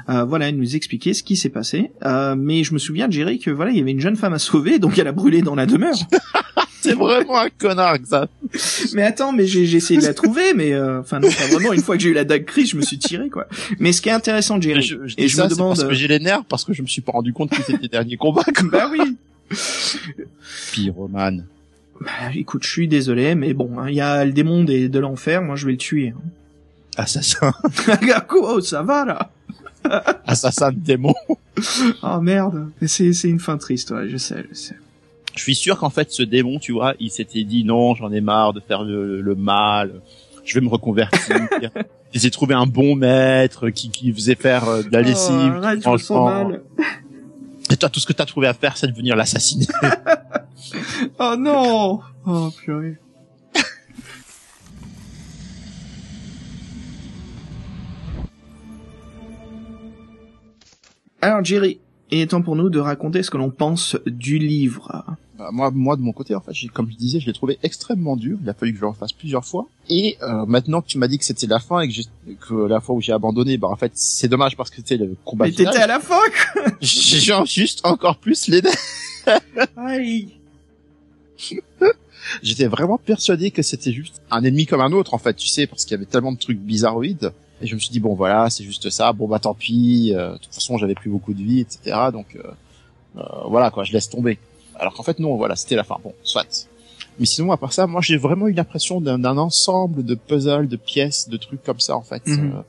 [0.06, 1.90] voilà, nous expliquer ce qui s'est passé.
[2.36, 4.78] mais je me souviens, Jerry, que voilà, il y avait une jeune femme à sauver,
[4.78, 5.98] donc elle a brûlé dans la demeure.
[6.80, 8.28] C'est vraiment un connard ça.
[8.94, 11.72] mais attends, mais j'ai essayé de la trouver, mais enfin non, pas vraiment.
[11.72, 13.46] Une fois que j'ai eu la dague crise, je me suis tiré quoi.
[13.78, 16.18] Mais ce qui est intéressant, Jerry, je, et je me demande parce que j'ai les
[16.20, 18.42] nerfs parce que je me suis pas rendu compte que c'était le dernier combat.
[18.70, 19.16] bah oui.
[20.72, 21.46] Pyromane.
[22.00, 24.98] Bah, écoute, je suis désolé, mais bon, il hein, y a le démon de, de
[24.98, 26.14] l'enfer, moi je vais le tuer.
[26.16, 26.20] Hein.
[26.96, 27.52] Assassin.
[28.30, 29.30] oh, ça va là
[30.26, 31.14] Assassin de démon.
[32.02, 34.76] oh merde, c'est c'est une fin triste, ouais, je sais, je sais.
[35.38, 38.20] Je suis sûr qu'en fait ce démon, tu vois, il s'était dit non, j'en ai
[38.20, 40.02] marre de faire le, mal,
[40.44, 41.36] je vais me reconvertir.
[42.12, 45.52] il s'est trouvé un bon maître qui, qui faisait faire euh, de la oh, lessive.
[45.54, 46.62] Oh, arrête, je me sens mal.
[47.70, 49.66] Et toi, tout ce que t'as trouvé à faire, c'est de venir l'assassiner.
[51.20, 52.96] oh non Oh purée.
[61.22, 61.78] Alors Jerry,
[62.10, 65.04] il est temps pour nous de raconter ce que l'on pense du livre.
[65.38, 68.16] Bah, moi, moi de mon côté, en fait, comme je disais, je l'ai trouvé extrêmement
[68.16, 68.38] dur.
[68.42, 69.66] Il a fallu que je le refasse plusieurs fois.
[69.88, 72.02] Et euh, maintenant que tu m'as dit que c'était la fin et que,
[72.32, 75.16] que la fois où j'ai abandonné, bah en fait, c'est dommage parce que c'était le
[75.24, 76.20] combat Mais t'étais à la fin.
[76.80, 78.62] j'ai juste encore plus les
[79.76, 80.34] Aïe.
[82.42, 85.66] J'étais vraiment persuadé que c'était juste un ennemi comme un autre, en fait, tu sais,
[85.66, 87.32] parce qu'il y avait tellement de trucs bizarroïdes.
[87.60, 89.12] Et je me suis dit bon voilà, c'est juste ça.
[89.12, 90.12] Bon bah tant pis.
[90.14, 91.96] Euh, de toute façon, j'avais plus beaucoup de vie, etc.
[92.12, 92.42] Donc euh,
[93.16, 94.38] euh, voilà quoi, je laisse tomber.
[94.78, 95.96] Alors qu'en fait non, voilà, c'était la fin.
[96.02, 96.68] Bon, soit.
[97.18, 100.76] Mais sinon, à part ça, moi j'ai vraiment eu l'impression d'un ensemble de puzzles, de
[100.76, 102.52] pièces, de trucs comme ça en fait mhm.
[102.54, 102.60] euh,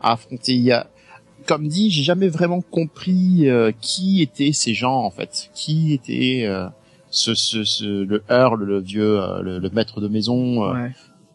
[0.00, 0.54] à affronter.
[0.54, 0.86] Il y a,
[1.46, 6.44] comme dit, j'ai jamais vraiment compris euh, qui étaient ces gens en fait, qui était
[6.44, 6.68] euh,
[7.10, 10.72] ce, ce, ce, le Earl, le vieux, le, le, maître de maison,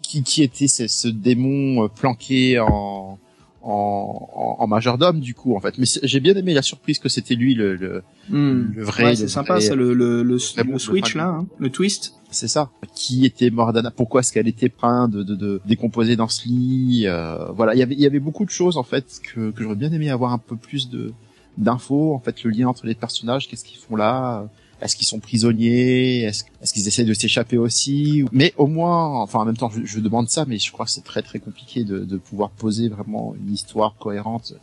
[0.02, 3.20] qui, qui était ce, ce démon planqué en
[3.64, 5.78] en, en, majordome du coup en fait.
[5.78, 8.74] Mais j'ai bien aimé la surprise que c'était lui le le, hmm.
[8.76, 12.16] le vrai c'est sympa ça le le, le, switch là hein, le twist.
[12.32, 12.70] C'est ça.
[12.96, 17.04] Qui était Mordana pourquoi est-ce qu'elle était plein de, de, de décomposer dans ce lit
[17.06, 17.76] euh, voilà.
[17.76, 19.92] Il y avait il y avait beaucoup de choses en fait que que j'aurais bien
[19.92, 21.14] aimé avoir un peu plus de
[21.58, 24.48] d'infos en fait le lien entre les personnages qu'est-ce qu'ils font là
[24.82, 26.24] est-ce qu'ils sont prisonniers?
[26.24, 28.26] Est-ce qu'ils essaient de s'échapper aussi?
[28.32, 30.92] Mais au moins, enfin en même temps, je, je demande ça, mais je crois que
[30.92, 34.54] c'est très très compliqué de, de, pouvoir poser vraiment une histoire cohérente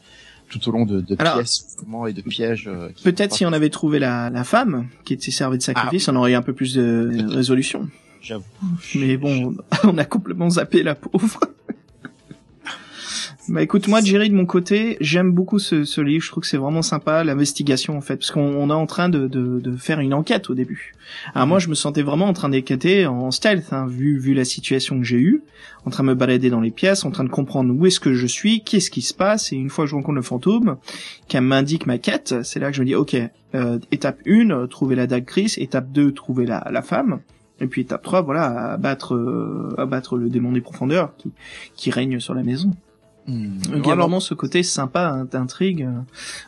[0.49, 1.77] tout au long de, de pièces
[2.09, 2.69] et de pièges.
[2.69, 6.13] Euh, Peut-être si on avait trouvé la, la femme qui était servie de sacrifice, ah.
[6.13, 7.89] on aurait eu un peu plus de résolution.
[8.21, 8.45] J'avoue.
[8.95, 9.55] Mais bon,
[9.85, 11.41] on a complètement zappé la pauvre.
[13.49, 16.23] Bah écoute, moi Jerry de mon côté, j'aime beaucoup ce, ce, livre.
[16.23, 19.27] Je trouve que c'est vraiment sympa l'investigation en fait, parce qu'on est en train de,
[19.27, 20.95] de, de, faire une enquête au début.
[21.35, 24.45] Alors moi, je me sentais vraiment en train d'enquêter en stealth, hein, vu vu la
[24.45, 25.43] situation que j'ai eue,
[25.87, 28.13] en train de me balader dans les pièces, en train de comprendre où est-ce que
[28.13, 29.51] je suis, qu'est-ce qui se passe.
[29.51, 30.77] Et une fois que je rencontre le fantôme,
[31.27, 33.17] qui m'indique ma quête, c'est là que je me dis ok,
[33.55, 35.55] euh, étape 1, trouver la dague Chris.
[35.57, 37.21] Étape 2, trouver la, la femme.
[37.63, 41.33] Et puis étape 3, voilà, abattre, euh, abattre le démon des profondeurs qui,
[41.77, 42.73] qui règne sur la maison.
[43.29, 45.89] Il y a vraiment ce côté sympa d'intrigue.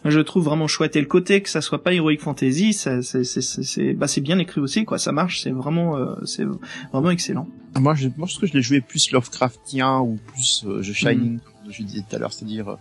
[0.04, 0.96] Je trouve vraiment chouette.
[0.96, 4.60] Et le côté que ça soit pas heroic fantasy, c'est c'est bah c'est bien écrit
[4.60, 4.98] aussi quoi.
[4.98, 5.42] Ça marche.
[5.42, 6.46] C'est vraiment euh, c'est
[6.92, 7.46] vraiment excellent.
[7.78, 11.40] Moi je trouve que je l'ai joué plus Lovecraftien ou plus euh, The Shining hmm.
[11.40, 12.76] comme je disais tout à l'heure, c'est-à-dire euh,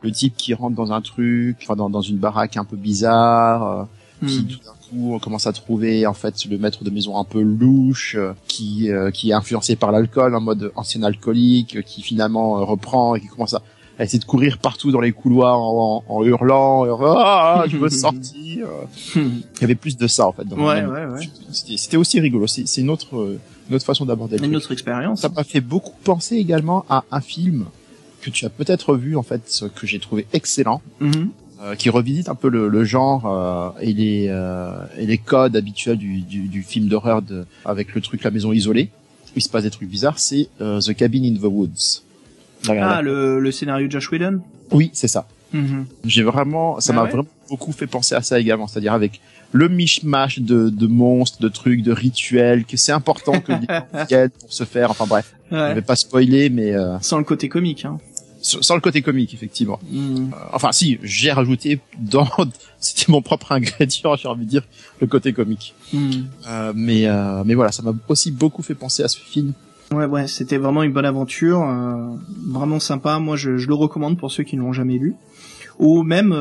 [0.00, 3.86] le type qui rentre dans un truc, enfin dans, dans une baraque un peu bizarre,
[4.26, 4.46] qui hmm.
[4.46, 7.40] tout d'un coup on commence à trouver en fait le maître de maison un peu
[7.40, 8.16] louche,
[8.46, 13.28] qui qui est influencé par l'alcool en mode ancien alcoolique, qui finalement reprend et qui
[13.28, 13.62] commence à
[13.98, 16.86] à essayer de courir partout dans les couloirs en, en, hurlant,
[17.16, 18.66] ah, je veux sortir.
[19.14, 20.44] Il y avait plus de ça en fait.
[20.44, 21.28] Ouais, ouais, ouais.
[21.52, 22.46] C'était aussi rigolo.
[22.46, 23.38] C'est une autre,
[23.68, 24.38] une autre façon d'aborder.
[24.38, 25.20] Une autre expérience.
[25.20, 27.66] Ça m'a fait beaucoup penser également à un film
[28.20, 30.80] que tu as peut-être vu en fait, que j'ai trouvé excellent.
[31.00, 31.16] Mm-hmm.
[31.16, 31.26] Euh,
[31.78, 35.98] qui revisite un peu le, le genre euh, et les euh, et les codes habituels
[35.98, 37.22] du, du, du film d'horreur
[37.64, 38.90] avec le truc la maison isolée
[39.28, 42.02] où il se passe des trucs bizarres c'est The Cabin in the Woods
[42.68, 44.40] ah, le, le scénario de Josh Whedon?
[44.70, 45.26] Oui, c'est ça.
[45.54, 45.84] Mm-hmm.
[46.04, 49.20] J'ai vraiment, ça ah m'a vraiment beaucoup fait penser à ça également, c'est-à-dire avec
[49.52, 54.52] le mishmash de, de monstres, de trucs, de rituels, que c'est important que les pour
[54.52, 54.90] se faire.
[54.90, 55.70] Enfin bref, ouais.
[55.70, 56.98] je vais pas spoiler, mais euh...
[57.00, 57.84] sans le côté comique.
[57.84, 57.98] Hein.
[58.42, 59.78] Sans, le côté comique, effectivement.
[59.88, 60.16] Mm.
[60.16, 62.28] Euh, enfin, si, j'ai rajouté dans,
[62.80, 64.64] c'était mon propre ingrédient, j'ai envie de dire,
[65.00, 65.74] le côté comique.
[65.92, 66.10] Mm.
[66.48, 69.52] Euh, mais euh, mais voilà, ça m'a aussi beaucoup fait penser à ce film
[69.92, 71.66] Ouais, ouais, c'était vraiment une bonne aventure,
[72.46, 73.18] vraiment sympa.
[73.18, 75.14] Moi, je, je, le recommande pour ceux qui ne l'ont jamais lu.
[75.78, 76.32] Ou même,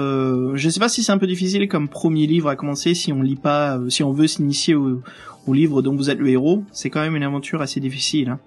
[0.55, 3.21] je sais pas si c'est un peu difficile comme premier livre à commencer si on
[3.21, 5.01] lit pas, si on veut s'initier au,
[5.47, 6.63] au, livre dont vous êtes le héros.
[6.71, 8.29] C'est quand même une aventure assez difficile.
[8.29, 8.39] Hein.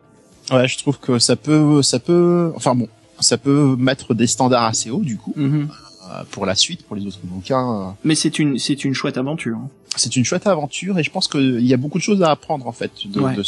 [0.51, 2.89] Ouais, je trouve que ça peut, ça peut, enfin bon,
[3.25, 5.35] ça peut mettre des standards assez hauts du coup.
[5.37, 5.67] Mm-hmm.
[6.11, 7.97] Euh, pour la suite, pour les autres bouquins.
[8.05, 9.57] Mais c'est une, c'est une chouette aventure.
[9.57, 9.69] Hein.
[9.97, 12.67] C'est une chouette aventure et je pense qu'il y a beaucoup de choses à apprendre
[12.67, 13.43] en fait de, de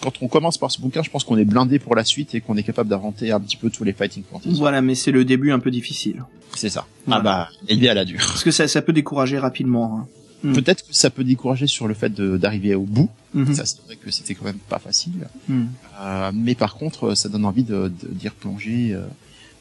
[0.00, 2.40] quand on commence par ce bouquin, je pense qu'on est blindé pour la suite et
[2.40, 4.58] qu'on est capable d'inventer un petit peu tous les fighting fantasy.
[4.58, 6.22] Voilà, mais c'est le début un peu difficile.
[6.54, 6.86] C'est ça.
[7.10, 8.18] Ah bah, aider à la dure.
[8.18, 10.00] Parce que ça, ça peut décourager rapidement.
[10.00, 10.06] Hein.
[10.42, 10.52] Hmm.
[10.52, 13.08] Peut-être que ça peut décourager sur le fait d'arriver au bout.
[13.34, 13.54] Mhm.
[13.54, 15.28] Ça, c'est vrai que c'était quand même pas facile.
[15.48, 15.64] Hmm.
[16.00, 19.06] Euh, mais par contre, ça donne envie de d'y replonger euh,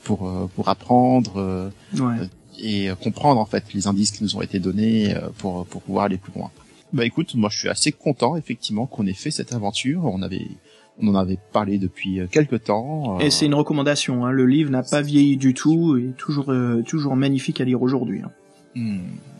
[0.03, 2.29] pour euh, pour apprendre euh, ouais.
[2.59, 6.17] et comprendre en fait les indices qui nous ont été donnés pour pour pouvoir aller
[6.17, 6.51] plus loin.
[6.93, 10.05] Bah écoute, moi je suis assez content effectivement qu'on ait fait cette aventure.
[10.05, 10.47] On avait
[10.99, 13.19] on en avait parlé depuis euh, quelques temps.
[13.19, 14.25] Et c'est une recommandation.
[14.25, 14.31] Hein.
[14.31, 18.21] Le livre n'a pas vieilli du tout et toujours euh, toujours magnifique à lire aujourd'hui.
[18.23, 18.31] Hein.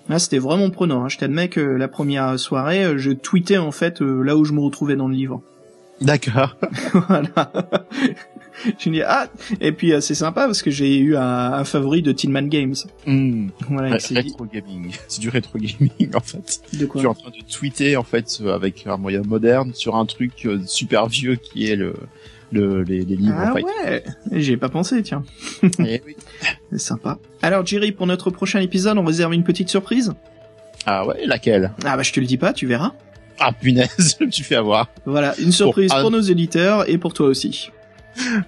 [0.07, 1.03] Là, c'était vraiment prenant.
[1.03, 1.09] Hein.
[1.09, 4.59] Je t'admets que la première soirée, euh, je tweetais en fait là où je me
[4.59, 5.41] retrouvais dans le livre.
[6.01, 6.55] D'accord.
[7.07, 7.51] voilà.
[8.79, 9.27] je dis ah
[9.61, 12.75] et puis euh, c'est sympa parce que j'ai eu un, un, favori de Tinman Games.
[13.05, 13.49] Mmh.
[13.69, 14.91] Voilà, rétro gaming.
[15.07, 16.61] C'est du rétro gaming en fait.
[16.73, 19.73] De quoi Tu es en train de tweeter en fait euh, avec un moyen moderne
[19.73, 21.95] sur un truc euh, super vieux qui est le
[22.51, 23.63] le, les, les livres ah en fait.
[23.63, 25.23] ouais, j'ai pas pensé, tiens.
[25.79, 26.15] Eh oui.
[26.71, 27.17] C'est sympa.
[27.41, 30.13] Alors Jerry, pour notre prochain épisode, on réserve une petite surprise?
[30.85, 31.71] Ah ouais, laquelle?
[31.83, 32.93] Ah bah je te le dis pas, tu verras.
[33.39, 34.89] Ah punaise, tu fais avoir.
[35.05, 37.71] Voilà, une surprise pour, pour nos éditeurs et pour toi aussi.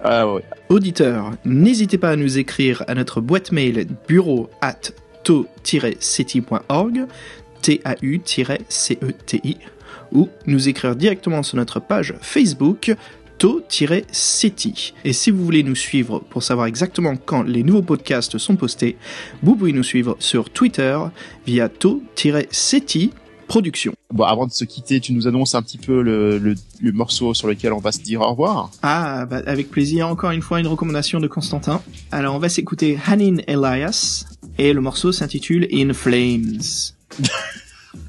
[0.02, 0.42] Ah ouais.
[0.68, 4.92] Auditeurs, n'hésitez pas à nous écrire à notre boîte mail bureau at
[5.24, 7.06] to-ceti.org,
[8.28, 9.56] T-A-U-C-E-T-I,
[10.12, 12.94] ou nous écrire directement sur notre page Facebook
[13.38, 14.94] to-ceti.
[15.04, 18.96] Et si vous voulez nous suivre pour savoir exactement quand les nouveaux podcasts sont postés,
[19.42, 20.98] vous pouvez nous suivre sur Twitter
[21.46, 23.12] via to-ceti
[23.48, 23.94] production.
[24.12, 27.34] Bon, avant de se quitter, tu nous annonces un petit peu le, le, le morceau
[27.34, 28.70] sur lequel on va se dire au revoir.
[28.82, 30.06] Ah, bah, avec plaisir.
[30.06, 31.80] Encore une fois, une recommandation de Constantin.
[32.12, 34.26] Alors, on va s'écouter Hanin Elias
[34.58, 36.60] et le morceau s'intitule In Flames.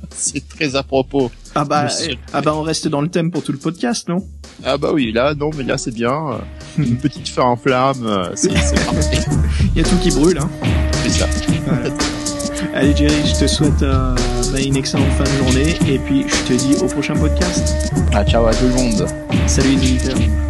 [0.10, 1.32] C'est très à propos.
[1.62, 1.88] Ah bah,
[2.32, 4.26] ah bah, on reste dans le thème pour tout le podcast, non?
[4.64, 6.40] Ah bah oui, là, non, mais là, c'est bien.
[6.78, 9.26] Une petite fin en flamme, c'est parfait.
[9.76, 10.50] Il y a tout qui brûle, hein.
[11.04, 11.26] C'est ça.
[12.74, 14.16] Allez Jerry, je te souhaite euh,
[14.54, 17.92] bah, une excellente fin de journée et puis je te dis au prochain podcast.
[18.14, 19.06] Ah, ciao à tout le monde.
[19.48, 20.49] Salut les auditeurs.